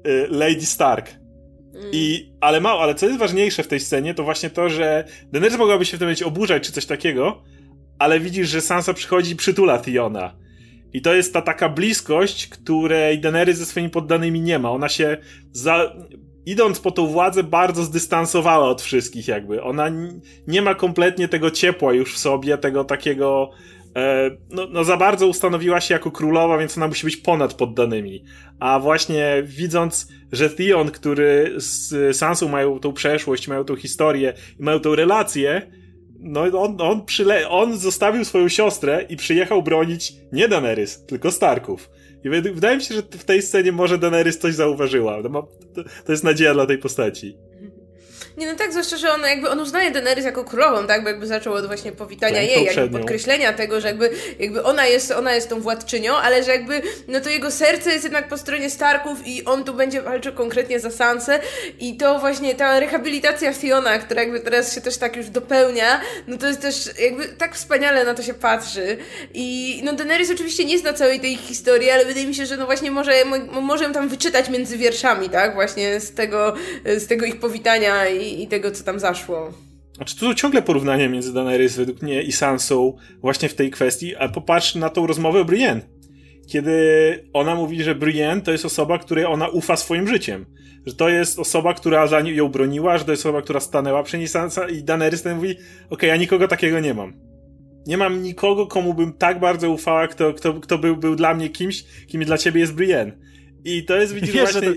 y, 0.07 0.27
Lady 0.31 0.67
Stark. 0.67 1.11
Mm. 1.77 1.91
I, 1.93 2.33
ale 2.41 2.61
mało, 2.61 2.83
ale 2.83 2.95
co 2.95 3.07
jest 3.07 3.19
ważniejsze 3.19 3.63
w 3.63 3.69
tej 3.69 3.81
scenie, 3.81 4.15
to 4.15 4.25
właśnie 4.25 4.51
to, 4.51 4.69
że 4.69 5.05
Daenerys 5.33 5.59
mogłaby 5.59 5.85
się 5.85 5.97
w 5.97 6.01
tym 6.01 6.07
momencie 6.07 6.27
oburzać 6.27 6.63
czy 6.63 6.73
coś 6.73 6.87
takiego, 6.87 7.43
ale 7.99 8.21
widzisz, 8.21 8.49
że 8.49 8.61
Sansa 8.61 8.95
przychodzi 8.95 9.33
i 9.33 9.37
przytula 9.37 9.79
Theona. 9.79 10.37
I 10.93 11.03
to 11.03 11.15
jest 11.15 11.33
ta 11.33 11.43
taka 11.43 11.69
bliskość, 11.69 12.47
której 12.47 13.21
Daenerys 13.21 13.59
ze 13.59 13.67
swoimi 13.67 13.91
poddanymi 13.91 14.41
nie 14.41 14.59
ma. 14.59 14.71
Ona 14.71 14.89
się 14.89 15.17
za 15.53 15.93
idąc 16.47 16.81
po 16.81 16.91
tą 16.91 17.07
władzę, 17.07 17.43
bardzo 17.43 17.85
zdystansowała 17.85 18.69
od 18.69 18.83
wszystkich, 18.83 19.29
jakby. 19.29 19.63
Ona 19.63 19.91
nie 20.47 20.63
ma 20.63 20.75
kompletnie 20.75 21.29
tego 21.29 21.51
ciepła 21.51 21.93
już 21.93 22.15
w 22.15 22.19
sobie, 22.19 22.59
tego 22.59 22.85
takiego. 22.85 23.51
E, 23.97 24.31
no, 24.51 24.67
no, 24.71 24.85
za 24.85 24.97
bardzo 24.97 25.27
ustanowiła 25.27 25.81
się 25.81 25.95
jako 25.95 26.11
królowa, 26.11 26.59
więc 26.59 26.77
ona 26.77 26.89
musi 26.89 27.05
być 27.05 27.17
ponad 27.17 27.55
poddanymi. 27.55 28.25
A 28.61 28.81
właśnie 28.81 29.43
widząc, 29.45 30.09
że 30.33 30.51
Theon, 30.51 30.91
który 30.91 31.55
z 31.57 32.17
Sansą 32.17 32.49
mają 32.49 32.79
tą 32.79 32.93
przeszłość, 32.93 33.49
mają 33.49 33.65
tą 33.65 33.77
historię 33.77 34.33
i 34.61 34.63
mają 34.63 34.81
tą 34.81 34.95
relację, 34.95 35.71
no 36.21 36.41
on, 36.41 36.81
on, 36.81 37.01
przyle- 37.01 37.47
on 37.49 37.79
zostawił 37.79 38.25
swoją 38.25 38.49
siostrę 38.49 39.07
i 39.09 39.17
przyjechał 39.17 39.63
bronić 39.63 40.13
nie 40.33 40.49
Daenerys, 40.49 41.07
tylko 41.07 41.31
Starków. 41.31 41.91
I 42.25 42.29
wydaje 42.29 42.77
mi 42.77 42.83
się, 42.83 42.95
że 42.95 43.03
w 43.03 43.25
tej 43.25 43.43
scenie 43.43 43.73
może 43.73 43.99
Daenerys 43.99 44.39
coś 44.39 44.55
zauważyła. 44.55 45.23
To, 45.23 45.49
to 46.05 46.13
jest 46.13 46.25
nadzieja 46.25 46.55
dla 46.55 46.67
tej 46.67 46.79
postaci. 46.79 47.37
Nie, 48.37 48.47
no 48.47 48.55
tak, 48.55 48.71
zwłaszcza, 48.71 48.97
że 48.97 49.13
on 49.13 49.23
jakby 49.23 49.51
on 49.51 49.61
uznaje 49.61 49.91
Daenerys 49.91 50.25
jako 50.25 50.45
królową, 50.45 50.87
tak? 50.87 51.03
Bo 51.03 51.09
jakby 51.09 51.27
zaczął 51.27 51.55
od 51.55 51.67
właśnie 51.67 51.93
powitania 51.93 52.43
jej, 52.43 52.65
jakby 52.65 52.99
podkreślenia 52.99 53.53
tego, 53.53 53.81
że 53.81 53.89
jakby, 53.89 54.11
jakby 54.39 54.63
ona, 54.63 54.87
jest, 54.87 55.11
ona 55.11 55.35
jest 55.35 55.49
tą 55.49 55.61
władczynią, 55.61 56.15
ale 56.17 56.43
że 56.43 56.51
jakby, 56.51 56.83
no 57.09 57.21
to 57.21 57.31
jego 57.31 57.51
serce 57.51 57.91
jest 57.91 58.05
jednak 58.05 58.29
po 58.29 58.39
stronie 58.39 58.71
Starków 58.71 59.27
i 59.27 59.45
on 59.45 59.65
tu 59.65 59.75
będzie 59.75 60.03
walczył 60.03 60.33
konkretnie 60.33 60.81
za 60.81 60.91
Sansę 60.91 61.39
i 61.79 61.97
to 61.97 62.19
właśnie 62.19 62.55
ta 62.55 62.81
rehabilitacja 62.81 63.53
Fiona, 63.53 63.99
która 63.99 64.23
jakby 64.23 64.41
teraz 64.41 64.75
się 64.75 64.81
też 64.81 64.97
tak 64.97 65.17
już 65.17 65.29
dopełnia, 65.29 66.01
no 66.27 66.39
to 66.39 66.47
jest 66.47 66.61
też 66.61 66.91
jakby 67.01 67.29
tak 67.29 67.55
wspaniale 67.55 68.05
na 68.05 68.15
to 68.15 68.23
się 68.23 68.35
patrzy 68.35 68.97
i 69.35 69.81
no 69.85 69.93
Daenerys 69.93 70.31
oczywiście 70.31 70.65
nie 70.65 70.79
zna 70.79 70.93
całej 70.93 71.21
tej 71.21 71.37
historii, 71.37 71.91
ale 71.91 72.05
wydaje 72.05 72.27
mi 72.27 72.35
się, 72.35 72.47
że 72.47 72.57
no 72.57 72.67
właśnie 72.67 72.91
może, 72.91 73.13
może 73.51 73.85
ją 73.85 73.93
tam 73.93 74.09
wyczytać 74.09 74.49
między 74.49 74.77
wierszami, 74.77 75.31
tak? 75.31 75.55
Właśnie 75.55 76.01
z 76.01 76.15
tego, 76.15 76.55
z 76.85 77.07
tego 77.07 77.27
ich 77.27 77.41
powitania 77.41 78.09
i 78.09 78.26
i, 78.27 78.49
tego, 78.49 78.71
co 78.71 78.85
tam 78.85 79.01
zaszło. 79.01 79.53
Znaczy, 79.97 80.17
tu 80.17 80.35
ciągle 80.35 80.63
porównanie 80.63 81.09
między 81.09 81.33
Daenerys 81.33 81.77
według 81.77 82.03
mnie 82.03 82.23
i 82.23 82.33
Sansą 82.33 82.97
właśnie 83.21 83.49
w 83.49 83.55
tej 83.55 83.71
kwestii, 83.71 84.17
a 84.17 84.29
popatrz 84.29 84.75
na 84.75 84.91
tą 84.91 85.07
rozmowę 85.07 85.41
o 85.41 85.45
Brienne. 85.45 85.83
Kiedy 86.49 86.73
ona 87.33 87.55
mówi, 87.55 87.83
że 87.83 87.95
Brienne 87.95 88.43
to 88.43 88.53
jest 88.53 88.65
osoba, 88.65 88.99
której 88.99 89.25
ona 89.25 89.49
ufa 89.49 89.77
swoim 89.77 90.09
życiem. 90.09 90.47
Że 90.87 90.95
to 90.95 91.09
jest 91.09 91.39
osoba, 91.39 91.75
która 91.75 92.07
za 92.07 92.21
ją 92.21 92.49
broniła, 92.49 92.99
że 92.99 93.05
to 93.05 93.11
jest 93.11 93.27
osoba, 93.27 93.43
która 93.43 93.61
stanęła 93.61 94.03
przy 94.03 94.19
niej 94.19 94.29
Sansa 94.29 94.69
i 94.69 94.83
Daenerys 94.83 95.23
ten 95.23 95.37
mówi, 95.37 95.51
okej, 95.51 95.65
okay, 95.91 96.09
ja 96.09 96.17
nikogo 96.17 96.49
takiego 96.49 96.81
nie 96.81 96.95
mam. 96.95 97.13
Nie 97.87 97.97
mam 97.97 98.23
nikogo, 98.23 98.67
komu 98.67 98.95
bym 98.95 99.13
tak 99.13 99.41
bardzo 99.41 99.71
ufała, 99.71 100.09
kto, 100.09 100.33
kto, 100.35 100.55
kto 100.55 100.79
był, 100.79 100.97
był 100.97 101.17
dla 101.17 101.35
mnie 101.35 101.49
kimś, 101.49 101.85
kim 102.07 102.25
dla 102.25 102.39
ciebie 102.39 102.61
jest 102.61 102.75
Brienne. 102.75 103.13
I 103.67 103.85
to 103.85 103.97
jest, 103.97 104.15
widzisz, 104.15 104.35
Wiesz, 104.35 104.53
właśnie... 104.53 104.69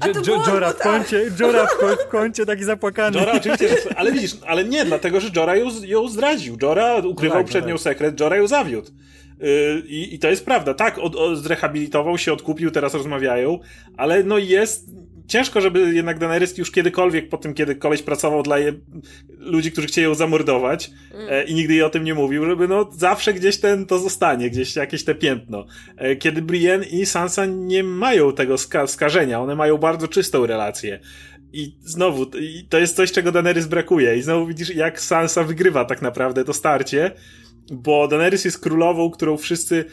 To, 0.00 0.22
to 0.22 0.50
Jora 0.50 0.72
w 0.72 0.78
kącie, 0.78 1.30
Jora 1.40 1.66
w, 1.66 2.08
kącie 2.08 2.46
taki 2.46 2.64
zapłakany. 2.64 3.18
Jora 3.18 3.32
oczywiście, 3.32 3.68
że, 3.68 3.76
ale 3.98 4.12
widzisz, 4.12 4.36
ale 4.46 4.64
nie, 4.64 4.84
dlatego, 4.84 5.20
że 5.20 5.30
Jora 5.36 5.56
ją, 5.56 5.66
ją 5.82 6.08
zdradził. 6.08 6.56
Jora 6.62 6.96
ukrywał 6.96 7.38
no 7.38 7.44
tak, 7.44 7.50
przed 7.50 7.66
nią 7.66 7.74
tak. 7.74 7.82
sekret, 7.82 8.20
Jora 8.20 8.36
ją 8.36 8.46
zawiódł. 8.46 8.90
Yy, 9.40 9.82
I, 9.86 10.14
I 10.14 10.18
to 10.18 10.28
jest 10.28 10.44
prawda. 10.44 10.74
Tak, 10.74 10.98
od, 10.98 11.16
od, 11.16 11.38
zrehabilitował 11.38 12.18
się, 12.18 12.32
odkupił, 12.32 12.70
teraz 12.70 12.94
rozmawiają, 12.94 13.58
ale 13.96 14.22
no 14.22 14.38
jest 14.38 14.90
ciężko, 15.28 15.60
żeby 15.60 15.94
jednak 15.94 16.18
Daenerys 16.18 16.58
już 16.58 16.70
kiedykolwiek 16.70 17.28
po 17.28 17.36
tym, 17.36 17.54
kiedy 17.54 17.74
koleś 17.74 18.02
pracował 18.02 18.42
dla 18.42 18.58
je, 18.58 18.72
ludzi, 19.38 19.72
którzy 19.72 19.86
chcieli 19.86 20.04
ją 20.04 20.14
zamordować 20.14 20.90
mm. 21.14 21.26
e, 21.30 21.44
i 21.44 21.54
nigdy 21.54 21.74
jej 21.74 21.82
o 21.82 21.90
tym 21.90 22.04
nie 22.04 22.14
mówił, 22.14 22.46
żeby 22.46 22.68
no 22.68 22.90
zawsze 22.92 23.34
gdzieś 23.34 23.60
ten 23.60 23.86
to 23.86 23.98
zostanie, 23.98 24.50
gdzieś 24.50 24.76
jakieś 24.76 25.04
te 25.04 25.14
piętno. 25.14 25.66
E, 25.96 26.16
kiedy 26.16 26.42
Brienne 26.42 26.86
i 26.86 27.06
Sansa 27.06 27.46
nie 27.46 27.84
mają 27.84 28.32
tego 28.32 28.58
ska 28.58 28.86
skażenia, 28.86 29.40
one 29.40 29.56
mają 29.56 29.78
bardzo 29.78 30.08
czystą 30.08 30.46
relację. 30.46 31.00
I 31.52 31.76
znowu, 31.80 32.26
i 32.40 32.66
to 32.68 32.78
jest 32.78 32.96
coś, 32.96 33.12
czego 33.12 33.32
Daenerys 33.32 33.66
brakuje. 33.66 34.16
I 34.16 34.22
znowu 34.22 34.46
widzisz, 34.46 34.74
jak 34.74 35.00
Sansa 35.00 35.44
wygrywa 35.44 35.84
tak 35.84 36.02
naprawdę 36.02 36.44
to 36.44 36.52
starcie, 36.52 37.10
bo 37.72 38.08
Daenerys 38.08 38.44
jest 38.44 38.58
królową, 38.58 39.10
którą 39.10 39.36
wszyscy 39.36 39.84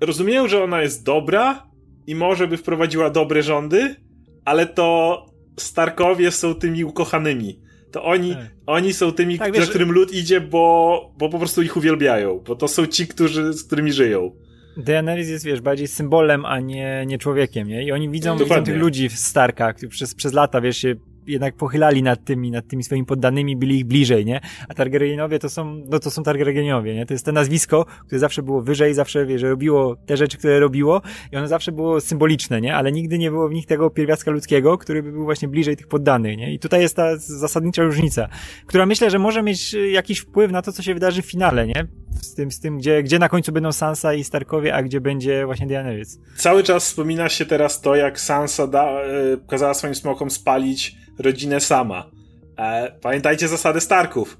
rozumieją, 0.00 0.48
że 0.48 0.64
ona 0.64 0.82
jest 0.82 1.04
dobra 1.04 1.66
i 2.06 2.14
może 2.14 2.48
by 2.48 2.56
wprowadziła 2.56 3.10
dobre 3.10 3.42
rządy, 3.42 3.96
ale 4.44 4.66
to 4.66 5.26
Starkowie 5.56 6.30
są 6.30 6.54
tymi 6.54 6.84
ukochanymi. 6.84 7.60
To 7.90 8.04
oni, 8.04 8.34
tak. 8.34 8.50
oni 8.66 8.92
są 8.92 9.12
tymi, 9.12 9.38
tak, 9.38 9.52
wiesz, 9.52 9.64
za 9.64 9.70
którym 9.70 9.92
lud 9.92 10.12
idzie, 10.12 10.40
bo, 10.40 11.14
bo 11.18 11.28
po 11.28 11.38
prostu 11.38 11.62
ich 11.62 11.76
uwielbiają. 11.76 12.40
Bo 12.46 12.56
to 12.56 12.68
są 12.68 12.86
ci, 12.86 13.06
którzy, 13.06 13.52
z 13.52 13.64
którymi 13.64 13.92
żyją. 13.92 14.30
Daenerys 14.76 15.28
jest, 15.28 15.44
wiesz, 15.44 15.60
bardziej 15.60 15.88
symbolem, 15.88 16.44
a 16.44 16.60
nie, 16.60 17.04
nie 17.06 17.18
człowiekiem, 17.18 17.68
nie? 17.68 17.84
I 17.84 17.92
oni 17.92 18.10
widzą, 18.10 18.38
widzą 18.38 18.64
tych 18.64 18.76
ludzi 18.76 19.08
w 19.08 19.18
Starkach, 19.18 19.76
przez, 19.88 20.14
przez 20.14 20.32
lata, 20.32 20.60
wiesz, 20.60 20.76
się 20.76 20.94
jednak 21.26 21.54
pochylali 21.54 22.02
nad 22.02 22.24
tymi, 22.24 22.50
nad 22.50 22.66
tymi 22.66 22.84
swoimi 22.84 23.06
poddanymi, 23.06 23.56
byli 23.56 23.76
ich 23.76 23.84
bliżej, 23.84 24.24
nie? 24.24 24.40
A 24.68 24.74
Targaryenowie 24.74 25.38
to 25.38 25.48
są, 25.48 25.82
no 25.90 25.98
to 25.98 26.10
są 26.10 26.22
Targaryenowie, 26.22 26.94
nie? 26.94 27.06
To 27.06 27.14
jest 27.14 27.24
to 27.24 27.32
nazwisko, 27.32 27.86
które 28.06 28.18
zawsze 28.18 28.42
było 28.42 28.62
wyżej, 28.62 28.94
zawsze, 28.94 29.26
wiesz, 29.26 29.42
robiło 29.42 29.96
te 29.96 30.16
rzeczy, 30.16 30.38
które 30.38 30.60
robiło 30.60 31.02
i 31.32 31.36
ono 31.36 31.48
zawsze 31.48 31.72
było 31.72 32.00
symboliczne, 32.00 32.60
nie? 32.60 32.74
Ale 32.74 32.92
nigdy 32.92 33.18
nie 33.18 33.30
było 33.30 33.48
w 33.48 33.52
nich 33.52 33.66
tego 33.66 33.90
pierwiastka 33.90 34.30
ludzkiego, 34.30 34.78
który 34.78 35.02
by 35.02 35.12
był 35.12 35.24
właśnie 35.24 35.48
bliżej 35.48 35.76
tych 35.76 35.88
poddanych, 35.88 36.38
nie? 36.38 36.54
I 36.54 36.58
tutaj 36.58 36.80
jest 36.80 36.96
ta 36.96 37.16
zasadnicza 37.16 37.82
różnica, 37.82 38.28
która 38.66 38.86
myślę, 38.86 39.10
że 39.10 39.18
może 39.18 39.42
mieć 39.42 39.76
jakiś 39.92 40.18
wpływ 40.18 40.52
na 40.52 40.62
to, 40.62 40.72
co 40.72 40.82
się 40.82 40.94
wydarzy 40.94 41.22
w 41.22 41.26
finale, 41.26 41.66
nie? 41.66 42.03
Z 42.22 42.34
tym, 42.34 42.50
z 42.50 42.60
tym 42.60 42.78
gdzie, 42.78 43.02
gdzie 43.02 43.18
na 43.18 43.28
końcu 43.28 43.52
będą 43.52 43.72
Sansa 43.72 44.14
i 44.14 44.24
Starkowie, 44.24 44.74
a 44.74 44.82
gdzie 44.82 45.00
będzie 45.00 45.46
właśnie 45.46 45.66
Daenerys. 45.66 46.18
Cały 46.36 46.62
czas 46.62 46.84
wspomina 46.84 47.28
się 47.28 47.46
teraz 47.46 47.80
to, 47.80 47.96
jak 47.96 48.20
Sansa 48.20 48.66
da, 48.66 49.04
y, 49.04 49.38
kazała 49.48 49.74
swoim 49.74 49.94
smokom 49.94 50.30
spalić 50.30 50.96
rodzinę 51.18 51.60
sama. 51.60 52.10
E, 52.58 52.92
pamiętajcie 53.02 53.48
zasady 53.48 53.80
Starków. 53.80 54.38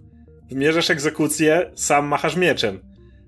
Wymierzasz 0.51 0.91
egzekucję, 0.91 1.71
sam 1.75 2.07
machasz 2.07 2.37
mieczem. 2.37 2.81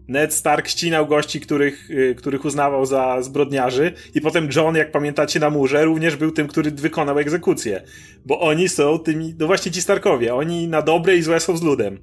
Ned 0.09 0.35
Stark 0.35 0.69
ścinał 0.69 1.07
gości, 1.07 1.41
których, 1.41 1.91
y, 1.91 2.15
których 2.15 2.45
uznawał 2.45 2.87
za 2.87 3.23
zbrodniarzy 3.23 3.93
i 4.15 4.21
potem 4.21 4.49
John, 4.57 4.77
jak 4.77 4.93
pamiętacie 4.93 5.41
na 5.41 5.51
murze, 5.51 5.85
również 5.85 6.17
był 6.17 6.31
tym, 6.31 6.49
który 6.49 6.71
wykonał 6.71 7.19
egzekucję. 7.19 7.83
Bo 8.27 8.41
oni 8.41 8.69
są 8.69 8.99
tymi, 8.99 9.35
no 9.39 9.47
właśnie 9.47 9.73
ci 9.73 9.83
Starkowie, 9.83 10.35
oni 10.35 10.69
na 10.69 10.83
dobre 10.83 11.17
i 11.17 11.23
złe 11.23 11.41
są 11.41 11.57
z 11.57 11.63
ludem. 11.63 11.99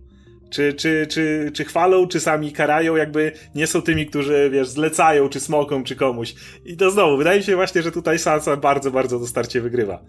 Czy, 0.53 0.73
czy, 0.73 1.07
czy, 1.09 1.51
czy 1.53 1.65
chwalą, 1.65 2.07
czy 2.07 2.19
sami 2.19 2.51
karają, 2.51 2.95
jakby 2.95 3.31
nie 3.55 3.67
są 3.67 3.81
tymi, 3.81 4.05
którzy, 4.05 4.49
wiesz, 4.53 4.67
zlecają, 4.67 5.29
czy 5.29 5.39
smoką, 5.39 5.83
czy 5.83 5.95
komuś. 5.95 6.35
I 6.65 6.77
to 6.77 6.91
znowu, 6.91 7.17
wydaje 7.17 7.39
mi 7.39 7.45
się 7.45 7.55
właśnie, 7.55 7.81
że 7.81 7.91
tutaj 7.91 8.19
Sansa 8.19 8.57
bardzo, 8.57 8.91
bardzo 8.91 9.19
to 9.19 9.27
starcie 9.27 9.61
wygrywa. 9.61 10.03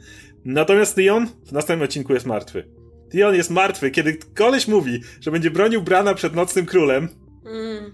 Natomiast 0.45 0.97
Theon 0.97 1.27
w 1.47 1.53
następnym 1.53 1.85
odcinku 1.85 2.15
jest 2.15 2.27
martwy. 2.27 2.69
Theon 3.13 3.35
jest 3.35 3.51
martwy, 3.51 3.91
kiedy 3.91 4.19
koleś 4.35 4.69
mówi, 4.69 5.01
że 5.21 5.31
będzie 5.31 5.51
bronił 5.51 5.83
Brana 5.83 6.15
przed 6.15 6.35
Nocnym 6.35 6.67
Królem, 6.67 7.09
Mm. 7.47 7.93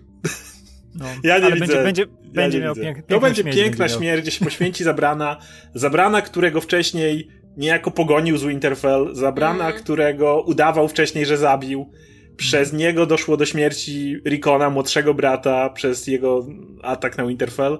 no, 0.95 1.07
ja 1.25 1.39
nie 1.39 1.53
widzę. 1.53 1.83
Będzie, 1.83 1.85
będzie, 1.85 2.03
ja 2.03 2.33
będzie 2.33 2.61
miał 2.61 2.75
pięk, 2.75 3.07
To 3.07 3.21
będzie 3.21 3.43
śmierć, 3.43 3.57
piękna 3.57 3.85
będzie 3.85 3.99
śmierć, 3.99 4.23
gdzie 4.23 4.31
się 4.31 4.45
poświęci 4.45 4.85
Zabrana. 4.85 5.37
Zabrana, 5.75 6.23
którego 6.23 6.61
wcześniej 6.61 7.29
niejako 7.57 7.91
pogonił 7.91 8.37
z 8.37 8.45
Winterfell. 8.45 9.09
Zabrana, 9.13 9.69
mm. 9.69 9.83
którego 9.83 10.43
udawał 10.43 10.89
wcześniej, 10.89 11.27
że 11.27 11.37
zabił. 11.37 11.93
Przez 12.41 12.73
niego 12.73 13.07
doszło 13.07 13.37
do 13.37 13.47
śmierci 13.47 14.17
Rikona, 14.27 14.71
młodszego 14.71 15.15
brata, 15.15 15.71
przez 15.71 16.07
jego 16.07 16.47
atak 16.83 17.19
na 17.19 17.27
Winterfell. 17.27 17.79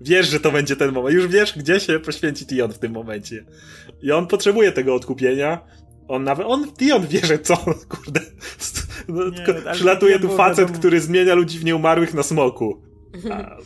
Wiesz, 0.00 0.28
że 0.28 0.40
to 0.40 0.50
będzie 0.50 0.76
ten 0.76 0.92
moment. 0.92 1.14
Już 1.14 1.26
wiesz, 1.26 1.58
gdzie 1.58 1.80
się 1.80 2.00
poświęci 2.00 2.46
Tion 2.46 2.72
w 2.72 2.78
tym 2.78 2.92
momencie. 2.92 3.44
I 4.02 4.12
on 4.12 4.26
potrzebuje 4.26 4.72
tego 4.72 4.94
odkupienia. 4.94 5.60
On 6.08 6.24
nawet, 6.24 6.46
on, 6.46 6.72
Tion 6.72 7.06
wie, 7.06 7.26
że 7.26 7.38
co, 7.38 7.56
kurde. 7.96 8.20
No, 9.08 9.28
nie, 9.28 9.72
przylatuje 9.72 10.18
tu 10.18 10.36
facet, 10.36 10.70
który 10.70 11.00
zmienia 11.00 11.34
ludzi 11.34 11.58
w 11.58 11.64
nieumarłych 11.64 12.14
na 12.14 12.22
smoku. 12.22 12.82
A, 13.30 13.56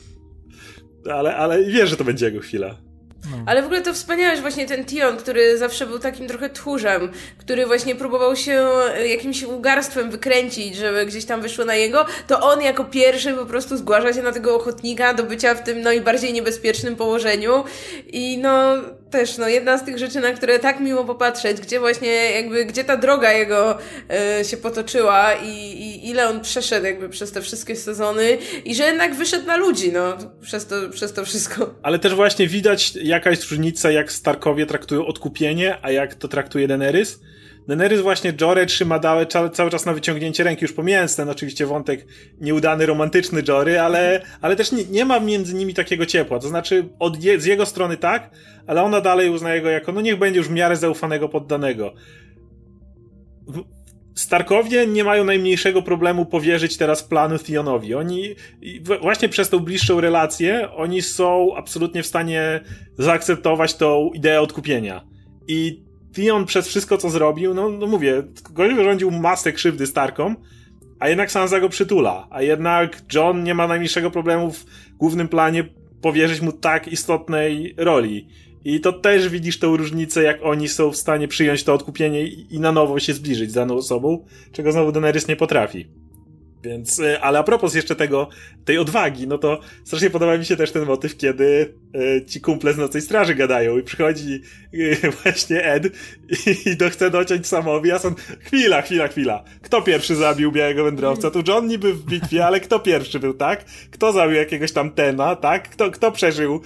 ale, 1.13 1.37
ale 1.37 1.65
wiesz, 1.65 1.91
że 1.91 1.97
to 1.97 2.05
będzie 2.05 2.27
jego 2.27 2.41
chwila. 2.41 2.88
No. 3.25 3.37
Ale 3.47 3.63
w 3.63 3.65
ogóle 3.65 3.81
to 3.81 3.95
wspaniałe, 3.95 4.37
że 4.37 4.43
właśnie 4.43 4.67
ten 4.67 4.85
Tion, 4.85 5.17
który 5.17 5.59
zawsze 5.59 5.87
był 5.87 5.99
takim 5.99 6.29
trochę 6.29 6.51
tchórzem, 6.51 7.13
który 7.39 7.67
właśnie 7.67 7.95
próbował 7.95 8.37
się 8.37 8.69
jakimś 9.11 9.43
ugarstwem 9.43 10.11
wykręcić, 10.11 10.77
żeby 10.77 11.07
gdzieś 11.07 11.25
tam 11.25 11.43
wyszło 11.43 11.65
na 11.65 11.75
jego, 11.75 12.07
to 12.27 12.41
on 12.41 12.63
jako 12.63 12.85
pierwszy 12.85 13.35
po 13.35 13.47
prostu 13.47 13.77
zgłasza 13.77 14.13
się 14.13 14.23
na 14.23 14.33
tego 14.33 14.57
ochotnika 14.57 15.15
do 15.15 15.23
bycia 15.23 15.55
w 15.55 15.65
tym 15.65 15.81
najbardziej 15.81 16.33
niebezpiecznym 16.33 16.97
położeniu 16.97 17.65
i 18.07 18.39
no 18.39 18.75
też 19.11 19.39
no, 19.39 19.49
jedna 19.49 19.79
z 19.79 19.85
tych 19.85 19.99
rzeczy, 19.99 20.21
na 20.21 20.33
które 20.33 20.59
tak 20.59 20.81
miło 20.81 21.05
popatrzeć, 21.05 21.61
gdzie 21.61 21.81
właśnie 21.81 22.13
jakby, 22.31 22.65
gdzie 22.65 22.85
ta 22.85 22.97
droga 22.97 23.33
jego 23.33 23.79
y, 24.41 24.45
się 24.45 24.57
potoczyła 24.57 25.35
i, 25.35 25.49
i, 25.49 26.11
ile 26.11 26.29
on 26.29 26.41
przeszedł 26.41 26.87
jakby 26.87 27.09
przez 27.09 27.33
te 27.33 27.43
wszystkie 27.43 27.77
sezony 27.77 28.39
i 28.65 28.75
że 28.75 28.85
jednak 28.85 29.15
wyszedł 29.15 29.47
na 29.47 29.57
ludzi, 29.57 29.93
no, 29.93 30.17
przez 30.41 30.67
to, 30.67 30.75
przez 30.93 31.13
to 31.13 31.25
wszystko. 31.25 31.75
Ale 31.83 31.99
też 31.99 32.15
właśnie 32.15 32.47
widać 32.47 32.97
jakaś 32.97 33.51
różnica, 33.51 33.91
jak 33.91 34.13
Starkowie 34.13 34.67
traktują 34.67 35.07
odkupienie, 35.07 35.79
a 35.83 35.91
jak 35.91 36.15
to 36.15 36.29
traktuje 36.29 36.69
Daenerys. 36.69 37.21
Daenerys 37.69 38.01
właśnie 38.01 38.33
Jory 38.41 38.67
trzyma 38.67 38.99
dałe 38.99 39.27
cały, 39.27 39.71
czas 39.71 39.87
na 39.87 39.93
wyciągnięcie 39.93 40.45
ręki, 40.45 40.65
już 40.65 40.73
pomijając 40.73 41.17
ten 41.17 41.29
oczywiście 41.29 41.67
wątek 41.67 42.07
nieudany, 42.41 42.87
romantyczny 42.87 43.43
Jory, 43.49 43.81
ale, 43.81 44.21
ale 44.41 44.57
też 44.57 44.73
nie, 44.73 44.85
nie 44.85 45.05
ma 45.05 45.21
między 45.21 45.55
nimi 45.55 45.75
takiego 45.75 46.07
ciepła. 46.07 46.39
To 46.39 46.49
znaczy 46.49 46.89
od 46.99 47.25
je, 47.25 47.41
z 47.41 47.45
jego 47.45 47.67
strony 47.67 47.97
tak, 47.97 48.31
ale 48.67 48.83
ona 48.83 49.01
dalej 49.01 49.31
uznaje 49.31 49.63
go 49.63 49.69
jako, 49.69 49.93
no 49.93 50.01
niech 50.01 50.19
będzie 50.19 50.39
już 50.39 50.49
w 50.49 50.53
miarę 50.53 50.77
zaufanego 50.77 51.29
poddanego. 51.29 51.95
Starkowie 54.15 54.87
nie 54.87 55.05
mają 55.05 55.25
najmniejszego 55.25 55.83
problemu 55.83 56.27
powierzyć 56.27 56.77
teraz 56.77 57.03
planu 57.03 57.39
Theonowi. 57.39 57.95
Oni, 57.95 58.35
właśnie 59.03 59.29
przez 59.29 59.51
tą 59.51 59.59
bliższą 59.59 60.01
relację, 60.01 60.71
oni 60.71 61.03
są 61.03 61.57
absolutnie 61.57 62.03
w 62.03 62.07
stanie 62.07 62.61
zaakceptować 62.99 63.75
tą 63.75 64.11
ideę 64.15 64.41
odkupienia. 64.41 65.05
I 65.49 65.88
Theon 66.19 66.47
przez 66.47 66.69
wszystko, 66.69 66.99
co 66.99 67.11
zrobił, 67.11 67.55
no, 67.55 67.69
no 67.69 67.87
mówię, 67.87 68.23
gość 68.51 68.77
wyrządził 68.77 69.11
masę 69.11 69.53
krzywdy 69.53 69.87
Starkom, 69.87 70.37
a 70.99 71.09
jednak 71.09 71.31
Sansa 71.31 71.61
go 71.61 71.69
przytula. 71.69 72.27
A 72.31 72.43
jednak 72.43 73.03
John 73.15 73.45
nie 73.45 73.55
ma 73.55 73.69
najmniejszego 73.69 74.11
problemu 74.11 74.53
w 74.53 74.65
głównym 74.99 75.29
planie 75.29 75.65
powierzyć 76.03 76.41
mu 76.41 76.53
tak 76.53 76.89
istotnej 76.89 77.75
roli. 77.77 78.29
I 78.65 78.81
to 78.81 78.93
też 78.93 79.29
widzisz 79.29 79.59
tą 79.59 79.77
różnicę, 79.77 80.23
jak 80.23 80.39
oni 80.43 80.69
są 80.69 80.91
w 80.91 80.97
stanie 80.97 81.29
przyjąć 81.29 81.65
to 81.65 81.75
odkupienie 81.75 82.27
i 82.27 82.61
na 82.61 82.73
nowo 82.73 82.99
się 83.01 83.15
zbliżyć 83.15 83.51
z 83.51 83.55
daną 83.55 83.75
osobą, 83.75 84.25
czego 84.53 84.73
znowu 84.73 84.93
Daenerys 84.93 85.29
nie 85.29 85.37
potrafi. 85.37 85.87
Więc, 86.63 87.01
e, 87.01 87.21
ale 87.21 87.39
a 87.39 87.43
propos 87.43 87.75
jeszcze 87.75 87.97
tego, 87.97 88.29
tej 88.65 88.79
odwagi, 88.79 89.27
no 89.27 89.39
to 89.39 89.61
strasznie 89.85 90.11
podoba 90.11 90.39
mi 90.39 90.45
się 90.45 90.57
też 90.57 90.73
ten 90.73 90.85
motyw, 90.85 91.17
kiedy 91.17 91.75
e, 91.95 92.27
ci 92.27 92.41
kumple 92.41 92.73
z 92.73 92.77
Nocnej 92.77 93.03
Straży 93.03 93.35
gadają 93.35 93.79
i 93.79 93.83
przychodzi 93.83 94.43
e, 95.03 95.11
właśnie 95.23 95.65
Ed 95.65 95.87
i, 96.47 96.69
i 96.69 96.77
do, 96.77 96.91
chce 96.91 97.11
dociąć 97.11 97.47
Samowi, 97.47 97.93
a 97.93 97.99
są, 97.99 98.15
chwila, 98.41 98.83
chwila, 98.83 99.09
chwila, 99.09 99.45
kto 99.63 99.83
pierwszy 99.83 100.15
zabił 100.15 100.53
Białego 100.53 100.85
Wędrowca? 100.85 101.31
Tu 101.31 101.43
John 101.49 101.67
niby 101.67 101.95
w 101.95 102.05
bitwie, 102.05 102.47
ale 102.47 102.61
kto 102.61 102.81
pierwszy 102.81 103.19
był, 103.19 103.35
tak? 103.35 103.65
Kto 103.91 104.13
zabił 104.13 104.37
jakiegoś 104.37 104.73
tam 104.73 104.91
Tena, 104.91 105.37
tak? 105.37 105.69
Kto, 105.69 105.91
kto 105.91 106.13
przeżył 106.13 106.61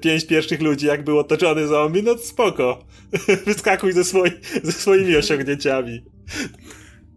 pięć 0.00 0.26
pierwszych 0.26 0.60
ludzi, 0.60 0.86
jak 0.86 1.04
był 1.04 1.18
otoczony 1.18 1.66
zombie? 1.66 2.02
No 2.02 2.18
spoko, 2.18 2.84
wyskakuj 3.46 3.92
ze, 3.92 4.04
swoi, 4.04 4.30
ze 4.62 4.72
swoimi 4.72 5.16
osiągnięciami. 5.16 6.02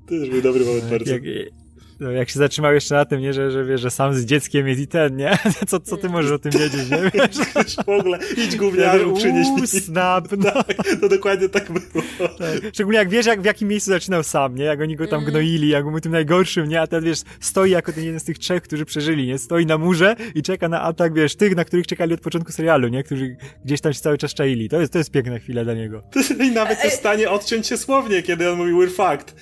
To 0.05 0.09
też 0.09 0.29
był 0.29 0.41
dobry 0.41 0.65
moment 0.65 0.85
bardzo. 0.85 1.13
Jak, 1.13 1.23
no, 1.23 1.62
jak 2.11 2.29
się 2.29 2.39
zatrzymał 2.39 2.73
jeszcze 2.73 2.95
na 2.95 3.05
tym, 3.05 3.21
nie, 3.21 3.33
że, 3.33 3.51
że 3.51 3.65
wiesz, 3.65 3.81
że 3.81 3.91
sam 3.91 4.13
z 4.13 4.25
dzieckiem 4.25 4.67
jest 4.67 4.81
i 4.81 4.87
ten, 4.87 5.15
nie? 5.15 5.37
Co, 5.67 5.79
co 5.79 5.97
ty 5.97 6.09
możesz 6.09 6.31
o 6.31 6.39
tym 6.39 6.51
wiedzieć, 6.51 6.89
nie? 6.89 6.97
Wiesz, 7.13 7.75
w 7.85 7.89
ogóle, 7.89 8.19
idź 8.37 8.55
gówniarzu, 8.55 9.13
przynieś 9.13 9.47
mi. 9.61 9.67
snap, 9.67 10.27
no. 10.37 10.51
Tak, 10.63 10.99
to 11.01 11.09
dokładnie 11.09 11.49
tak 11.49 11.71
było. 11.71 12.03
Tak. 12.37 12.73
Szczególnie 12.73 12.99
jak 12.99 13.09
wiesz, 13.09 13.25
jak, 13.25 13.41
w 13.41 13.45
jakim 13.45 13.67
miejscu 13.67 13.91
zaczynał 13.91 14.23
sam, 14.23 14.55
nie? 14.55 14.63
Jak 14.63 14.81
oni 14.81 14.95
go 14.95 15.07
tam 15.07 15.19
mm. 15.19 15.31
gnoili, 15.31 15.69
jak 15.69 15.89
był 15.89 15.99
tym 15.99 16.11
najgorszym, 16.11 16.69
nie? 16.69 16.81
A 16.81 16.87
teraz, 16.87 17.05
wiesz, 17.05 17.19
stoi 17.39 17.71
jako 17.71 17.93
ten 17.93 18.03
jeden 18.03 18.19
z 18.19 18.23
tych 18.23 18.39
trzech, 18.39 18.63
którzy 18.63 18.85
przeżyli, 18.85 19.27
nie? 19.27 19.37
Stoi 19.37 19.65
na 19.65 19.77
murze 19.77 20.15
i 20.35 20.41
czeka 20.41 20.69
na 20.69 20.81
atak, 20.81 21.13
wiesz, 21.13 21.35
tych, 21.35 21.55
na 21.55 21.65
których 21.65 21.87
czekali 21.87 22.13
od 22.13 22.21
początku 22.21 22.51
serialu, 22.51 22.87
nie? 22.87 23.03
Którzy 23.03 23.37
gdzieś 23.65 23.81
tam 23.81 23.93
się 23.93 23.99
cały 23.99 24.17
czas 24.17 24.33
czaili. 24.33 24.69
To 24.69 24.81
jest, 24.81 24.93
to 24.93 24.97
jest 24.97 25.11
piękna 25.11 25.39
chwila 25.39 25.63
dla 25.63 25.73
niego. 25.73 26.01
I 26.39 26.51
nawet 26.51 26.83
jest 26.83 26.95
w 26.95 26.99
stanie 26.99 27.29
odciąć 27.29 27.67
się 27.67 27.77
słownie, 27.77 28.23
kiedy 28.23 28.51
on 28.51 28.57
mówi 28.57 28.71
we're 28.71 28.91
fucked 28.91 29.35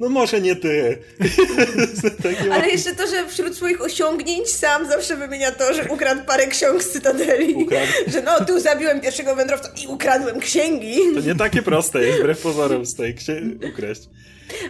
no 0.00 0.08
może 0.08 0.40
nie 0.40 0.56
ty. 0.56 0.98
Ale 2.52 2.68
jeszcze 2.68 2.94
to, 2.94 3.06
że 3.06 3.28
wśród 3.28 3.56
swoich 3.56 3.80
osiągnięć 3.80 4.48
sam 4.48 4.88
zawsze 4.88 5.16
wymienia 5.16 5.52
to, 5.52 5.74
że 5.74 5.88
ukradł 5.88 6.24
parę 6.26 6.46
ksiąg 6.46 6.82
z 6.82 6.90
Cytadeli. 6.90 7.54
Ukradł. 7.54 7.92
Że 8.12 8.22
no, 8.22 8.44
tu 8.44 8.60
zabiłem 8.60 9.00
pierwszego 9.00 9.34
wędrowca 9.36 9.72
i 9.84 9.86
ukradłem 9.86 10.40
księgi. 10.40 10.98
To 11.14 11.20
nie 11.20 11.34
takie 11.34 11.62
proste 11.62 12.04
jest, 12.04 12.18
wbrew 12.18 12.40
pozorom 12.40 12.86
z 12.86 12.94
tej 12.94 13.14
księgi 13.14 13.66
ukraść. 13.66 14.02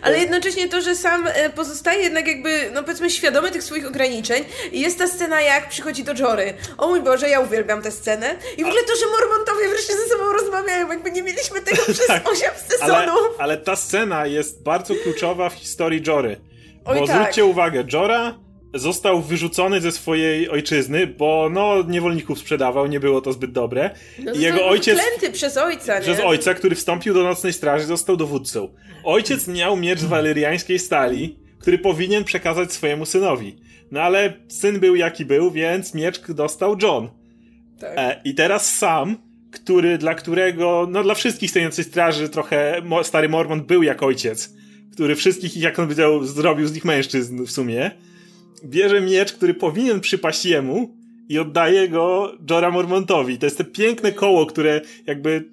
Ale 0.03 0.19
jednocześnie 0.19 0.69
to, 0.69 0.81
że 0.81 0.97
sam 0.97 1.27
e, 1.27 1.51
pozostaje 1.51 2.03
jednak 2.03 2.27
jakby, 2.27 2.71
no 2.75 2.83
powiedzmy, 2.83 3.11
świadomy 3.11 3.51
tych 3.51 3.63
swoich 3.63 3.87
ograniczeń. 3.87 4.45
I 4.73 4.81
jest 4.81 4.99
ta 4.99 5.09
scena, 5.09 5.41
jak 5.41 5.69
przychodzi 5.69 6.05
do 6.05 6.15
Jory. 6.15 6.55
O 6.79 6.89
mój 6.89 7.01
Boże, 7.01 7.29
ja 7.29 7.41
uwielbiam 7.41 7.83
tę 7.83 7.91
scenę. 7.91 8.37
I 8.57 8.65
w 8.65 8.67
ogóle 8.67 8.83
to, 8.83 8.97
że 8.97 9.07
Mormontowie 9.07 9.69
wreszcie 9.69 9.93
ze 9.97 10.07
sobą 10.07 10.33
rozmawiają, 10.33 10.89
jakby 10.89 11.11
nie 11.11 11.23
mieliśmy 11.23 11.61
tego 11.61 11.83
przez 11.95 12.07
tak, 12.07 12.29
8 12.29 12.51
sezonów. 12.69 13.27
Ale, 13.27 13.39
ale, 13.39 13.57
ta 13.57 13.77
scena 13.77 14.27
jest 14.27 14.63
bardzo 14.63 14.95
kluczowa 14.95 15.51
w 15.51 15.55
historii 15.55 16.03
Jory. 16.07 16.41
Bo 16.85 16.91
Oj, 16.91 17.07
tak. 17.07 17.17
zwróćcie 17.17 17.45
uwagę, 17.45 17.85
Jora 17.93 18.48
został 18.75 19.23
wyrzucony 19.23 19.81
ze 19.81 19.93
swojej 19.93 20.49
ojczyzny, 20.49 21.07
bo 21.07 21.49
no 21.53 21.83
niewolników 21.83 22.39
sprzedawał, 22.39 22.87
nie 22.87 23.01
było 23.01 23.21
to 23.21 23.33
zbyt 23.33 23.53
dobre. 23.53 23.91
No 24.25 24.33
I 24.33 24.41
jego 24.41 24.67
ojciec 24.67 24.99
przez 25.33 25.57
ojca, 25.57 25.95
nie? 25.95 26.01
Przez 26.01 26.21
ojca, 26.21 26.55
który 26.55 26.77
wstąpił 26.77 27.15
do 27.15 27.23
nocnej 27.23 27.53
straży, 27.53 27.85
został 27.85 28.17
dowódcą. 28.17 28.69
Ojciec 29.05 29.49
miał 29.49 29.77
miecz 29.77 29.99
z 29.99 30.05
waleriańskiej 30.05 30.79
stali, 30.79 31.39
który 31.59 31.79
powinien 31.79 32.25
przekazać 32.25 32.73
swojemu 32.73 33.07
synowi. 33.07 33.57
No 33.91 34.03
ale 34.03 34.33
syn 34.49 34.81
był 34.81 34.97
jaki 34.97 35.25
był, 35.25 35.51
więc 35.51 35.95
miecz 35.95 36.31
dostał 36.31 36.77
John. 36.83 37.09
Tak. 37.81 37.93
E, 37.97 38.21
I 38.25 38.35
teraz 38.35 38.77
sam, 38.77 39.17
który, 39.51 39.99
dla 39.99 40.15
którego, 40.15 40.87
no 40.91 41.03
dla 41.03 41.15
wszystkich 41.15 41.51
stojących 41.51 41.87
straży 41.87 42.29
trochę 42.29 42.83
stary 43.03 43.29
Mormon 43.29 43.65
był 43.65 43.83
jak 43.83 44.03
ojciec, 44.03 44.55
który 44.93 45.15
wszystkich, 45.15 45.57
jak 45.57 45.79
on 45.79 45.85
powiedział, 45.85 46.25
zrobił 46.25 46.67
z 46.67 46.75
nich 46.75 46.85
mężczyzn 46.85 47.45
w 47.45 47.51
sumie 47.51 47.91
bierze 48.65 49.01
miecz, 49.01 49.33
który 49.33 49.55
powinien 49.55 50.01
przypaść 50.01 50.47
jemu 50.47 50.99
i 51.29 51.39
oddaje 51.39 51.89
go 51.89 52.33
Jora 52.51 52.71
Mormontowi. 52.71 53.39
To 53.39 53.47
jest 53.47 53.59
te 53.59 53.65
piękne 53.65 54.13
koło, 54.13 54.47
które 54.47 54.81
jakby... 55.07 55.45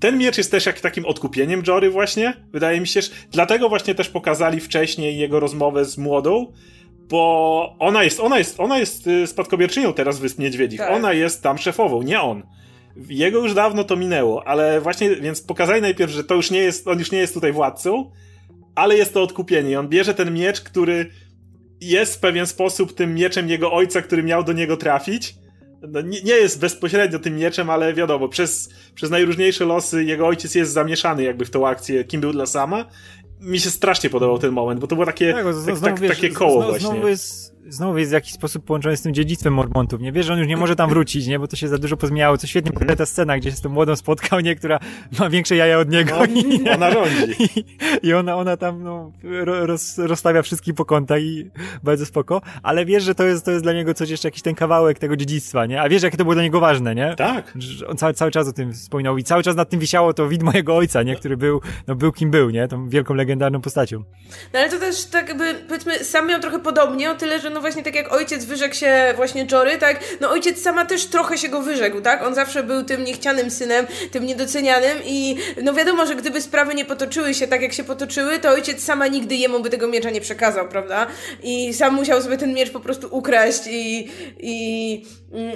Ten 0.00 0.18
miecz 0.18 0.38
jest 0.38 0.50
też 0.50 0.66
jak 0.66 0.80
takim 0.80 1.06
odkupieniem 1.06 1.62
Jory 1.66 1.90
właśnie, 1.90 2.32
wydaje 2.52 2.80
mi 2.80 2.86
się. 2.86 3.00
Dlatego 3.32 3.68
właśnie 3.68 3.94
też 3.94 4.08
pokazali 4.08 4.60
wcześniej 4.60 5.18
jego 5.18 5.40
rozmowę 5.40 5.84
z 5.84 5.98
młodą, 5.98 6.52
bo 7.08 7.76
ona 7.78 8.04
jest, 8.04 8.20
ona 8.20 8.38
jest, 8.38 8.60
ona 8.60 8.78
jest 8.78 9.06
y, 9.06 9.26
spadkobierczynią 9.26 9.92
teraz 9.92 10.18
Wysp 10.18 10.38
Niedźwiedzich. 10.38 10.78
Tak. 10.78 10.90
Ona 10.90 11.12
jest 11.12 11.42
tam 11.42 11.58
szefową, 11.58 12.02
nie 12.02 12.20
on. 12.20 12.42
Jego 13.08 13.38
już 13.38 13.54
dawno 13.54 13.84
to 13.84 13.96
minęło, 13.96 14.48
ale 14.48 14.80
właśnie, 14.80 15.16
więc 15.16 15.42
pokazali 15.42 15.82
najpierw, 15.82 16.12
że 16.12 16.24
to 16.24 16.34
już 16.34 16.50
nie 16.50 16.58
jest, 16.58 16.88
on 16.88 16.98
już 16.98 17.12
nie 17.12 17.18
jest 17.18 17.34
tutaj 17.34 17.52
władcą, 17.52 18.10
ale 18.74 18.96
jest 18.96 19.14
to 19.14 19.22
odkupienie. 19.22 19.80
On 19.80 19.88
bierze 19.88 20.14
ten 20.14 20.34
miecz, 20.34 20.60
który 20.60 21.10
jest 21.88 22.14
w 22.14 22.18
pewien 22.18 22.46
sposób 22.46 22.94
tym 22.94 23.14
mieczem 23.14 23.48
jego 23.48 23.72
ojca, 23.72 24.02
który 24.02 24.22
miał 24.22 24.44
do 24.44 24.52
niego 24.52 24.76
trafić. 24.76 25.34
No, 25.88 26.00
nie, 26.00 26.22
nie, 26.22 26.34
jest 26.34 26.60
bezpośrednio 26.60 27.18
tym 27.18 27.36
mieczem, 27.36 27.70
ale 27.70 27.94
wiadomo, 27.94 28.28
przez, 28.28 28.68
przez 28.94 29.10
najróżniejsze 29.10 29.64
losy 29.64 30.04
jego 30.04 30.26
ojciec 30.26 30.54
jest 30.54 30.72
zamieszany 30.72 31.22
jakby 31.22 31.44
w 31.44 31.50
tą 31.50 31.68
akcję, 31.68 32.04
kim 32.04 32.20
był 32.20 32.32
dla 32.32 32.46
sama. 32.46 32.84
Mi 33.42 33.60
się 33.60 33.70
strasznie 33.70 34.10
podobał 34.10 34.38
ten 34.38 34.52
moment, 34.52 34.80
bo 34.80 34.86
to 34.86 34.96
było 34.96 35.06
takie, 35.06 35.32
tak, 35.32 35.44
tak, 35.66 35.80
tak, 35.80 36.00
wiesz, 36.00 36.16
takie 36.16 36.30
koło 36.30 36.52
znowu, 36.52 36.70
właśnie. 36.70 36.88
Znowu 36.88 37.08
jest 37.08 37.52
znowu 37.68 37.98
jest 37.98 38.10
w 38.10 38.14
jakiś 38.14 38.32
sposób 38.32 38.64
połączony 38.64 38.96
z 38.96 39.02
tym 39.02 39.14
dziedzictwem 39.14 39.54
Mormontów, 39.54 40.00
nie? 40.00 40.12
Wiesz, 40.12 40.26
że 40.26 40.32
on 40.32 40.38
już 40.38 40.48
nie 40.48 40.56
może 40.56 40.76
tam 40.76 40.90
wrócić, 40.90 41.26
nie? 41.26 41.38
Bo 41.38 41.48
to 41.48 41.56
się 41.56 41.68
za 41.68 41.78
dużo 41.78 41.96
pozmieniało. 41.96 42.38
Co 42.38 42.46
świetnie 42.46 42.72
pokazuje 42.72 42.96
ta 42.96 43.06
scena, 43.06 43.38
gdzie 43.38 43.50
się 43.50 43.56
z 43.56 43.60
tą 43.60 43.68
młodą 43.68 43.96
spotkał, 43.96 44.40
nie? 44.40 44.56
Która 44.56 44.78
ma 45.18 45.30
większe 45.30 45.56
jaja 45.56 45.78
od 45.78 45.90
niego. 45.90 46.14
No, 46.18 46.24
i, 46.24 46.68
ona 46.76 46.90
rządzi. 46.90 47.32
I, 47.56 47.64
I, 48.02 48.14
ona, 48.14 48.36
ona 48.36 48.56
tam, 48.56 48.82
no, 48.82 49.12
roz, 49.44 49.98
rozstawia 49.98 50.42
wszystkich 50.42 50.74
po 50.74 50.84
kątach 50.84 51.22
i 51.22 51.50
bardzo 51.82 52.06
spoko. 52.06 52.40
Ale 52.62 52.84
wiesz, 52.84 53.04
że 53.04 53.14
to 53.14 53.24
jest, 53.24 53.44
to 53.44 53.50
jest 53.50 53.64
dla 53.64 53.72
niego 53.72 53.94
coś 53.94 54.10
jeszcze, 54.10 54.28
jakiś 54.28 54.42
ten 54.42 54.54
kawałek 54.54 54.98
tego 54.98 55.16
dziedzictwa, 55.16 55.66
nie? 55.66 55.82
A 55.82 55.88
wiesz, 55.88 56.02
jakie 56.02 56.16
to 56.16 56.24
było 56.24 56.34
dla 56.34 56.42
niego 56.42 56.60
ważne, 56.60 56.94
nie? 56.94 57.14
Tak. 57.16 57.52
Że 57.58 57.86
on 57.86 57.96
cały, 57.96 58.14
cały 58.14 58.30
czas 58.30 58.48
o 58.48 58.52
tym 58.52 58.72
wspominał 58.72 59.18
i 59.18 59.24
cały 59.24 59.42
czas 59.42 59.56
nad 59.56 59.68
tym 59.68 59.80
wisiało 59.80 60.14
to 60.14 60.28
widmo 60.28 60.52
jego 60.54 60.76
ojca, 60.76 61.02
nie? 61.02 61.16
Który 61.16 61.36
był, 61.36 61.60
no, 61.86 61.94
był 61.94 62.12
kim 62.12 62.30
był, 62.30 62.50
nie? 62.50 62.68
Tą 62.68 62.88
wielką, 62.88 63.14
legendarną 63.32 63.60
postacią. 63.60 64.04
No 64.52 64.60
ale 64.60 64.68
to 64.68 64.78
też 64.78 65.04
tak 65.04 65.28
jakby, 65.28 65.54
powiedzmy, 65.54 66.04
sam 66.04 66.28
miał 66.28 66.40
trochę 66.40 66.58
podobnie, 66.58 67.10
o 67.10 67.14
tyle, 67.14 67.40
że 67.40 67.50
no 67.50 67.60
właśnie 67.60 67.82
tak 67.82 67.94
jak 67.94 68.12
ojciec 68.12 68.44
wyrzekł 68.44 68.74
się 68.74 69.12
właśnie 69.16 69.46
Jory, 69.52 69.78
tak? 69.78 70.00
No 70.20 70.30
ojciec 70.30 70.62
sama 70.62 70.84
też 70.84 71.06
trochę 71.06 71.38
się 71.38 71.48
go 71.48 71.62
wyrzekł, 71.62 72.00
tak? 72.00 72.22
On 72.22 72.34
zawsze 72.34 72.62
był 72.62 72.84
tym 72.84 73.04
niechcianym 73.04 73.50
synem, 73.50 73.86
tym 74.10 74.26
niedocenianym 74.26 74.98
i 75.04 75.36
no 75.62 75.74
wiadomo, 75.74 76.06
że 76.06 76.16
gdyby 76.16 76.40
sprawy 76.40 76.74
nie 76.74 76.84
potoczyły 76.84 77.34
się 77.34 77.46
tak, 77.46 77.62
jak 77.62 77.72
się 77.72 77.84
potoczyły, 77.84 78.38
to 78.38 78.50
ojciec 78.50 78.84
sama 78.84 79.06
nigdy 79.06 79.34
jemu 79.34 79.60
by 79.60 79.70
tego 79.70 79.88
miecza 79.88 80.10
nie 80.10 80.20
przekazał, 80.20 80.68
prawda? 80.68 81.06
I 81.42 81.74
sam 81.74 81.94
musiał 81.94 82.22
sobie 82.22 82.36
ten 82.38 82.54
miecz 82.54 82.70
po 82.70 82.80
prostu 82.80 83.08
ukraść 83.10 83.62
i, 83.70 84.08
i, 84.40 85.06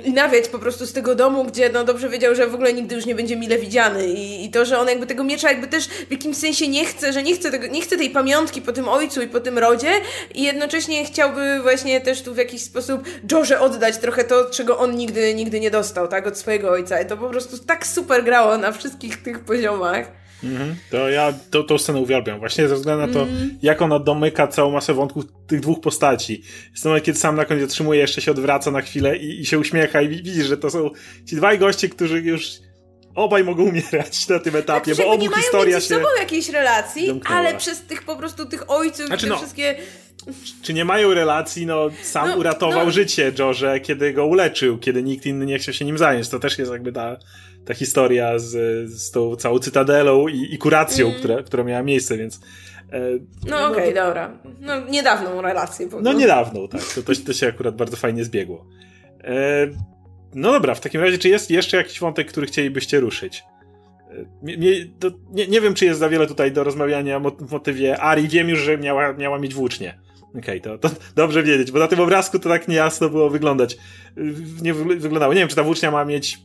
i 0.05 0.12
nawiać 0.12 0.49
po 0.49 0.59
prostu 0.59 0.87
z 0.87 0.93
tego 0.93 1.14
domu, 1.14 1.45
gdzie 1.45 1.70
no 1.70 1.85
dobrze 1.85 2.09
wiedział, 2.09 2.35
że 2.35 2.47
w 2.47 2.55
ogóle 2.55 2.72
nigdy 2.72 2.95
już 2.95 3.07
nie 3.07 3.14
będzie 3.14 3.37
mile 3.37 3.59
widziany 3.59 4.09
I, 4.09 4.45
i 4.45 4.51
to, 4.51 4.64
że 4.64 4.79
on 4.79 4.89
jakby 4.89 5.07
tego 5.07 5.24
miecza 5.24 5.49
jakby 5.49 5.66
też 5.66 5.87
w 5.89 6.11
jakimś 6.11 6.37
sensie 6.37 6.68
nie 6.68 6.85
chce, 6.85 7.12
że 7.12 7.22
nie 7.22 7.35
chce, 7.35 7.51
tego, 7.51 7.66
nie 7.66 7.81
chce 7.81 7.97
tej 7.97 8.11
pamiątki 8.11 8.62
po 8.62 8.72
tym 8.72 8.89
ojcu 8.89 9.22
i 9.22 9.29
po 9.29 9.41
tym 9.41 9.59
rodzie 9.59 9.91
i 10.35 10.43
jednocześnie 10.43 11.05
chciałby 11.05 11.62
właśnie 11.62 12.01
też 12.01 12.22
tu 12.22 12.35
w 12.35 12.37
jakiś 12.37 12.62
sposób 12.62 13.03
Jorze 13.33 13.61
oddać 13.61 13.99
trochę 13.99 14.24
to, 14.24 14.51
czego 14.51 14.79
on 14.79 14.97
nigdy, 14.97 15.35
nigdy 15.35 15.61
nie 15.61 15.70
dostał, 15.70 16.09
tak, 16.09 16.27
od 16.27 16.39
swojego 16.39 16.70
ojca. 16.70 17.01
I 17.01 17.07
to 17.07 17.16
po 17.16 17.29
prostu 17.29 17.59
tak 17.59 17.87
super 17.87 18.24
grało 18.24 18.59
na 18.59 18.72
wszystkich 18.72 19.22
tych 19.22 19.41
poziomach. 19.41 20.26
Mhm. 20.45 20.76
To 20.91 21.09
ja 21.09 21.34
to, 21.51 21.62
tą 21.62 21.78
scenę 21.78 22.01
uwielbiam, 22.01 22.39
właśnie 22.39 22.68
ze 22.68 22.74
względu 22.74 23.07
na 23.07 23.12
to, 23.12 23.22
mm. 23.22 23.59
jak 23.62 23.82
ona 23.82 23.99
domyka 23.99 24.47
całą 24.47 24.70
masę 24.70 24.95
wątków 24.95 25.24
tych 25.47 25.61
dwóch 25.61 25.80
postaci. 25.80 26.43
Jest 26.70 26.82
to 26.82 27.01
kiedy 27.01 27.18
sam 27.18 27.37
na 27.37 27.45
koniec 27.45 27.64
otrzymuje, 27.64 28.01
jeszcze 28.01 28.20
się 28.20 28.30
odwraca 28.30 28.70
na 28.70 28.80
chwilę 28.80 29.16
i, 29.16 29.41
i 29.41 29.47
się 29.47 29.59
uśmiecha 29.59 30.01
i 30.01 30.09
widzisz, 30.09 30.47
że 30.47 30.57
to 30.57 30.70
są 30.70 30.91
ci 31.26 31.37
dwaj 31.37 31.59
goście, 31.59 31.89
którzy 31.89 32.20
już 32.20 32.51
obaj 33.16 33.45
mogą 33.45 33.62
umierać 33.62 34.28
na 34.28 34.39
tym 34.39 34.57
etapie, 34.57 34.95
tak, 34.95 35.05
bo 35.05 35.12
obu 35.12 35.22
nie 35.22 35.37
historia 35.37 35.64
mają 35.64 35.80
się... 35.80 35.87
sobą 35.87 36.07
jakiejś 36.18 36.49
relacji, 36.49 37.07
domknęła. 37.07 37.41
ale 37.41 37.55
przez 37.55 37.80
tych 37.80 38.03
po 38.03 38.16
prostu 38.16 38.47
tych 38.47 38.70
ojców 38.70 39.07
znaczy, 39.07 39.22
te 39.22 39.28
no, 39.28 39.37
wszystkie... 39.37 39.76
Czy 40.62 40.74
nie 40.74 40.84
mają 40.84 41.14
relacji? 41.14 41.66
No, 41.66 41.91
sam 42.03 42.28
no, 42.28 42.37
uratował 42.37 42.84
no. 42.84 42.91
życie 42.91 43.32
Jorze, 43.39 43.80
kiedy 43.80 44.12
go 44.12 44.26
uleczył, 44.26 44.78
kiedy 44.78 45.03
nikt 45.03 45.26
inny 45.26 45.47
nie 45.47 45.59
chciał 45.59 45.74
się 45.74 45.84
nim 45.84 45.99
zająć. 45.99 46.28
To 46.28 46.39
też 46.39 46.59
jest 46.59 46.72
jakby 46.72 46.93
ta, 46.93 47.16
ta 47.67 47.75
historia 47.75 48.39
z, 48.39 48.51
z 48.91 49.11
tą 49.11 49.37
całą 49.37 49.59
cytadelą 49.59 50.29
i, 50.29 50.55
i 50.55 50.59
kuracją, 50.59 51.07
mm. 51.07 51.19
która, 51.19 51.43
która 51.43 51.64
miała 51.64 51.83
miejsce, 51.83 52.17
więc... 52.17 52.41
E, 52.93 53.01
no, 53.47 53.61
no 53.61 53.67
okej, 53.67 53.83
okay, 53.83 53.95
dobra. 53.95 54.39
No 54.61 54.81
niedawną 54.81 55.43
relację. 55.43 55.89
No 56.03 56.12
niedawną, 56.12 56.69
tak. 56.69 56.81
To, 56.95 57.03
to, 57.03 57.12
to 57.27 57.33
się 57.33 57.49
akurat 57.49 57.77
bardzo 57.77 57.97
fajnie 57.97 58.25
zbiegło. 58.25 58.67
E, 59.25 59.67
no 60.35 60.53
dobra, 60.53 60.75
w 60.75 60.81
takim 60.81 61.01
razie, 61.01 61.19
czy 61.19 61.29
jest 61.29 61.51
jeszcze 61.51 61.77
jakiś 61.77 62.01
wątek, 62.01 62.29
który 62.29 62.47
chcielibyście 62.47 63.01
ruszyć? 63.01 63.45
Nie, 64.43 64.57
nie, 65.33 65.47
nie, 65.47 65.61
wiem, 65.61 65.75
czy 65.75 65.85
jest 65.85 66.01
za 66.01 66.09
wiele 66.09 66.27
tutaj 66.27 66.53
do 66.53 66.64
rozmawiania 66.64 67.21
w 67.21 67.53
motywie 67.53 68.01
Ari. 68.01 68.29
Wiem 68.29 68.49
już, 68.49 68.59
że 68.59 68.79
miała, 68.79 69.12
miała 69.12 69.39
mieć 69.39 69.55
włócznie. 69.55 69.99
Okej, 70.39 70.61
okay, 70.61 70.79
to, 70.79 70.89
to 70.89 70.97
dobrze 71.17 71.43
wiedzieć, 71.43 71.73
bo 71.73 71.79
na 71.79 71.89
tym 71.89 72.01
obrazku 72.01 72.39
to 72.39 72.49
tak 72.49 72.69
niejasno 72.69 73.09
było 73.09 73.31
wyglądać. 73.31 73.77
Nie 74.62 74.75
wyglądało. 74.75 75.35
Nie 75.35 75.41
wiem, 75.41 75.49
czy 75.49 75.57
ta 75.57 75.62
włócznia 75.62 75.91
ma 75.91 76.05
mieć 76.05 76.39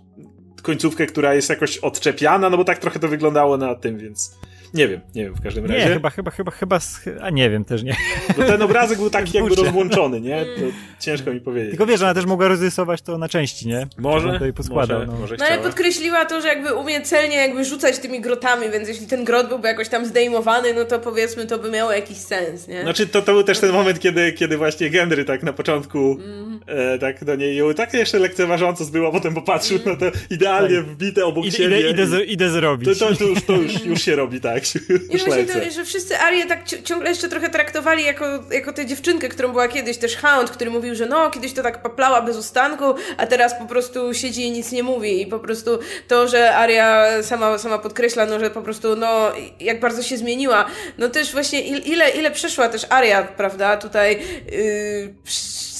końcówkę, 0.62 1.06
która 1.06 1.34
jest 1.34 1.50
jakoś 1.50 1.78
odczepiana, 1.78 2.50
no 2.50 2.58
bo 2.58 2.64
tak 2.64 2.80
trochę 2.80 3.00
to 3.00 3.08
wyglądało 3.08 3.58
na 3.58 3.76
tym, 3.76 3.98
więc. 3.98 4.38
Nie 4.74 4.88
wiem, 4.88 5.02
nie 5.16 5.24
wiem 5.24 5.34
w 5.34 5.42
każdym 5.42 5.66
razie. 5.66 5.86
Nie, 5.86 5.94
chyba, 5.94 6.10
chyba, 6.10 6.32
chyba, 6.32 6.52
chyba, 6.52 6.80
a 7.22 7.30
nie 7.30 7.50
wiem 7.50 7.66
też 7.66 7.84
nie. 7.84 7.96
Bo 8.38 8.44
ten 8.44 8.62
obrazek 8.62 8.98
był 8.98 9.10
taki 9.20 9.38
jakby 9.38 9.56
rozłączony, 9.56 10.22
nie? 10.22 10.46
To 10.46 10.62
ciężko 11.00 11.34
mi 11.34 11.42
powiedzieć. 11.42 11.70
Tylko 11.70 11.86
wiesz, 11.86 12.02
ona 12.02 12.14
też 12.14 12.26
mogła 12.26 12.48
rozrysować 12.48 13.02
to 13.02 13.18
na 13.18 13.30
części, 13.30 13.68
nie? 13.68 13.88
Może. 13.98 14.40
To 14.40 14.54
poskładał, 14.54 15.00
może, 15.00 15.12
no. 15.12 15.20
może 15.20 15.36
no 15.40 15.46
ale 15.46 15.58
podkreśliła 15.58 16.26
to, 16.26 16.42
że 16.42 16.48
jakby 16.48 16.74
umie 16.74 17.02
celnie 17.02 17.36
jakby 17.36 17.66
rzucać 17.66 18.00
tymi 18.00 18.22
grotami, 18.22 18.70
więc 18.74 18.88
jeśli 18.88 19.08
ten 19.08 19.26
grot 19.26 19.48
byłby 19.48 19.68
jakoś 19.68 19.90
tam 19.90 20.06
zdejmowany, 20.06 20.74
no 20.74 20.86
to 20.86 21.00
powiedzmy 21.00 21.46
to 21.46 21.58
by 21.58 21.72
miało 21.72 21.92
jakiś 21.92 22.18
sens, 22.18 22.68
nie? 22.68 22.82
Znaczy 22.82 23.08
to, 23.08 23.22
to 23.22 23.34
był 23.34 23.44
też 23.44 23.60
ten 23.60 23.72
moment, 23.72 24.00
kiedy, 24.00 24.34
kiedy 24.34 24.58
właśnie 24.58 24.90
Gendry 24.90 25.26
tak 25.26 25.44
na 25.44 25.54
początku 25.54 26.18
mm. 26.24 26.60
e, 26.68 27.00
tak 27.00 27.26
do 27.26 27.36
niej 27.36 27.58
ją 27.58 27.74
tak 27.74 27.94
jeszcze 27.94 28.20
lekceważąco 28.20 28.86
zbyła, 28.86 29.12
potem 29.12 29.34
popatrzył 29.34 29.80
mm. 29.86 29.90
na 29.90 29.96
to 29.96 30.18
idealnie 30.30 30.78
tak. 30.78 30.86
wbite 30.86 31.26
obok 31.26 31.46
idę, 31.46 31.58
siebie. 31.58 31.90
Idę, 31.90 32.04
idę, 32.04 32.24
idę 32.24 32.50
zrobić. 32.50 33.00
To, 33.00 33.06
to, 33.06 33.16
to, 33.16 33.24
już, 33.26 33.42
to 33.44 33.54
już, 33.54 33.86
już 33.86 34.02
się 34.02 34.16
robi, 34.16 34.42
tak. 34.42 34.61
I 35.10 35.18
właśnie 35.18 35.46
to, 35.46 35.72
że 35.72 35.86
wszyscy 35.86 36.20
Arię 36.20 36.46
tak 36.46 36.64
ciągle 36.84 37.10
jeszcze 37.10 37.30
trochę 37.30 37.50
traktowali 37.50 38.04
jako, 38.04 38.26
jako 38.52 38.74
tę 38.74 38.86
dziewczynkę, 38.86 39.30
którą 39.30 39.52
była 39.52 39.68
kiedyś 39.68 39.98
też 39.98 40.18
Hound, 40.18 40.52
który 40.52 40.72
mówił, 40.72 40.96
że 40.96 41.06
no, 41.06 41.30
kiedyś 41.30 41.54
to 41.54 41.64
tak 41.64 41.82
paplała 41.82 42.22
bez 42.22 42.38
ustanku, 42.38 42.84
a 43.18 43.28
teraz 43.28 43.60
po 43.60 43.66
prostu 43.66 44.14
siedzi 44.14 44.42
i 44.42 44.52
nic 44.52 44.72
nie 44.72 44.84
mówi. 44.84 45.22
I 45.22 45.28
po 45.28 45.40
prostu 45.40 45.80
to, 46.08 46.28
że 46.28 46.56
Aria 46.56 47.08
sama, 47.24 47.58
sama 47.58 47.78
podkreśla, 47.78 48.26
no, 48.26 48.40
że 48.40 48.50
po 48.50 48.62
prostu, 48.62 48.96
no, 48.96 49.32
jak 49.60 49.80
bardzo 49.80 50.04
się 50.04 50.18
zmieniła. 50.18 50.66
No 50.98 51.10
też 51.10 51.32
właśnie 51.32 51.62
ile, 51.78 52.10
ile 52.10 52.32
przeszła 52.32 52.70
też 52.70 52.86
Aria, 52.90 53.24
prawda, 53.24 53.78
tutaj 53.78 54.20
yy, 54.52 55.14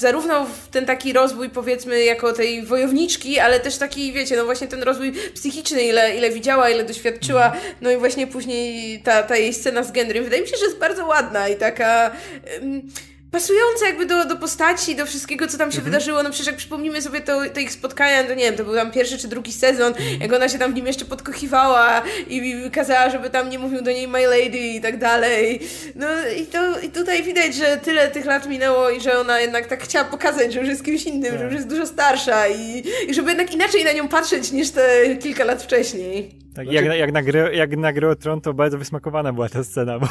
zarówno 0.02 0.46
w 0.46 0.68
ten 0.68 0.86
taki 0.86 1.12
rozwój, 1.12 1.50
powiedzmy, 1.50 2.04
jako 2.04 2.32
tej 2.32 2.62
wojowniczki, 2.62 3.38
ale 3.38 3.60
też 3.60 3.76
taki, 3.76 4.12
wiecie, 4.12 4.36
no 4.36 4.44
właśnie 4.44 4.66
ten 4.66 4.82
rozwój 4.82 5.12
psychiczny, 5.34 5.82
ile, 5.82 6.16
ile 6.16 6.30
widziała, 6.30 6.70
ile 6.70 6.84
doświadczyła, 6.84 7.52
no 7.80 7.90
i 7.90 7.96
właśnie 7.96 8.26
później 8.26 8.71
ta, 9.04 9.22
ta 9.22 9.36
jej 9.36 9.54
scena 9.54 9.82
z 9.82 9.92
Gendrym, 9.92 10.24
wydaje 10.24 10.42
mi 10.42 10.48
się, 10.48 10.56
że 10.56 10.64
jest 10.64 10.78
bardzo 10.78 11.06
ładna 11.06 11.48
i 11.48 11.56
taka... 11.56 12.10
Um, 12.60 12.82
pasujące 13.32 13.84
jakby 13.86 14.06
do, 14.06 14.24
do 14.24 14.36
postaci, 14.36 14.96
do 14.96 15.06
wszystkiego, 15.06 15.46
co 15.46 15.58
tam 15.58 15.72
się 15.72 15.78
mhm. 15.78 15.84
wydarzyło. 15.84 16.22
No 16.22 16.30
przecież 16.30 16.46
jak 16.46 16.56
przypomnimy 16.56 17.02
sobie 17.02 17.20
to, 17.20 17.40
te 17.52 17.62
ich 17.62 17.72
spotkania, 17.72 18.24
to 18.24 18.34
nie 18.34 18.44
wiem, 18.44 18.56
to 18.56 18.64
był 18.64 18.74
tam 18.74 18.90
pierwszy 18.90 19.18
czy 19.18 19.28
drugi 19.28 19.52
sezon, 19.52 19.86
mhm. 19.86 20.20
jak 20.20 20.32
ona 20.32 20.48
się 20.48 20.58
tam 20.58 20.72
w 20.72 20.74
nim 20.74 20.86
jeszcze 20.86 21.04
podkochiwała 21.04 22.02
i 22.28 22.70
kazała, 22.72 23.10
żeby 23.10 23.30
tam 23.30 23.50
nie 23.50 23.58
mówił 23.58 23.82
do 23.82 23.90
niej 23.90 24.08
my 24.08 24.26
lady 24.26 24.58
i 24.58 24.80
tak 24.80 24.98
dalej. 24.98 25.60
No 25.94 26.06
i, 26.36 26.46
to, 26.46 26.80
i 26.80 26.90
tutaj 26.90 27.22
widać, 27.22 27.54
że 27.54 27.76
tyle 27.76 28.10
tych 28.10 28.24
lat 28.24 28.48
minęło 28.48 28.90
i 28.90 29.00
że 29.00 29.20
ona 29.20 29.40
jednak 29.40 29.66
tak 29.66 29.82
chciała 29.82 30.04
pokazać, 30.04 30.52
że 30.52 30.60
już 30.60 30.68
jest 30.68 30.84
kimś 30.84 31.04
innym, 31.04 31.30
tak. 31.30 31.38
że 31.38 31.44
już 31.44 31.54
jest 31.54 31.68
dużo 31.68 31.86
starsza 31.86 32.48
i, 32.48 32.82
i 33.08 33.14
żeby 33.14 33.28
jednak 33.28 33.54
inaczej 33.54 33.84
na 33.84 33.92
nią 33.92 34.08
patrzeć 34.08 34.52
niż 34.52 34.70
te 34.70 35.16
kilka 35.16 35.44
lat 35.44 35.62
wcześniej. 35.62 36.41
Tak, 36.54 36.64
znaczy... 36.64 36.84
jak, 36.84 36.98
jak, 36.98 37.12
na 37.12 37.22
gry, 37.22 37.50
jak 37.54 37.76
na 37.76 37.92
gry 37.92 38.08
o 38.08 38.16
Tron, 38.16 38.40
to 38.40 38.54
bardzo 38.54 38.78
wysmakowana 38.78 39.32
była 39.32 39.48
ta 39.48 39.64
scena, 39.64 39.98
bo 39.98 40.06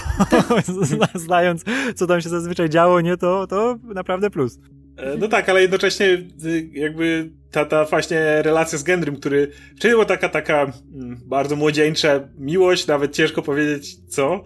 znając, 1.20 1.64
co 1.96 2.08
tam 2.08 2.22
się 2.22 2.30
zazwyczaj 2.30 2.70
działo, 2.70 3.02
nie, 3.02 3.18
to, 3.18 3.48
to 3.48 3.78
naprawdę 3.84 4.30
plus. 4.30 4.60
E, 4.98 5.18
no 5.18 5.28
tak, 5.28 5.50
ale 5.50 5.62
jednocześnie 5.62 6.06
y, 6.46 6.70
jakby 6.74 7.30
ta, 7.52 7.66
ta 7.66 7.86
właśnie 7.86 8.42
relacja 8.42 8.78
z 8.78 8.84
Gendrym, 8.84 9.16
który 9.16 9.48
wcześniej 9.72 9.92
była 9.92 10.06
taka, 10.06 10.30
taka 10.30 10.62
mm, 10.94 11.18
bardzo 11.26 11.56
młodzieńcza 11.56 12.20
miłość, 12.38 12.88
nawet 12.88 13.16
ciężko 13.16 13.42
powiedzieć 13.42 13.96
co, 14.08 14.44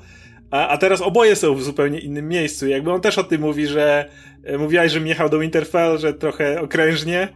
a, 0.52 0.68
a 0.68 0.78
teraz 0.78 1.02
oboje 1.02 1.36
są 1.36 1.56
w 1.56 1.64
zupełnie 1.64 2.00
innym 2.00 2.28
miejscu. 2.28 2.68
Jakby 2.68 2.92
on 2.92 3.02
też 3.02 3.18
o 3.18 3.24
tym 3.24 3.42
mówi, 3.42 3.68
że 3.68 4.10
e, 4.44 4.58
mówiłaś, 4.58 4.92
że 4.92 5.00
jechał 5.00 5.30
do 5.30 5.40
Winterfell, 5.40 5.98
że 5.98 6.14
trochę 6.14 6.62
okrężnie, 6.62 7.28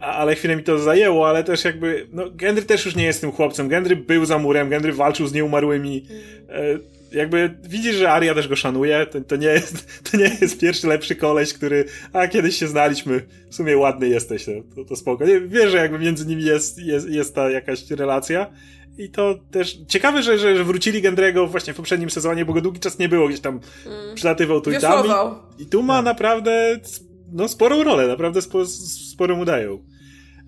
ale 0.00 0.34
chwilę 0.34 0.56
mi 0.56 0.62
to 0.62 0.78
zajęło, 0.78 1.28
ale 1.28 1.44
też 1.44 1.64
jakby, 1.64 2.06
no 2.12 2.30
Gendry 2.30 2.64
też 2.64 2.84
już 2.86 2.96
nie 2.96 3.04
jest 3.04 3.20
tym 3.20 3.32
chłopcem. 3.32 3.68
Gendry 3.68 3.96
był 3.96 4.24
za 4.24 4.38
murem, 4.38 4.68
Gendry 4.68 4.92
walczył 4.92 5.26
z 5.26 5.32
nieumarłymi. 5.32 6.06
E, 6.48 6.78
jakby 7.12 7.54
widzisz, 7.62 7.96
że 7.96 8.10
Aria 8.10 8.34
też 8.34 8.48
go 8.48 8.56
szanuje. 8.56 9.06
To, 9.06 9.20
to, 9.20 9.36
nie 9.36 9.46
jest, 9.46 9.86
to 10.10 10.16
nie 10.16 10.36
jest 10.40 10.60
pierwszy 10.60 10.86
lepszy 10.86 11.16
koleś, 11.16 11.52
który, 11.52 11.84
a 12.12 12.28
kiedyś 12.28 12.56
się 12.56 12.68
znaliśmy, 12.68 13.22
w 13.50 13.54
sumie 13.54 13.76
ładny 13.76 14.08
jesteś, 14.08 14.44
to, 14.44 14.84
to 14.84 14.96
spoko. 14.96 15.24
Wiesz, 15.46 15.70
że 15.70 15.76
jakby 15.76 15.98
między 15.98 16.26
nimi 16.26 16.44
jest, 16.44 16.78
jest, 16.78 17.08
jest 17.08 17.34
ta 17.34 17.50
jakaś 17.50 17.90
relacja. 17.90 18.46
i 18.98 19.10
to 19.10 19.38
też 19.50 19.78
ciekawe, 19.88 20.22
że, 20.22 20.38
że, 20.38 20.56
że 20.56 20.64
wrócili 20.64 21.02
Gendrego 21.02 21.46
właśnie 21.46 21.72
w 21.72 21.76
poprzednim 21.76 22.10
sezonie, 22.10 22.44
bo 22.44 22.52
go 22.52 22.60
długi 22.60 22.80
czas 22.80 22.98
nie 22.98 23.08
było, 23.08 23.28
gdzieś 23.28 23.40
tam 23.40 23.60
mm. 23.86 24.14
przylatywał 24.14 24.60
tu 24.60 24.70
i 24.70 24.78
tam. 24.78 25.06
I, 25.58 25.62
I, 25.62 25.66
tu 25.66 25.82
ma 25.82 25.96
tak. 25.96 26.04
naprawdę 26.04 26.80
no, 27.32 27.48
sporą 27.48 27.84
rolę, 27.84 28.06
naprawdę 28.06 28.42
spo, 28.42 28.66
sporo 28.66 29.36
mu 29.36 29.44
dają. 29.44 29.78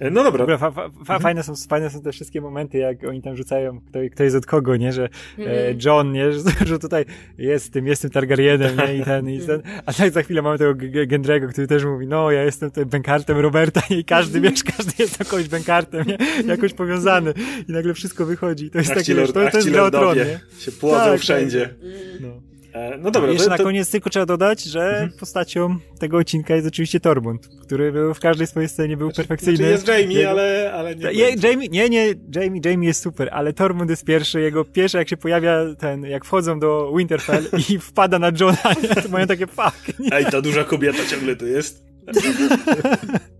E, 0.02 0.10
no 0.10 0.24
dobra. 0.24 0.58
fa, 0.58 0.70
fa, 0.70 0.88
fa, 0.90 1.00
mhm. 1.00 1.20
fajne, 1.20 1.42
są, 1.42 1.52
fajne 1.68 1.90
są 1.90 2.02
te 2.02 2.12
wszystkie 2.12 2.40
momenty, 2.40 2.78
jak 2.78 3.04
oni 3.04 3.22
tam 3.22 3.36
rzucają, 3.36 3.80
kto, 3.80 3.98
kto 4.12 4.24
jest 4.24 4.36
od 4.36 4.46
kogo, 4.46 4.76
nie? 4.76 4.92
Że 4.92 5.08
mhm. 5.38 5.58
e, 5.58 5.74
John, 5.84 6.12
nie? 6.12 6.32
Że, 6.32 6.40
że 6.66 6.78
tutaj 6.78 7.04
jestem, 7.38 7.86
jestem 7.86 8.10
Targaryenem, 8.10 8.76
nie? 8.76 8.96
I 8.96 9.04
ten, 9.04 9.30
i 9.30 9.40
ten. 9.40 9.62
A 9.86 9.92
tak 9.92 10.10
za 10.10 10.22
chwilę 10.22 10.42
mamy 10.42 10.58
tego 10.58 10.74
Gendrego, 11.06 11.48
który 11.48 11.66
też 11.66 11.84
mówi, 11.84 12.06
no 12.06 12.30
ja 12.30 12.42
jestem 12.42 12.70
tutaj 12.70 12.86
Benkartem 12.86 13.38
Roberta 13.38 13.82
nie? 13.90 13.98
i 13.98 14.04
każdy, 14.04 14.40
wiesz, 14.40 14.64
każdy 14.76 14.92
jest 14.98 15.18
jakąś 15.18 15.48
Benkartem, 15.48 16.04
nie? 16.06 16.18
Jakoś 16.46 16.72
powiązany. 16.72 17.34
I 17.68 17.72
nagle 17.72 17.94
wszystko 17.94 18.26
wychodzi. 18.26 18.70
To 18.70 18.78
jest 18.78 18.94
takie, 18.94 19.14
wiesz, 19.14 19.32
to, 19.32 19.50
to 19.50 19.56
jest 19.56 19.70
gra 19.70 19.82
o 19.82 19.90
tron, 19.90 20.16
nie? 20.16 20.40
się 20.58 20.72
płodzą 20.72 21.04
tak, 21.04 21.20
wszędzie. 21.20 21.60
Tak. 21.60 21.76
No. 22.20 22.51
E, 22.72 22.98
no 22.98 23.10
dobra. 23.10 23.30
Jeszcze 23.30 23.44
to, 23.44 23.56
to... 23.56 23.58
na 23.58 23.64
koniec 23.64 23.90
tylko 23.90 24.10
trzeba 24.10 24.26
dodać, 24.26 24.62
że 24.62 24.90
mhm. 24.90 25.12
postacią 25.20 25.78
tego 25.98 26.18
odcinka 26.18 26.54
jest 26.54 26.68
oczywiście 26.68 27.00
Tormund, 27.00 27.48
który 27.62 27.92
był 27.92 28.14
w 28.14 28.20
każdej 28.20 28.46
swojej 28.46 28.68
scenie 28.68 28.96
był 28.96 29.08
znaczy, 29.08 29.16
perfekcyjny. 29.16 29.56
Znaczy 29.56 29.72
jest 29.72 29.88
Jamie, 29.88 30.16
jego... 30.16 30.30
ale, 30.30 30.72
ale 30.74 30.96
nie. 30.96 31.12
Je, 31.12 31.34
Jamie, 31.42 31.68
nie, 31.68 31.88
nie, 31.88 32.14
Jamie, 32.34 32.60
Jamie 32.64 32.88
jest 32.88 33.02
super, 33.02 33.28
ale 33.32 33.52
Tormund 33.52 33.90
jest 33.90 34.04
pierwszy, 34.04 34.40
jego 34.40 34.64
pierwszy 34.64 34.98
jak 34.98 35.08
się 35.08 35.16
pojawia 35.16 35.74
ten, 35.78 36.02
jak 36.02 36.24
wchodzą 36.24 36.60
do 36.60 36.92
Winterfell 36.96 37.44
i 37.70 37.78
wpada 37.78 38.18
na 38.18 38.32
Johna, 38.40 38.74
to 39.02 39.08
mają 39.08 39.26
takie 39.26 39.46
fuck. 39.46 39.98
Nie? 39.98 40.12
Ej, 40.12 40.24
ta 40.24 40.40
duża 40.40 40.64
kobieta 40.64 41.06
ciągle 41.10 41.36
tu 41.36 41.46
jest. 41.46 41.82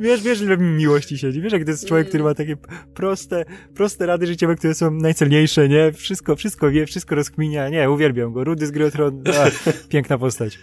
wiesz, 0.00 0.22
wiesz, 0.22 0.40
ile 0.40 0.56
mi 0.56 0.76
miłości 0.76 1.18
siedzi. 1.18 1.40
Wiesz, 1.40 1.52
jak 1.52 1.64
to 1.64 1.70
jest 1.70 1.88
człowiek, 1.88 2.08
który 2.08 2.24
ma 2.24 2.34
takie 2.34 2.56
proste, 2.94 3.44
proste 3.74 4.06
rady 4.06 4.26
życiowe, 4.26 4.56
które 4.56 4.74
są 4.74 4.90
najcelniejsze, 4.90 5.68
nie? 5.68 5.92
Wszystko, 5.92 6.36
wszystko 6.36 6.70
wie, 6.70 6.86
wszystko 6.86 7.14
rozkminia. 7.14 7.68
Nie, 7.68 7.90
uwielbiam 7.90 8.32
go. 8.32 8.44
Rudy 8.44 8.66
z 8.66 8.70
Grotron, 8.70 9.22
piękna 9.88 10.18
postać. 10.18 10.58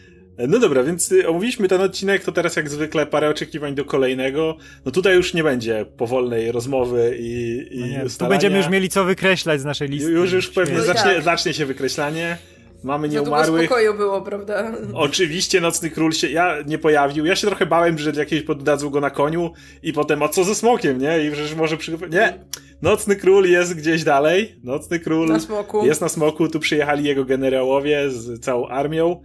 No 0.48 0.60
dobra, 0.60 0.84
więc 0.84 1.12
y, 1.12 1.28
omówiliśmy 1.28 1.68
ten 1.68 1.82
odcinek, 1.82 2.24
to 2.24 2.32
teraz 2.32 2.56
jak 2.56 2.70
zwykle 2.70 3.06
parę 3.06 3.30
oczekiwań 3.30 3.76
do 3.76 3.86
kolejnego. 3.86 4.58
No 4.86 4.92
tutaj 4.92 5.16
już 5.16 5.34
nie 5.34 5.44
będzie 5.44 5.86
powolnej 5.98 6.52
rozmowy 6.52 7.18
i, 7.20 7.68
i 7.72 7.80
no 7.80 7.88
nie, 7.88 8.04
Tu 8.20 8.28
będziemy 8.28 8.58
już 8.58 8.70
mieli 8.70 8.90
co 8.90 9.06
wykreślać 9.06 9.62
z 9.62 9.66
naszej 9.66 9.90
listy. 9.90 10.12
Już, 10.12 10.32
już 10.32 10.50
pewnie 10.50 10.82
zacznie, 10.82 11.14
tak. 11.14 11.24
zacznie 11.24 11.54
się 11.54 11.66
wykreślanie. 11.66 12.38
Mamy 12.84 13.10
nieumarłych. 13.10 13.62
Za 13.62 13.66
spokoju 13.68 13.94
było, 13.94 14.22
prawda? 14.22 14.72
Oczywiście 14.94 15.62
Nocny 15.62 15.90
Król 15.90 16.12
się 16.12 16.30
ja 16.30 16.56
nie 16.68 16.78
pojawił. 16.78 17.26
Ja 17.26 17.36
się 17.36 17.48
trochę 17.48 17.66
bałem, 17.66 17.98
że 17.98 18.12
jakieś 18.12 18.42
poddadzą 18.42 18.90
go 18.90 19.02
na 19.02 19.10
koniu 19.10 19.52
i 19.84 19.94
potem, 19.94 20.24
a 20.24 20.30
co 20.30 20.44
ze 20.44 20.56
smokiem, 20.56 20.98
nie? 20.98 21.26
I 21.26 21.32
przecież 21.32 21.56
może 21.56 21.78
przy... 21.78 21.98
Nie! 22.10 22.46
Nocny 22.82 23.16
Król 23.16 23.46
jest 23.46 23.74
gdzieś 23.74 24.04
dalej. 24.04 24.56
Nocny 24.64 25.00
Król 25.00 25.28
na 25.28 25.40
smoku. 25.40 25.86
jest 25.86 26.02
na 26.02 26.10
smoku. 26.10 26.48
Tu 26.48 26.60
przyjechali 26.60 27.04
jego 27.04 27.26
generałowie 27.26 28.10
z 28.10 28.40
całą 28.40 28.68
armią. 28.68 29.22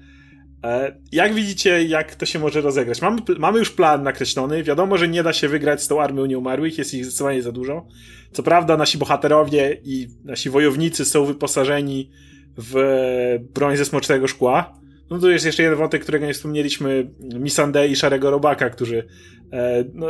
E, 0.64 0.96
jak 1.12 1.34
widzicie, 1.34 1.82
jak 1.82 2.14
to 2.14 2.26
się 2.26 2.38
może 2.38 2.60
rozegrać? 2.60 3.02
Mamy, 3.02 3.20
mamy 3.38 3.58
już 3.58 3.70
plan 3.70 4.02
nakreślony. 4.02 4.62
Wiadomo, 4.62 4.98
że 4.98 5.08
nie 5.08 5.22
da 5.22 5.32
się 5.32 5.48
wygrać 5.48 5.82
z 5.82 5.88
tą 5.88 6.02
armią 6.02 6.26
nieumarłych, 6.26 6.78
jest 6.78 6.94
ich 6.94 7.04
zdecydowanie 7.04 7.42
za 7.42 7.52
dużo. 7.52 7.86
Co 8.32 8.42
prawda, 8.42 8.76
nasi 8.76 8.98
bohaterowie 8.98 9.80
i 9.84 10.08
nasi 10.24 10.50
wojownicy 10.50 11.04
są 11.04 11.24
wyposażeni 11.24 12.10
w 12.58 13.38
broń 13.54 13.76
ze 13.76 13.84
smocznego 13.84 14.28
szkła. 14.28 14.74
No 15.10 15.18
tu 15.18 15.30
jest 15.30 15.46
jeszcze 15.46 15.62
jeden 15.62 15.78
wątek, 15.78 16.02
którego 16.02 16.26
nie 16.26 16.34
wspomnieliśmy, 16.34 17.10
Missandei 17.20 17.92
i 17.92 17.96
Szarego 17.96 18.30
Robaka, 18.30 18.70
którzy 18.70 19.06
e, 19.52 19.84
no, 19.94 20.06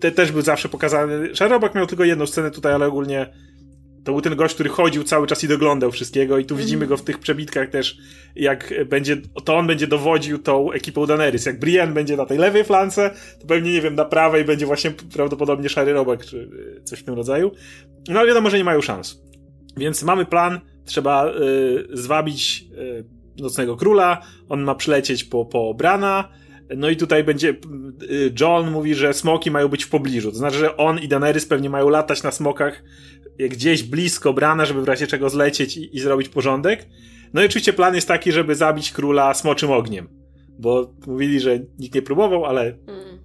te 0.00 0.10
też 0.10 0.32
był 0.32 0.42
zawsze 0.42 0.68
pokazany. 0.68 1.36
Szary 1.36 1.50
Robak 1.50 1.74
miał 1.74 1.86
tylko 1.86 2.04
jedną 2.04 2.26
scenę 2.26 2.50
tutaj, 2.50 2.72
ale 2.72 2.86
ogólnie 2.86 3.32
to 4.04 4.12
był 4.12 4.20
ten 4.20 4.36
gość, 4.36 4.54
który 4.54 4.70
chodził 4.70 5.04
cały 5.04 5.26
czas 5.26 5.44
i 5.44 5.48
doglądał 5.48 5.92
wszystkiego 5.92 6.38
i 6.38 6.44
tu 6.44 6.56
widzimy 6.56 6.86
go 6.86 6.96
w 6.96 7.02
tych 7.02 7.18
przebitkach 7.18 7.68
też, 7.68 7.98
jak 8.36 8.74
będzie, 8.86 9.16
to 9.44 9.56
on 9.56 9.66
będzie 9.66 9.86
dowodził 9.86 10.38
tą 10.38 10.72
ekipą 10.72 11.06
Daenerys. 11.06 11.46
Jak 11.46 11.58
Brienne 11.58 11.94
będzie 11.94 12.16
na 12.16 12.26
tej 12.26 12.38
lewej 12.38 12.64
flance, 12.64 13.10
to 13.40 13.46
pewnie, 13.46 13.72
nie 13.72 13.80
wiem, 13.80 13.94
na 13.94 14.04
prawej 14.04 14.44
będzie 14.44 14.66
właśnie 14.66 14.90
prawdopodobnie 14.90 15.68
Szary 15.68 15.92
Robak, 15.92 16.26
czy 16.26 16.50
coś 16.84 16.98
w 16.98 17.04
tym 17.04 17.14
rodzaju. 17.14 17.50
No 18.08 18.20
ale 18.20 18.28
wiadomo, 18.28 18.50
że 18.50 18.58
nie 18.58 18.64
mają 18.64 18.80
szans. 18.80 19.22
Więc 19.76 20.02
mamy 20.02 20.26
plan, 20.26 20.60
trzeba 20.88 21.28
y, 21.28 21.86
zwabić 21.92 22.64
y, 22.78 23.04
Nocnego 23.42 23.76
Króla, 23.76 24.22
on 24.48 24.62
ma 24.62 24.74
przylecieć 24.74 25.24
po, 25.24 25.44
po 25.44 25.74
Brana, 25.74 26.28
no 26.76 26.90
i 26.90 26.96
tutaj 26.96 27.24
będzie, 27.24 27.48
y, 28.02 28.32
John 28.40 28.70
mówi, 28.70 28.94
że 28.94 29.14
smoki 29.14 29.50
mają 29.50 29.68
być 29.68 29.84
w 29.84 29.88
pobliżu, 29.88 30.30
to 30.30 30.38
znaczy, 30.38 30.58
że 30.58 30.76
on 30.76 30.98
i 30.98 31.08
Daenerys 31.08 31.46
pewnie 31.46 31.70
mają 31.70 31.88
latać 31.88 32.22
na 32.22 32.30
smokach 32.30 32.82
gdzieś 33.38 33.82
blisko 33.82 34.32
Brana, 34.32 34.64
żeby 34.64 34.82
w 34.82 34.88
razie 34.88 35.06
czego 35.06 35.30
zlecieć 35.30 35.76
i, 35.76 35.96
i 35.96 36.00
zrobić 36.00 36.28
porządek. 36.28 36.86
No 37.34 37.42
i 37.42 37.46
oczywiście 37.46 37.72
plan 37.72 37.94
jest 37.94 38.08
taki, 38.08 38.32
żeby 38.32 38.54
zabić 38.54 38.92
króla 38.92 39.34
smoczym 39.34 39.70
ogniem, 39.70 40.08
bo 40.58 40.94
mówili, 41.06 41.40
że 41.40 41.60
nikt 41.78 41.94
nie 41.94 42.02
próbował, 42.02 42.44
ale... 42.44 42.62
Mm. 42.62 43.18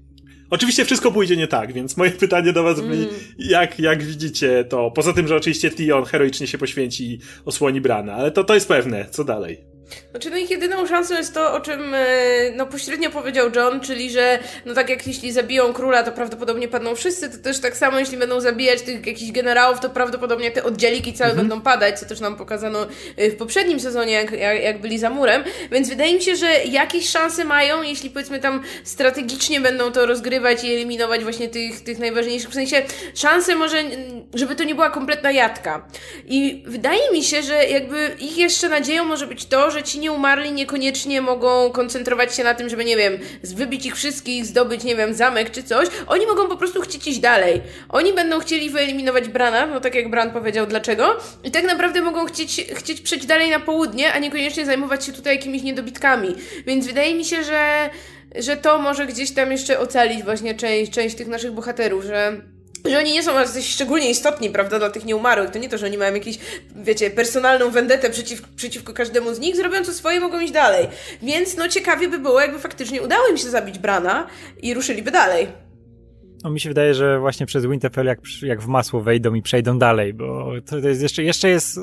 Oczywiście 0.54 0.86
wszystko 0.86 1.12
pójdzie 1.12 1.38
nie 1.38 1.48
tak, 1.48 1.74
więc 1.74 1.98
moje 1.98 2.12
pytanie 2.12 2.54
do 2.54 2.64
was 2.64 2.82
brzmi, 2.82 2.98
mm. 2.98 3.10
jak, 3.38 3.80
jak 3.80 4.04
widzicie 4.04 4.64
to? 4.64 4.92
Poza 4.92 5.14
tym, 5.14 5.28
że 5.28 5.36
oczywiście 5.36 5.72
Tion 5.72 6.06
heroicznie 6.06 6.48
się 6.48 6.58
poświęci 6.58 7.12
i 7.12 7.20
osłoni 7.46 7.82
Brana, 7.82 8.14
ale 8.14 8.32
to, 8.32 8.44
to 8.44 8.54
jest 8.54 8.68
pewne. 8.68 9.06
Co 9.12 9.24
dalej? 9.24 9.73
Znaczy, 10.12 10.30
no 10.30 10.38
ich 10.38 10.50
jedyną 10.50 10.88
szansą 10.88 11.16
jest 11.16 11.34
to, 11.34 11.54
o 11.54 11.60
czym 11.60 11.94
e, 11.94 12.06
no, 12.56 12.66
pośrednio 12.66 13.10
powiedział 13.10 13.50
John, 13.56 13.80
czyli 13.80 14.12
że 14.12 14.40
no 14.66 14.74
tak 14.74 14.90
jak 14.90 15.08
jeśli 15.08 15.32
zabiją 15.32 15.74
króla, 15.74 16.04
to 16.04 16.12
prawdopodobnie 16.12 16.68
padną 16.68 16.96
wszyscy, 16.96 17.30
to 17.30 17.38
też 17.38 17.60
tak 17.60 17.78
samo 17.78 18.00
jeśli 18.00 18.18
będą 18.18 18.42
zabijać 18.42 18.82
tych 18.82 19.08
jakichś 19.08 19.32
generałów, 19.32 19.80
to 19.80 19.90
prawdopodobnie 19.90 20.52
te 20.52 20.64
oddzieliki 20.64 21.14
całe 21.14 21.32
mhm. 21.32 21.48
będą 21.48 21.64
padać, 21.64 22.00
co 22.00 22.06
też 22.06 22.20
nam 22.20 22.36
pokazano 22.36 22.88
e, 23.18 23.30
w 23.30 23.36
poprzednim 23.36 23.80
sezonie, 23.80 24.14
jak, 24.14 24.32
jak, 24.32 24.64
jak 24.64 24.82
byli 24.82 25.00
za 25.00 25.10
murem, 25.10 25.44
więc 25.72 25.90
wydaje 25.90 26.14
mi 26.14 26.22
się, 26.22 26.36
że 26.36 26.64
jakieś 26.64 27.10
szanse 27.10 27.46
mają, 27.46 27.82
jeśli 27.82 28.10
powiedzmy 28.10 28.40
tam 28.40 28.64
strategicznie 28.84 29.62
będą 29.62 29.92
to 29.92 30.06
rozgrywać 30.06 30.64
i 30.64 30.74
eliminować 30.74 31.24
właśnie 31.24 31.50
tych, 31.50 31.84
tych 31.84 32.00
najważniejszych, 32.00 32.50
w 32.50 32.54
sensie 32.54 32.82
szanse 33.16 33.56
może, 33.56 33.84
żeby 34.34 34.56
to 34.56 34.64
nie 34.64 34.76
była 34.76 34.90
kompletna 34.90 35.32
jadka. 35.32 35.88
I 36.26 36.64
wydaje 36.68 37.12
mi 37.12 37.24
się, 37.24 37.44
że 37.44 37.66
jakby 37.66 38.16
ich 38.20 38.38
jeszcze 38.38 38.70
nadzieją 38.70 39.06
może 39.06 39.28
być 39.28 39.46
to, 39.46 39.72
że 39.74 39.84
ci 39.84 40.00
nieumarli 40.00 40.52
niekoniecznie 40.52 41.22
mogą 41.22 41.72
koncentrować 41.72 42.36
się 42.36 42.44
na 42.44 42.54
tym, 42.54 42.70
żeby, 42.70 42.86
nie 42.86 42.98
wiem, 42.98 43.18
wybić 43.44 43.86
ich 43.86 43.96
wszystkich, 43.96 44.46
zdobyć, 44.46 44.84
nie 44.84 44.96
wiem, 44.96 45.14
zamek 45.14 45.52
czy 45.52 45.64
coś. 45.64 45.88
Oni 46.08 46.26
mogą 46.28 46.48
po 46.48 46.58
prostu 46.58 46.82
chcieć 46.82 47.08
iść 47.08 47.20
dalej. 47.20 47.62
Oni 47.90 48.14
będą 48.14 48.40
chcieli 48.40 48.70
wyeliminować 48.70 49.28
Brana, 49.28 49.66
no 49.66 49.80
tak 49.80 49.96
jak 49.96 50.10
Bran 50.10 50.32
powiedział 50.32 50.68
dlaczego, 50.68 51.18
i 51.44 51.52
tak 51.52 51.64
naprawdę 51.64 52.02
mogą 52.02 52.26
chcieć, 52.26 52.66
chcieć 52.74 53.02
przejść 53.02 53.26
dalej 53.26 53.50
na 53.50 53.60
południe, 53.60 54.14
a 54.14 54.20
niekoniecznie 54.20 54.66
zajmować 54.66 55.06
się 55.06 55.12
tutaj 55.12 55.36
jakimiś 55.36 55.64
niedobitkami. 55.64 56.36
Więc 56.68 56.88
wydaje 56.88 57.16
mi 57.16 57.26
się, 57.26 57.44
że, 57.44 57.90
że 58.36 58.58
to 58.58 58.80
może 58.80 59.08
gdzieś 59.08 59.32
tam 59.32 59.52
jeszcze 59.52 59.80
ocalić 59.80 60.24
właśnie 60.24 60.56
część, 60.56 60.92
część 60.92 61.16
tych 61.16 61.28
naszych 61.28 61.52
bohaterów, 61.52 62.04
że 62.04 62.42
że 62.86 63.00
oni 63.00 63.14
nie 63.14 63.24
są 63.24 63.40
jacyś 63.40 63.70
szczególnie 63.70 64.10
istotni, 64.10 64.50
prawda, 64.50 64.80
dla 64.80 64.90
tych 64.90 65.06
nieumarłych. 65.06 65.50
To 65.50 65.60
nie 65.60 65.70
to, 65.70 65.78
że 65.78 65.86
oni 65.86 65.98
mają 65.98 66.14
jakieś, 66.14 66.38
wiecie, 66.76 67.10
personalną 67.10 67.72
vendetę 67.72 68.10
przeciw, 68.10 68.42
przeciwko 68.56 68.94
każdemu 68.94 69.34
z 69.34 69.40
nich, 69.40 69.56
zrobią 69.56 69.86
co 69.86 69.94
swoje, 69.94 70.20
mogą 70.20 70.40
iść 70.40 70.54
dalej. 70.54 70.88
Więc 71.22 71.58
no 71.58 71.68
ciekawie 71.68 72.08
by 72.08 72.20
było, 72.20 72.42
jakby 72.42 72.60
faktycznie 72.60 73.02
udało 73.02 73.28
im 73.28 73.38
się 73.38 73.50
zabić 73.50 73.80
Brana 73.80 74.28
i 74.62 74.74
ruszyliby 74.74 75.12
dalej. 75.12 75.63
No 76.44 76.50
mi 76.50 76.60
się 76.60 76.70
wydaje, 76.70 76.94
że 76.94 77.20
właśnie 77.20 77.46
przez 77.46 77.66
Winterfell 77.66 78.06
jak, 78.06 78.20
jak 78.42 78.62
w 78.62 78.68
masło 78.68 79.02
wejdą 79.02 79.34
i 79.34 79.42
przejdą 79.42 79.78
dalej, 79.78 80.14
bo 80.14 80.52
to, 80.66 80.82
to 80.82 80.88
jest 80.88 81.02
jeszcze, 81.02 81.24
jeszcze 81.24 81.50
jest, 81.50 81.80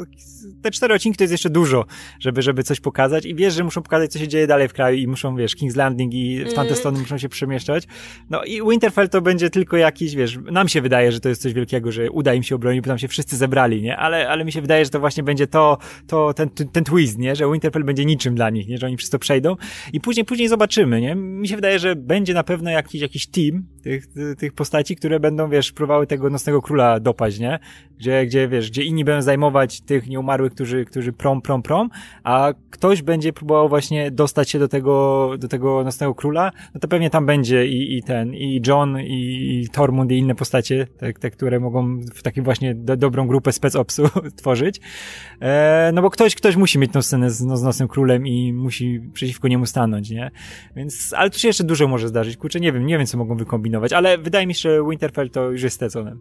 te 0.62 0.70
cztery 0.70 0.94
odcinki 0.94 1.18
to 1.18 1.24
jest 1.24 1.32
jeszcze 1.32 1.50
dużo, 1.50 1.84
żeby, 2.20 2.42
żeby 2.42 2.62
coś 2.62 2.80
pokazać 2.80 3.26
i 3.26 3.34
wiesz, 3.34 3.54
że 3.54 3.64
muszą 3.64 3.82
pokazać, 3.82 4.12
co 4.12 4.18
się 4.18 4.28
dzieje 4.28 4.46
dalej 4.46 4.68
w 4.68 4.72
kraju 4.72 4.98
i 4.98 5.06
muszą, 5.06 5.36
wiesz, 5.36 5.56
King's 5.56 5.76
Landing 5.76 6.14
i 6.14 6.44
w 6.44 6.44
tamte 6.44 6.62
mm. 6.62 6.76
strony 6.76 6.98
muszą 6.98 7.18
się 7.18 7.28
przemieszczać. 7.28 7.84
No 8.30 8.44
i 8.44 8.62
Winterfell 8.70 9.08
to 9.08 9.20
będzie 9.20 9.50
tylko 9.50 9.76
jakiś, 9.76 10.14
wiesz, 10.14 10.38
nam 10.52 10.68
się 10.68 10.80
wydaje, 10.80 11.12
że 11.12 11.20
to 11.20 11.28
jest 11.28 11.42
coś 11.42 11.52
wielkiego, 11.52 11.92
że 11.92 12.10
uda 12.10 12.34
im 12.34 12.42
się 12.42 12.54
obronić, 12.54 12.80
bo 12.80 12.88
tam 12.88 12.98
się 12.98 13.08
wszyscy 13.08 13.36
zebrali, 13.36 13.82
nie? 13.82 13.96
Ale, 13.96 14.28
ale 14.28 14.44
mi 14.44 14.52
się 14.52 14.60
wydaje, 14.60 14.84
że 14.84 14.90
to 14.90 15.00
właśnie 15.00 15.22
będzie 15.22 15.46
to, 15.46 15.78
to 16.06 16.34
ten, 16.34 16.50
ten 16.50 16.84
twist, 16.84 17.18
nie? 17.18 17.36
Że 17.36 17.52
Winterfell 17.52 17.84
będzie 17.84 18.04
niczym 18.04 18.34
dla 18.34 18.50
nich, 18.50 18.68
nie? 18.68 18.78
Że 18.78 18.86
oni 18.86 18.96
przez 18.96 19.10
to 19.10 19.18
przejdą 19.18 19.56
i 19.92 20.00
później, 20.00 20.26
później 20.26 20.48
zobaczymy, 20.48 21.00
nie? 21.00 21.14
Mi 21.14 21.48
się 21.48 21.56
wydaje, 21.56 21.78
że 21.78 21.96
będzie 21.96 22.34
na 22.34 22.44
pewno 22.44 22.70
jakiś, 22.70 23.00
jakiś 23.00 23.26
team 23.26 23.64
tych, 23.82 24.06
tych 24.38 24.49
tych 24.50 24.56
postaci, 24.56 24.96
które 24.96 25.20
będą, 25.20 25.48
wiesz, 25.50 25.72
próbowały 25.72 26.06
tego 26.06 26.30
nocnego 26.30 26.62
króla 26.62 27.00
dopaść, 27.00 27.38
nie? 27.38 27.58
Gdzie, 28.00 28.26
gdzie, 28.26 28.48
wiesz, 28.48 28.70
gdzie 28.70 28.82
inni 28.82 29.04
będą 29.04 29.22
zajmować 29.22 29.80
tych 29.80 30.08
nieumarłych, 30.08 30.52
którzy, 30.52 30.84
którzy 30.84 31.12
prom, 31.12 31.42
prom, 31.42 31.62
prom, 31.62 31.90
a 32.24 32.52
ktoś 32.70 33.02
będzie 33.02 33.32
próbował 33.32 33.68
właśnie 33.68 34.10
dostać 34.10 34.50
się 34.50 34.58
do 34.58 34.68
tego, 34.68 35.30
do 35.38 35.48
tego 35.48 35.84
nocnego 35.84 36.14
króla, 36.14 36.52
no 36.74 36.80
to 36.80 36.88
pewnie 36.88 37.10
tam 37.10 37.26
będzie 37.26 37.66
i, 37.66 37.98
i 37.98 38.02
ten, 38.02 38.34
i 38.34 38.62
John, 38.66 39.00
i, 39.00 39.60
i 39.62 39.68
Tormund, 39.68 40.12
i 40.12 40.18
inne 40.18 40.34
postacie, 40.34 40.86
te, 40.98 41.12
te 41.12 41.30
które 41.30 41.60
mogą 41.60 42.00
w 42.14 42.22
takim 42.22 42.44
właśnie 42.44 42.74
do, 42.74 42.96
dobrą 42.96 43.26
grupę 43.26 43.52
spec 43.52 43.76
opsu 43.76 44.02
tworzyć. 44.40 44.80
E, 45.40 45.90
no 45.94 46.02
bo 46.02 46.10
ktoś, 46.10 46.34
ktoś 46.34 46.56
musi 46.56 46.78
mieć 46.78 46.92
tą 46.92 47.02
scenę 47.02 47.30
z, 47.30 47.40
no, 47.40 47.56
z 47.56 47.62
nocnym 47.62 47.88
królem 47.88 48.26
i 48.26 48.52
musi 48.52 49.00
przeciwko 49.12 49.48
niemu 49.48 49.66
stanąć, 49.66 50.10
nie? 50.10 50.30
Więc, 50.76 51.14
ale 51.16 51.30
tu 51.30 51.38
się 51.38 51.48
jeszcze 51.48 51.64
dużo 51.64 51.88
może 51.88 52.08
zdarzyć. 52.08 52.36
Kurczę, 52.36 52.60
nie 52.60 52.72
wiem, 52.72 52.86
nie 52.86 52.98
wiem, 52.98 53.06
co 53.06 53.18
mogą 53.18 53.36
wykombinować, 53.36 53.92
ale 53.92 54.18
wydaje 54.18 54.46
mi 54.46 54.54
się, 54.54 54.60
że 54.60 54.84
Winterfell 54.90 55.30
to 55.30 55.50
już 55.50 55.62
jest 55.62 55.76
stecone. 55.76 56.16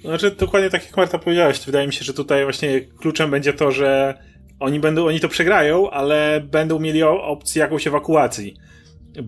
Znaczy, 0.00 0.30
dokładnie 0.30 0.70
tak 0.70 0.84
jak 0.84 0.96
Marta 0.96 1.18
powiedziałaś, 1.18 1.66
wydaje 1.66 1.86
mi 1.86 1.92
się, 1.92 2.04
że 2.04 2.14
tutaj 2.14 2.44
właśnie 2.44 2.80
kluczem 2.80 3.30
będzie 3.30 3.52
to, 3.52 3.72
że 3.72 4.14
oni 4.60 4.80
będą, 4.80 5.06
oni 5.06 5.20
to 5.20 5.28
przegrają, 5.28 5.90
ale 5.90 6.42
będą 6.50 6.78
mieli 6.78 7.02
opcję 7.02 7.60
jakąś 7.60 7.86
ewakuacji. 7.86 8.56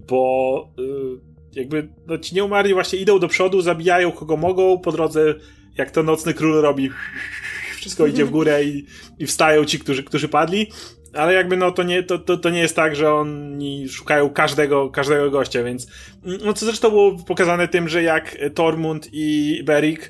Bo 0.08 0.68
yy, 0.78 1.20
jakby 1.52 1.88
no, 2.06 2.18
ci 2.18 2.34
nieumarli 2.34 2.74
właśnie 2.74 2.98
idą 2.98 3.18
do 3.18 3.28
przodu, 3.28 3.60
zabijają 3.60 4.12
kogo 4.12 4.36
mogą, 4.36 4.78
po 4.78 4.92
drodze 4.92 5.34
jak 5.76 5.90
to 5.90 6.02
Nocny 6.02 6.34
Król 6.34 6.62
robi, 6.62 6.90
wszystko 7.76 8.06
idzie 8.06 8.24
w 8.24 8.30
górę 8.30 8.64
i, 8.64 8.86
i 9.18 9.26
wstają 9.26 9.64
ci, 9.64 9.78
którzy, 9.78 10.02
którzy 10.02 10.28
padli. 10.28 10.66
Ale 11.14 11.34
jakby 11.34 11.56
no 11.56 11.70
to 11.70 11.82
nie, 11.82 12.02
to, 12.02 12.18
to, 12.18 12.36
to 12.36 12.50
nie 12.50 12.60
jest 12.60 12.76
tak, 12.76 12.96
że 12.96 13.14
oni 13.14 13.88
szukają 13.88 14.30
każdego, 14.30 14.90
każdego 14.90 15.30
gościa, 15.30 15.64
więc 15.64 15.86
no 16.44 16.52
co 16.52 16.66
zresztą 16.66 16.90
było 16.90 17.18
pokazane 17.18 17.68
tym, 17.68 17.88
że 17.88 18.02
jak 18.02 18.36
Tormund 18.54 19.08
i 19.12 19.60
Beric 19.64 20.00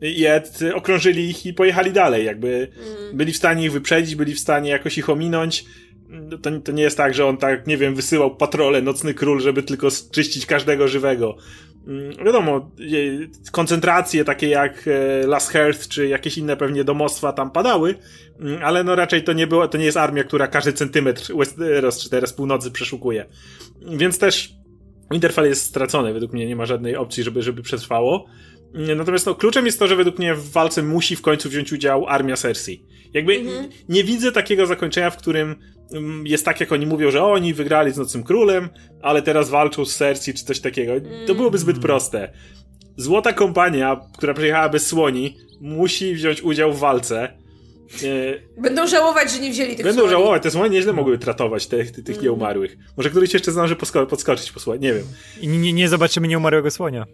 i 0.00 0.26
Ed 0.26 0.58
okrążyli 0.74 1.30
ich 1.30 1.46
i 1.46 1.54
pojechali 1.54 1.92
dalej, 1.92 2.24
jakby 2.24 2.48
mm. 2.48 3.16
byli 3.16 3.32
w 3.32 3.36
stanie 3.36 3.64
ich 3.64 3.72
wyprzedzić, 3.72 4.14
byli 4.14 4.34
w 4.34 4.40
stanie 4.40 4.70
jakoś 4.70 4.98
ich 4.98 5.10
ominąć. 5.10 5.64
To, 6.42 6.60
to 6.60 6.72
nie 6.72 6.82
jest 6.82 6.96
tak, 6.96 7.14
że 7.14 7.26
on 7.26 7.36
tak, 7.36 7.66
nie 7.66 7.76
wiem, 7.76 7.94
wysyłał 7.94 8.36
patrole 8.36 8.82
Nocny 8.82 9.14
Król, 9.14 9.40
żeby 9.40 9.62
tylko 9.62 9.88
czyścić 10.12 10.46
każdego 10.46 10.88
żywego. 10.88 11.36
Mm, 11.86 12.24
wiadomo, 12.24 12.70
koncentracje 13.52 14.24
takie 14.24 14.48
jak 14.48 14.88
e, 14.88 15.26
Last 15.26 15.50
Hearth 15.50 15.88
czy 15.88 16.08
jakieś 16.08 16.38
inne 16.38 16.56
pewnie 16.56 16.84
domostwa 16.84 17.32
tam 17.32 17.50
padały, 17.50 17.94
mm, 18.40 18.60
ale 18.62 18.84
no 18.84 18.94
raczej 18.94 19.24
to 19.24 19.32
nie 19.32 19.46
było, 19.46 19.68
to 19.68 19.78
nie 19.78 19.84
jest 19.84 19.96
armia, 19.96 20.24
która 20.24 20.46
każdy 20.46 20.72
centymetr 20.72 21.36
Westeros 21.36 22.02
czy 22.02 22.10
teraz 22.10 22.32
północy 22.32 22.70
przeszukuje. 22.70 23.26
Więc 23.96 24.18
też 24.18 24.54
Winterfell 25.10 25.46
jest 25.46 25.64
stracony, 25.64 26.12
według 26.12 26.32
mnie 26.32 26.46
nie 26.46 26.56
ma 26.56 26.66
żadnej 26.66 26.96
opcji, 26.96 27.22
żeby, 27.22 27.42
żeby 27.42 27.62
przetrwało. 27.62 28.26
Natomiast 28.74 29.26
no, 29.26 29.34
kluczem 29.34 29.66
jest 29.66 29.78
to, 29.78 29.86
że 29.86 29.96
według 29.96 30.18
mnie 30.18 30.34
w 30.34 30.50
walce 30.50 30.82
musi 30.82 31.16
w 31.16 31.22
końcu 31.22 31.48
wziąć 31.48 31.72
udział 31.72 32.06
armia 32.06 32.36
Cersei. 32.36 32.84
Jakby 33.14 33.34
mhm. 33.34 33.68
nie 33.88 34.04
widzę 34.04 34.32
takiego 34.32 34.66
zakończenia, 34.66 35.10
w 35.10 35.16
którym 35.16 35.56
mm, 35.92 36.26
jest 36.26 36.44
tak, 36.44 36.60
jak 36.60 36.72
oni 36.72 36.86
mówią, 36.86 37.10
że 37.10 37.24
oni 37.24 37.54
wygrali 37.54 37.92
z 37.92 37.96
Nocnym 37.96 38.24
Królem, 38.24 38.68
ale 39.02 39.22
teraz 39.22 39.50
walczą 39.50 39.84
z 39.84 39.96
Cersei 39.96 40.34
czy 40.34 40.44
coś 40.44 40.60
takiego. 40.60 40.92
To 41.26 41.34
byłoby 41.34 41.58
zbyt 41.58 41.76
mm. 41.76 41.82
proste. 41.82 42.32
Złota 42.96 43.32
kompania, 43.32 44.00
która 44.18 44.34
przyjechała 44.34 44.68
bez 44.68 44.86
słoni, 44.86 45.36
musi 45.60 46.14
wziąć 46.14 46.42
udział 46.42 46.72
w 46.72 46.78
walce. 46.78 47.22
E, 48.04 48.60
Będą 48.62 48.86
żałować, 48.86 49.32
że 49.32 49.40
nie 49.40 49.50
wzięli 49.50 49.76
tych 49.76 49.84
Będą 49.84 50.00
słoni. 50.00 50.10
żałować, 50.10 50.42
te 50.42 50.50
słoni 50.50 50.70
nieźle 50.70 50.92
mogły 50.92 51.18
tratować 51.18 51.66
tych, 51.66 51.90
tych, 51.90 52.04
tych 52.04 52.14
mm. 52.14 52.24
nieumarłych. 52.24 52.76
Może 52.96 53.10
któryś 53.10 53.34
jeszcze 53.34 53.52
zdąży 53.52 53.76
podskoczyć 54.10 54.52
po 54.52 54.60
słonie, 54.60 54.80
nie 54.80 54.94
wiem. 54.94 55.04
I 55.40 55.48
nie, 55.48 55.72
nie 55.72 55.88
zobaczymy 55.88 56.28
nieumarłego 56.28 56.70
słonia. 56.70 57.06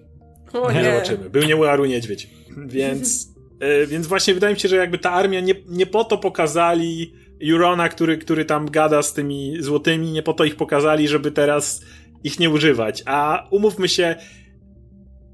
O 0.52 0.72
nie. 0.72 0.84
Zobaczymy. 0.84 1.30
Był 1.30 1.42
nieumarły 1.42 1.88
niedźwiedź. 1.88 2.30
Więc, 2.66 3.34
e, 3.60 3.86
więc 3.86 4.06
właśnie 4.06 4.34
wydaje 4.34 4.54
mi 4.54 4.60
się, 4.60 4.68
że 4.68 4.76
jakby 4.76 4.98
ta 4.98 5.10
armia 5.10 5.40
nie, 5.40 5.54
nie 5.68 5.86
po 5.86 6.04
to 6.04 6.18
pokazali 6.18 7.14
Jurona, 7.40 7.88
który, 7.88 8.18
który 8.18 8.44
tam 8.44 8.70
gada 8.70 9.02
z 9.02 9.12
tymi 9.12 9.56
złotymi, 9.60 10.12
nie 10.12 10.22
po 10.22 10.32
to 10.32 10.44
ich 10.44 10.56
pokazali, 10.56 11.08
żeby 11.08 11.30
teraz 11.30 11.80
ich 12.24 12.38
nie 12.38 12.50
używać. 12.50 13.02
A 13.06 13.46
umówmy 13.50 13.88
się, 13.88 14.16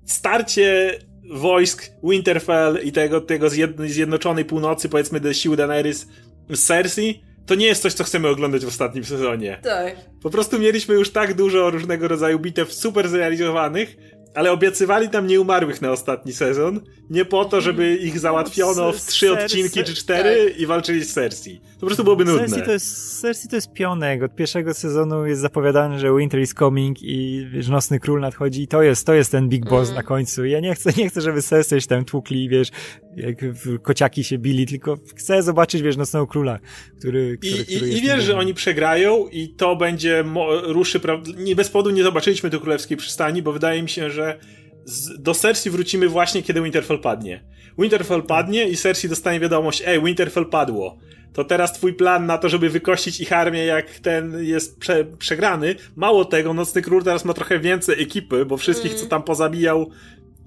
starcie 0.06 0.98
wojsk 1.30 1.90
Winterfell 2.04 2.78
i 2.84 2.92
tego, 2.92 3.20
tego 3.20 3.48
zjednoczonej 3.78 4.44
północy, 4.44 4.88
powiedzmy, 4.88 5.20
do 5.20 5.32
sił 5.32 5.56
Daenerys 5.56 6.08
z 6.50 6.62
Cersei, 6.66 7.22
to 7.46 7.54
nie 7.54 7.66
jest 7.66 7.82
coś, 7.82 7.92
co 7.92 8.04
chcemy 8.04 8.28
oglądać 8.28 8.64
w 8.64 8.68
ostatnim 8.68 9.04
sezonie. 9.04 9.58
Tak. 9.62 9.96
Po 10.22 10.30
prostu 10.30 10.58
mieliśmy 10.58 10.94
już 10.94 11.10
tak 11.10 11.34
dużo 11.34 11.70
różnego 11.70 12.08
rodzaju 12.08 12.38
bitew 12.38 12.72
super 12.72 13.08
zrealizowanych, 13.08 13.96
ale 14.34 14.52
obiecywali 14.52 15.08
tam 15.08 15.26
nieumarłych 15.26 15.82
na 15.82 15.92
ostatni 15.92 16.32
sezon, 16.32 16.80
nie 17.10 17.24
po 17.24 17.44
to, 17.44 17.60
żeby 17.60 17.96
ich 17.96 18.18
załatwiono 18.18 18.92
w 18.92 19.00
trzy 19.06 19.32
odcinki 19.32 19.84
czy 19.84 19.94
cztery 19.94 20.50
tak. 20.50 20.60
i 20.60 20.66
walczyli 20.66 21.04
z 21.04 21.14
Cersei. 21.14 21.60
Po 21.82 21.86
prostu 21.86 22.04
byłoby 22.04 22.24
nudne. 22.24 22.48
Cersei 22.48 22.62
to 22.64 22.72
jest, 22.72 23.20
Cersei 23.20 23.48
to 23.48 23.56
jest 23.56 23.72
pionek. 23.72 24.22
Od 24.22 24.34
pierwszego 24.34 24.74
sezonu 24.74 25.26
jest 25.26 25.40
zapowiadane, 25.40 25.98
że 25.98 26.16
Winter 26.16 26.40
is 26.40 26.54
coming 26.54 27.02
i 27.02 27.46
wiesz, 27.52 27.68
Nocny 27.68 28.00
Król 28.00 28.20
nadchodzi 28.20 28.62
i 28.62 28.68
to 28.68 28.82
jest, 28.82 29.06
to 29.06 29.14
jest 29.14 29.30
ten 29.30 29.48
Big 29.48 29.68
Boss 29.68 29.88
mm. 29.88 29.96
na 29.96 30.02
końcu. 30.02 30.44
Ja 30.44 30.60
nie 30.60 30.74
chcę, 30.74 30.90
nie 30.96 31.08
chcę, 31.08 31.20
żeby 31.20 31.42
Cersei 31.42 31.80
się 31.80 31.86
tam 31.86 32.04
tłukli, 32.04 32.48
wiesz, 32.48 32.68
jak 33.16 33.36
kociaki 33.82 34.24
się 34.24 34.38
bili, 34.38 34.66
tylko 34.66 34.98
chcę 35.16 35.42
zobaczyć, 35.42 35.82
wiesz, 35.82 35.96
Nocnego 35.96 36.26
Króla, 36.26 36.58
który, 36.98 37.38
który, 37.38 37.62
I, 37.62 37.76
który 37.76 37.90
i, 37.90 37.98
i 37.98 38.00
wiesz, 38.00 38.24
że 38.24 38.38
oni 38.38 38.54
przegrają 38.54 39.28
i 39.28 39.48
to 39.48 39.76
będzie 39.76 40.24
ruszy, 40.62 41.00
nie 41.36 41.56
bez 41.56 41.70
powodu 41.70 41.90
nie 41.90 42.02
zobaczyliśmy 42.02 42.50
do 42.50 42.60
Królewskiej 42.60 42.96
Przystani, 42.96 43.42
bo 43.42 43.52
wydaje 43.52 43.82
mi 43.82 43.88
się, 43.88 44.10
że 44.10 44.38
z, 44.84 45.22
do 45.22 45.34
Cersei 45.34 45.70
wrócimy 45.70 46.08
właśnie, 46.08 46.42
kiedy 46.42 46.62
Winterfell 46.62 47.00
padnie. 47.00 47.44
Winterfell 47.78 48.22
padnie 48.22 48.68
i 48.68 48.76
Cersei 48.76 49.08
dostanie 49.08 49.40
wiadomość, 49.40 49.82
ej, 49.86 50.02
Winterfell 50.02 50.46
padło. 50.46 50.98
To 51.32 51.44
teraz 51.44 51.72
twój 51.72 51.92
plan 51.92 52.26
na 52.26 52.38
to, 52.38 52.48
żeby 52.48 52.70
wykościć 52.70 53.20
ich 53.20 53.32
armię, 53.32 53.64
jak 53.64 53.90
ten 53.90 54.44
jest 54.44 54.78
prze, 54.78 55.04
przegrany. 55.04 55.74
Mało 55.96 56.24
tego, 56.24 56.54
Nocny 56.54 56.82
Król 56.82 57.02
teraz 57.02 57.24
ma 57.24 57.34
trochę 57.34 57.58
więcej 57.58 58.02
ekipy, 58.02 58.44
bo 58.46 58.56
wszystkich, 58.56 58.92
mm. 58.92 59.02
co 59.02 59.08
tam 59.08 59.22
pozabijał, 59.22 59.90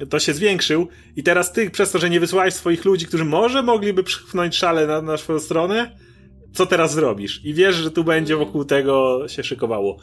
to 0.09 0.19
się 0.19 0.33
zwiększył. 0.33 0.87
I 1.15 1.23
teraz 1.23 1.53
ty, 1.53 1.69
przez 1.69 1.91
to, 1.91 1.99
że 1.99 2.09
nie 2.09 2.19
wysłałeś 2.19 2.53
swoich 2.53 2.85
ludzi, 2.85 3.05
którzy 3.05 3.25
może 3.25 3.63
mogliby 3.63 4.03
przypchnąć 4.03 4.55
szale 4.55 4.87
na, 4.87 5.01
na 5.01 5.17
swoją 5.17 5.39
stronę, 5.39 5.91
co 6.53 6.65
teraz 6.65 6.93
zrobisz? 6.93 7.41
I 7.45 7.53
wiesz, 7.53 7.75
że 7.75 7.91
tu 7.91 8.03
będzie 8.03 8.33
mm. 8.33 8.45
wokół 8.45 8.65
tego 8.65 9.23
się 9.27 9.43
szykowało. 9.43 9.97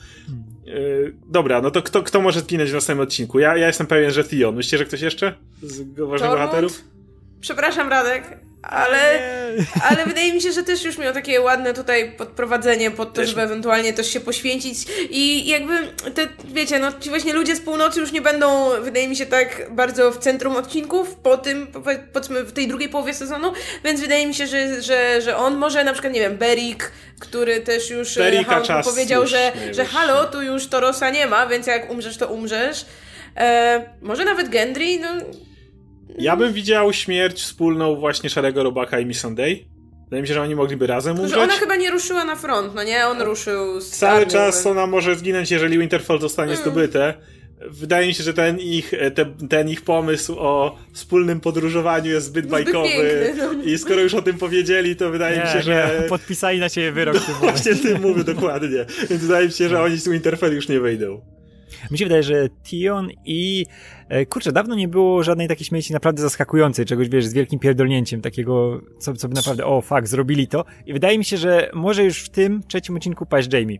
Yy, 0.64 1.16
dobra, 1.26 1.60
no 1.60 1.70
to 1.70 1.82
kto, 1.82 2.02
kto 2.02 2.20
może 2.20 2.40
zginąć 2.40 2.70
w 2.70 2.74
następnym 2.74 3.02
odcinku? 3.08 3.38
Ja, 3.38 3.56
ja 3.56 3.66
jestem 3.66 3.86
pewien, 3.86 4.10
że 4.10 4.24
Tion. 4.24 4.54
Myślicie, 4.54 4.78
że 4.78 4.84
ktoś 4.84 5.00
jeszcze 5.00 5.34
z 5.62 5.98
ważnych 5.98 6.30
bohaterów? 6.30 6.84
Przepraszam, 7.42 7.88
Radek, 7.88 8.22
ale, 8.62 9.20
ale 9.90 10.06
wydaje 10.06 10.32
mi 10.32 10.40
się, 10.40 10.52
że 10.52 10.62
też 10.62 10.84
już 10.84 10.98
miał 10.98 11.14
takie 11.14 11.40
ładne 11.40 11.74
tutaj 11.74 12.12
podprowadzenie 12.12 12.90
pod 12.90 13.08
to, 13.08 13.14
też. 13.14 13.28
żeby 13.28 13.42
ewentualnie 13.42 13.92
też 13.92 14.06
się 14.12 14.20
poświęcić 14.20 14.78
i 15.10 15.46
jakby 15.46 15.74
te, 16.14 16.28
wiecie, 16.44 16.78
no 16.78 16.92
ci 17.00 17.08
właśnie 17.08 17.32
ludzie 17.32 17.56
z 17.56 17.60
północy 17.60 18.00
już 18.00 18.12
nie 18.12 18.20
będą, 18.20 18.70
wydaje 18.80 19.08
mi 19.08 19.16
się, 19.16 19.26
tak 19.26 19.66
bardzo 19.70 20.12
w 20.12 20.18
centrum 20.18 20.56
odcinków 20.56 21.14
po 21.14 21.36
tym, 21.36 21.66
powiedzmy 22.12 22.42
w 22.44 22.52
tej 22.52 22.68
drugiej 22.68 22.88
połowie 22.88 23.14
sezonu, 23.14 23.52
więc 23.84 24.00
wydaje 24.00 24.26
mi 24.26 24.34
się, 24.34 24.46
że, 24.46 24.82
że, 24.82 25.20
że 25.20 25.36
on 25.36 25.56
może 25.56 25.84
na 25.84 25.92
przykład, 25.92 26.12
nie 26.12 26.20
wiem, 26.20 26.36
Berik, 26.36 26.92
który 27.20 27.60
też 27.60 27.90
już 27.90 28.18
e, 28.18 28.44
powiedział, 28.84 29.26
że, 29.26 29.52
że 29.70 29.84
halo, 29.84 30.24
tu 30.24 30.42
już 30.42 30.66
Torosa 30.66 31.10
nie 31.10 31.26
ma, 31.26 31.46
więc 31.46 31.66
jak 31.66 31.90
umrzesz, 31.90 32.16
to 32.16 32.28
umrzesz. 32.28 32.86
E, 33.36 33.84
może 34.02 34.24
nawet 34.24 34.48
Gendry, 34.48 34.98
no 35.00 35.08
ja 36.18 36.36
bym 36.36 36.52
widział 36.52 36.92
śmierć 36.92 37.42
wspólną 37.42 37.96
właśnie 37.96 38.30
Szarego 38.30 38.62
Robaka 38.62 39.00
i 39.00 39.06
Missandei. 39.06 39.66
Wydaje 40.04 40.22
mi 40.22 40.28
się, 40.28 40.34
że 40.34 40.42
oni 40.42 40.54
mogliby 40.54 40.86
razem 40.86 41.20
umrzeć. 41.20 41.38
ona 41.38 41.52
chyba 41.52 41.76
nie 41.76 41.90
ruszyła 41.90 42.24
na 42.24 42.36
front, 42.36 42.74
no 42.74 42.82
nie? 42.82 43.06
On 43.06 43.22
ruszył 43.22 43.80
z 43.80 43.90
Cały 43.90 44.20
armią, 44.20 44.30
czas 44.30 44.66
ona 44.66 44.86
może 44.86 45.16
zginąć, 45.16 45.50
jeżeli 45.50 45.78
Winterfell 45.78 46.20
zostanie 46.20 46.52
mm. 46.52 46.62
zdobyte. 46.62 47.14
Wydaje 47.70 48.06
mi 48.06 48.14
się, 48.14 48.22
że 48.22 48.34
ten 48.34 48.58
ich, 48.58 48.92
te, 49.14 49.26
ten 49.48 49.68
ich 49.68 49.82
pomysł 49.82 50.36
o 50.38 50.78
wspólnym 50.92 51.40
podróżowaniu 51.40 52.10
jest 52.10 52.26
zbyt, 52.26 52.44
zbyt 52.44 52.50
bajkowy. 52.50 52.88
Piękny, 52.88 53.34
no. 53.36 53.62
I 53.62 53.78
skoro 53.78 54.00
już 54.00 54.14
o 54.14 54.22
tym 54.22 54.38
powiedzieli, 54.38 54.96
to 54.96 55.10
wydaje 55.10 55.36
nie, 55.36 55.44
mi 55.44 55.50
się, 55.50 55.62
że. 55.62 55.98
Nie, 56.02 56.08
podpisali 56.08 56.60
na 56.60 56.68
ciebie 56.68 56.92
wyrok. 56.92 57.16
No, 57.28 57.34
właśnie 57.34 57.74
tym 57.74 58.02
mówię 58.02 58.24
dokładnie. 58.24 58.86
Więc 59.10 59.22
wydaje 59.22 59.46
mi 59.46 59.52
się, 59.52 59.68
że 59.68 59.82
oni 59.82 59.96
z 59.96 60.08
Winterfell 60.08 60.54
już 60.54 60.68
nie 60.68 60.80
wyjdą. 60.80 61.20
Mi 61.90 61.98
się 61.98 62.04
wydaje, 62.04 62.22
że 62.22 62.48
Tion 62.62 63.08
i 63.24 63.66
e, 64.08 64.26
kurczę, 64.26 64.52
dawno 64.52 64.74
nie 64.74 64.88
było 64.88 65.22
żadnej 65.22 65.48
takiej 65.48 65.66
śmierci 65.66 65.92
naprawdę 65.92 66.22
zaskakującej, 66.22 66.84
czegoś 66.84 67.08
wiesz, 67.08 67.26
z 67.26 67.32
wielkim 67.32 67.58
pierdolnięciem, 67.58 68.20
takiego, 68.20 68.80
co, 68.98 69.14
co 69.14 69.28
by 69.28 69.34
naprawdę, 69.34 69.66
o 69.66 69.80
fuck, 69.80 70.06
zrobili 70.06 70.48
to. 70.48 70.64
I 70.86 70.92
wydaje 70.92 71.18
mi 71.18 71.24
się, 71.24 71.36
że 71.36 71.70
może 71.74 72.04
już 72.04 72.22
w 72.22 72.28
tym 72.28 72.62
trzecim 72.68 72.96
odcinku 72.96 73.26
paść 73.26 73.52
Jamie. 73.52 73.78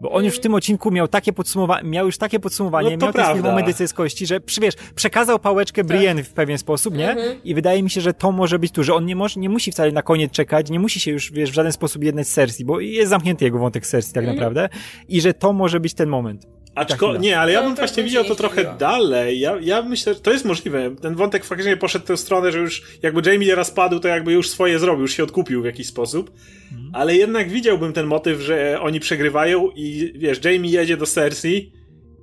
Bo 0.00 0.10
on 0.10 0.24
już 0.24 0.36
w 0.36 0.40
tym 0.40 0.54
odcinku 0.54 0.90
miał 0.90 1.08
takie 1.08 1.32
podsumowanie, 1.32 1.88
miał 1.88 2.06
już 2.06 2.18
takie 2.18 2.40
podsumowanie, 2.40 2.96
no 2.96 3.06
miał 3.06 3.12
ten 3.12 3.42
moment 3.42 3.78
z 3.78 3.92
kości, 3.92 4.26
że 4.26 4.40
wiesz, 4.60 4.74
przekazał 4.94 5.38
pałeczkę 5.38 5.82
tak. 5.82 5.86
Brienne 5.86 6.24
w 6.24 6.32
pewien 6.32 6.58
sposób, 6.58 6.96
nie? 6.96 7.10
Mhm. 7.10 7.42
I 7.44 7.54
wydaje 7.54 7.82
mi 7.82 7.90
się, 7.90 8.00
że 8.00 8.14
to 8.14 8.32
może 8.32 8.58
być 8.58 8.72
tu, 8.72 8.84
że 8.84 8.94
on 8.94 9.06
nie 9.06 9.16
może, 9.16 9.40
nie 9.40 9.48
musi 9.48 9.72
wcale 9.72 9.92
na 9.92 10.02
koniec 10.02 10.32
czekać, 10.32 10.70
nie 10.70 10.80
musi 10.80 11.00
się 11.00 11.10
już, 11.10 11.32
wiesz, 11.32 11.50
w 11.50 11.54
żaden 11.54 11.72
sposób 11.72 12.04
jednać 12.04 12.28
z 12.28 12.32
Cersei, 12.32 12.64
bo 12.64 12.80
jest 12.80 13.10
zamknięty 13.10 13.44
jego 13.44 13.58
wątek 13.58 13.86
z 13.86 13.90
Cersei 13.90 14.12
tak 14.12 14.24
mhm. 14.24 14.36
naprawdę. 14.36 14.68
I 15.08 15.20
że 15.20 15.34
to 15.34 15.52
może 15.52 15.80
być 15.80 15.94
ten 15.94 16.08
moment. 16.08 16.57
Aczko, 16.78 17.16
nie, 17.16 17.40
ale 17.40 17.52
ja 17.52 17.60
no, 17.60 17.66
bym 17.66 17.76
właśnie 17.76 18.02
widział 18.02 18.24
to 18.24 18.34
trochę 18.34 18.74
dalej. 18.78 19.40
Ja, 19.40 19.56
ja 19.60 19.82
myślę, 19.82 20.14
że 20.14 20.20
to 20.20 20.32
jest 20.32 20.44
możliwe. 20.44 20.96
Ten 21.00 21.14
wątek 21.14 21.44
faktycznie 21.44 21.76
poszedł 21.76 22.04
w 22.04 22.08
tę 22.08 22.16
stronę, 22.16 22.52
że 22.52 22.58
już 22.58 22.82
jakby 23.02 23.30
Jamie 23.30 23.54
raz 23.54 23.70
padł, 23.70 24.00
to 24.00 24.08
jakby 24.08 24.32
już 24.32 24.50
swoje 24.50 24.78
zrobił, 24.78 25.02
już 25.02 25.12
się 25.12 25.24
odkupił 25.24 25.62
w 25.62 25.64
jakiś 25.64 25.86
sposób. 25.86 26.30
Mhm. 26.72 26.90
Ale 26.92 27.16
jednak 27.16 27.50
widziałbym 27.50 27.92
ten 27.92 28.06
motyw, 28.06 28.40
że 28.40 28.80
oni 28.80 29.00
przegrywają 29.00 29.70
i 29.76 30.12
wiesz, 30.16 30.44
Jamie 30.44 30.70
jedzie 30.70 30.96
do 30.96 31.06
Cersei 31.06 31.72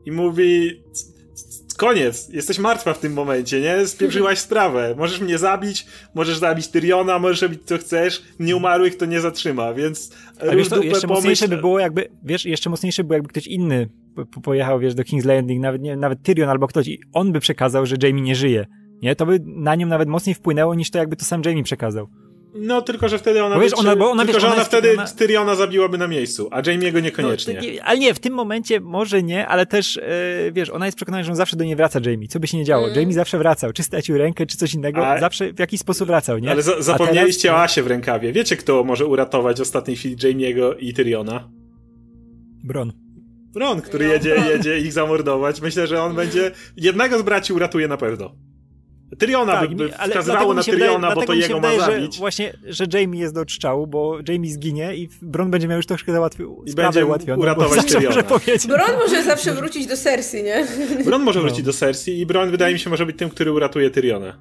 i 0.05 0.11
mówi 0.11 0.81
koniec, 1.77 2.29
jesteś 2.29 2.59
martwa 2.59 2.93
w 2.93 2.99
tym 2.99 3.13
momencie, 3.13 3.61
nie? 3.61 3.87
Spieprzyłaś 3.87 4.39
sprawę. 4.47 4.95
Możesz 4.97 5.19
mnie 5.19 5.37
zabić, 5.37 5.85
możesz 6.13 6.37
zabić 6.37 6.67
Tyriona, 6.67 7.19
możesz 7.19 7.41
robić 7.41 7.59
co 7.65 7.77
chcesz, 7.77 8.23
nieumarłych 8.39 8.97
to 8.97 9.05
nie 9.05 9.21
zatrzyma, 9.21 9.73
więc 9.73 10.11
A 10.51 10.55
wiesz, 10.55 10.69
to 10.69 10.83
jeszcze 10.83 11.07
pomyśl... 11.07 11.07
mocniejsze 11.07 11.47
by 11.47 11.57
było 11.57 11.79
jakby, 11.79 12.09
wiesz, 12.23 12.45
jeszcze 12.45 12.69
mocniejsze 12.69 13.03
by 13.03 13.07
było 13.07 13.15
jakby 13.15 13.29
ktoś 13.29 13.47
inny 13.47 13.89
pojechał, 14.43 14.79
wiesz, 14.79 14.95
do 14.95 15.03
King's 15.03 15.25
Landing, 15.25 15.61
nawet, 15.61 15.81
nie, 15.81 15.95
nawet 15.97 16.21
Tyrion 16.23 16.49
albo 16.49 16.67
ktoś 16.67 16.87
i 16.87 16.99
on 17.13 17.31
by 17.31 17.39
przekazał, 17.39 17.85
że 17.85 17.95
Jamie 18.03 18.21
nie 18.21 18.35
żyje. 18.35 18.65
Nie? 19.01 19.15
To 19.15 19.25
by 19.25 19.39
na 19.45 19.75
nią 19.75 19.87
nawet 19.87 20.09
mocniej 20.09 20.33
wpłynęło 20.35 20.75
niż 20.75 20.91
to, 20.91 20.97
jakby 20.97 21.15
to 21.15 21.25
sam 21.25 21.41
Jamie 21.45 21.63
przekazał. 21.63 22.07
No, 22.59 22.81
tylko 22.81 23.09
że 23.09 23.17
wtedy 23.17 23.43
ona, 23.43 23.55
Bo 23.55 23.61
wiesz, 23.61 23.71
by, 23.71 23.77
ona- 23.77 23.95
bo 23.95 24.11
ona, 24.11 24.21
tylko, 24.23 24.33
wiesz, 24.33 24.41
że 24.41 24.47
ona 24.47 24.55
ona 24.55 24.65
wtedy 24.65 24.93
ona- 24.93 25.07
Tyriona 25.07 25.55
zabiłaby 25.55 25.97
na 25.97 26.07
miejscu, 26.07 26.47
a 26.51 26.61
Jamie'ego 26.61 27.01
niekoniecznie. 27.03 27.53
No, 27.53 27.61
nie- 27.61 27.83
ale 27.83 27.99
nie, 27.99 28.13
w 28.13 28.19
tym 28.19 28.33
momencie 28.33 28.79
może 28.79 29.23
nie, 29.23 29.47
ale 29.47 29.65
też, 29.65 29.97
e, 29.97 30.01
wiesz, 30.51 30.69
ona 30.69 30.85
jest 30.85 30.95
przekonana, 30.95 31.23
że 31.23 31.31
on 31.31 31.35
zawsze 31.35 31.57
do 31.57 31.63
niej 31.63 31.75
wraca, 31.75 31.99
Jamie. 32.05 32.27
Co 32.27 32.39
by 32.39 32.47
się 32.47 32.57
nie 32.57 32.63
działo. 32.65 32.85
Mm. 32.87 32.99
Jamie 32.99 33.13
zawsze 33.13 33.37
wracał. 33.37 33.73
Czy 33.73 33.83
stracił 33.83 34.17
rękę, 34.17 34.45
czy 34.45 34.57
coś 34.57 34.73
innego, 34.73 35.07
A- 35.07 35.19
zawsze 35.19 35.53
w 35.53 35.59
jakiś 35.59 35.79
sposób 35.79 36.07
wracał, 36.07 36.37
nie? 36.37 36.51
Ale 36.51 36.61
za, 36.61 36.81
zapomnieliście 36.81 37.41
teraz- 37.49 37.59
o 37.59 37.63
Asie 37.63 37.83
w 37.83 37.87
rękawie. 37.87 38.33
Wiecie, 38.33 38.57
kto 38.57 38.83
może 38.83 39.05
uratować 39.05 39.57
w 39.57 39.61
ostatniej 39.61 39.97
chwili 39.97 40.15
Jamie'ego 40.17 40.75
i 40.79 40.93
Tyriona? 40.93 41.49
Bron. 42.63 42.93
Ron, 43.55 43.81
który 43.81 44.07
No, 44.07 44.13
jedzie, 44.13 44.35
jedzie 44.49 44.79
ich 44.79 44.93
zamordować. 44.93 45.61
Myślę, 45.61 45.87
że 45.87 46.01
on 46.03 46.15
będzie... 46.15 46.51
Jednego 46.77 47.19
z 47.19 47.21
braci 47.21 47.53
uratuje 47.53 47.87
na 47.87 47.97
pewno. 47.97 48.35
Tyriona 49.19 49.61
by, 49.67 49.75
by 49.75 49.89
Tak, 49.89 49.99
ale 49.99 50.09
wskazywało 50.09 50.53
na 50.53 50.63
Tyriona, 50.63 50.93
wydaje, 50.93 51.15
bo 51.15 51.21
to 51.21 51.25
dlatego 51.27 51.33
mi 51.33 51.41
się 51.41 51.47
jego 51.47 51.55
wydaje, 51.55 51.79
ma 51.79 51.85
że 51.85 51.91
zabić. 51.91 52.17
Właśnie, 52.17 52.53
że 52.67 52.85
Jamie 52.93 53.19
jest 53.19 53.33
do 53.33 53.41
odstrzału, 53.41 53.87
bo 53.87 54.17
Jamie 54.29 54.51
zginie 54.51 54.95
i 54.95 55.09
Bron 55.21 55.51
będzie 55.51 55.67
miał 55.67 55.77
już 55.77 55.85
troszkę 55.85 56.11
załatwił 56.11 56.63
I 56.65 56.73
będzie 56.73 57.05
ułatwioną. 57.05 57.41
uratować 57.41 57.85
Tyriona. 57.85 58.23
Bron 58.67 58.97
może 58.99 59.23
zawsze 59.23 59.53
wrócić 59.53 59.87
do 59.87 59.97
Cersei, 59.97 60.43
nie? 60.43 60.67
Bron 61.05 61.21
może 61.23 61.39
No. 61.39 61.45
wrócić 61.45 61.65
do 61.65 61.73
Cersei 61.73 62.19
i 62.19 62.25
Bron 62.25 62.51
wydaje 62.51 62.73
mi 62.73 62.79
się 62.79 62.89
może 62.89 63.05
być 63.05 63.17
tym, 63.17 63.29
który 63.29 63.51
uratuje 63.51 63.89
Tyriona. 63.89 64.39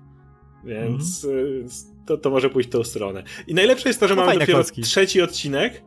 Więc 0.65 1.25
Mhm. 1.25 1.45
y, 1.67 1.67
to, 2.07 2.19
to 2.19 2.31
może 2.31 2.51
pójść 2.51 2.69
w 2.69 2.73
tą 2.73 2.85
stronę. 2.85 3.23
I 3.47 3.55
najlepsze 3.55 3.89
jest 3.89 4.01
to, 4.01 4.09
że 4.09 4.15
No 4.17 4.21
mamy 4.27 4.39
dopiero 4.39 4.59
klocki. 4.59 4.83
trzeci 4.83 5.23
odcinek 5.23 5.83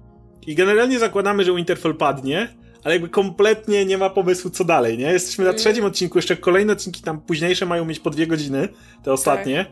i 0.48 0.56
generalnie 0.56 1.00
zakładamy, 1.00 1.44
że 1.44 1.56
Winterfell 1.56 1.96
padnie, 1.96 2.48
ale 2.88 2.96
jakby 2.96 3.10
kompletnie 3.10 3.86
nie 3.86 3.98
ma 3.98 4.10
pomysłu, 4.10 4.50
co 4.52 4.64
dalej, 4.64 4.98
nie? 4.98 5.06
Jesteśmy 5.06 5.44
na 5.44 5.50
Mm. 5.50 5.60
trzecim 5.60 5.86
odcinku, 5.86 6.18
jeszcze 6.18 6.38
kolejne 6.38 6.74
odcinki 6.74 7.02
tam 7.04 7.22
późniejsze 7.22 7.66
mają 7.66 7.86
mieć 7.86 8.00
po 8.00 8.10
dwie 8.10 8.28
godziny, 8.28 8.70
te 9.04 9.14
ostatnie. 9.14 9.66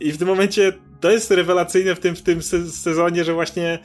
I 0.00 0.12
w 0.12 0.18
tym 0.18 0.28
momencie 0.28 0.72
to 1.00 1.10
jest 1.10 1.30
rewelacyjne 1.30 1.94
w 1.94 2.00
tym, 2.00 2.16
w 2.16 2.22
tym 2.22 2.42
se- 2.42 2.70
sezonie, 2.70 3.24
że 3.24 3.32
właśnie 3.34 3.78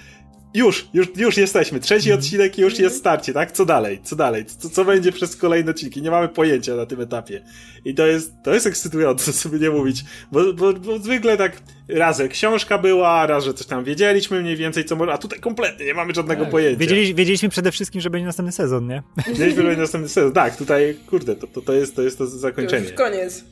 już, 0.53 0.87
już, 0.93 1.07
już 1.17 1.37
jesteśmy. 1.37 1.79
Trzeci 1.79 2.09
Mhm. 2.09 2.19
odcinek 2.19 2.57
i 2.57 2.61
już 2.61 2.79
jest 2.79 2.97
starcie, 2.97 3.33
tak? 3.33 3.51
Co 3.51 3.65
dalej? 3.65 3.99
Co 4.03 4.15
dalej? 4.15 4.45
Co, 4.45 4.69
co 4.69 4.85
będzie 4.85 5.11
przez 5.11 5.35
kolejne 5.35 5.71
odcinki? 5.71 6.01
Nie 6.01 6.11
mamy 6.11 6.27
pojęcia 6.29 6.75
na 6.75 6.85
tym 6.85 7.01
etapie. 7.01 7.43
I 7.85 7.95
to 7.95 8.07
jest, 8.07 8.31
to 8.43 8.53
jest 8.53 8.67
ekscytujące, 8.67 9.33
sobie 9.43 9.59
nie 9.59 9.69
mówić. 9.69 10.03
Bo, 10.31 10.53
bo, 10.53 10.73
bo 10.73 10.99
zwykle 10.99 11.37
tak 11.37 11.61
raz, 11.87 12.17
że 12.17 12.27
książka 12.27 12.77
była, 12.77 13.27
raz, 13.27 13.43
że 13.45 13.53
coś 13.53 13.67
tam 13.67 13.83
wiedzieliśmy 13.83 14.41
mniej 14.41 14.55
więcej, 14.55 14.85
co 14.85 14.95
może, 14.95 15.13
a 15.13 15.17
tutaj 15.17 15.39
kompletnie 15.39 15.85
nie 15.85 15.93
mamy 15.93 16.13
żadnego 16.13 16.45
pojęcia. 16.45 16.79
Wiedzieli, 16.79 17.15
wiedzieliśmy 17.15 17.49
przede 17.49 17.71
wszystkim, 17.71 18.01
że 18.01 18.09
będzie 18.09 18.25
następny 18.25 18.51
sezon, 18.51 18.87
nie? 18.87 19.03
Wiedzieliśmy, 19.27 19.61
że 19.61 19.67
będzie 19.67 19.81
następny 19.81 20.09
sezon. 20.09 20.33
Tak, 20.33 20.57
tutaj, 20.57 20.95
kurde, 21.09 21.35
to, 21.35 21.47
to, 21.47 21.61
to, 21.61 21.73
jest, 21.73 21.95
to 21.95 22.01
jest 22.01 22.17
to 22.17 22.23
To 22.25 22.29
zakończenie. 22.31 22.85
już 22.87 22.93
koniec. 22.93 23.43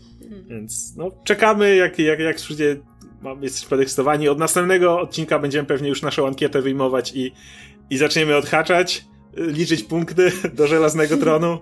Więc 0.49 0.93
no, 0.97 1.11
czekamy, 1.23 1.75
jak, 1.75 1.99
jak, 1.99 2.19
jak 2.19 2.35
przyjdzie. 2.35 2.77
Jesteśmy 3.41 3.69
podekscytowani. 3.69 4.29
Od 4.29 4.39
następnego 4.39 4.99
odcinka 4.99 5.39
będziemy 5.39 5.67
pewnie 5.67 5.89
już 5.89 6.01
naszą 6.01 6.27
ankietę 6.27 6.61
wyjmować 6.61 7.13
i, 7.15 7.31
i 7.89 7.97
zaczniemy 7.97 8.35
odhaczać, 8.35 9.05
y, 9.37 9.51
liczyć 9.51 9.83
punkty 9.83 10.31
do 10.57 10.67
żelaznego 10.67 11.17
tronu. 11.17 11.59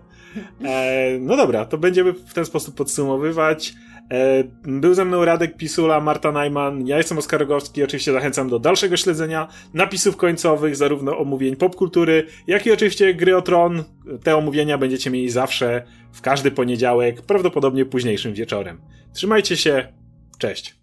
E, 0.65 1.17
no 1.19 1.37
dobra, 1.37 1.65
to 1.65 1.77
będziemy 1.77 2.13
w 2.13 2.33
ten 2.33 2.45
sposób 2.45 2.75
podsumowywać. 2.75 3.73
E, 4.11 4.43
był 4.63 4.93
ze 4.93 5.05
mną 5.05 5.25
Radek 5.25 5.57
Pisula, 5.57 5.99
Marta 5.99 6.31
Najman, 6.31 6.87
ja 6.87 6.97
jestem 6.97 7.17
Oskar 7.17 7.39
Rogowski. 7.39 7.83
Oczywiście 7.83 8.13
zachęcam 8.13 8.49
do 8.49 8.59
dalszego 8.59 8.97
śledzenia 8.97 9.47
napisów 9.73 10.17
końcowych, 10.17 10.75
zarówno 10.75 11.17
omówień 11.17 11.55
popkultury, 11.55 12.25
jak 12.47 12.65
i 12.65 12.71
oczywiście 12.71 13.13
gry 13.13 13.37
o 13.37 13.41
tron. 13.41 13.83
Te 14.23 14.37
omówienia 14.37 14.77
będziecie 14.77 15.09
mieli 15.09 15.29
zawsze 15.29 15.83
w 16.11 16.21
każdy 16.21 16.51
poniedziałek, 16.51 17.21
prawdopodobnie 17.21 17.85
późniejszym 17.85 18.33
wieczorem. 18.33 18.81
Trzymajcie 19.13 19.57
się, 19.57 19.93
cześć. 20.37 20.75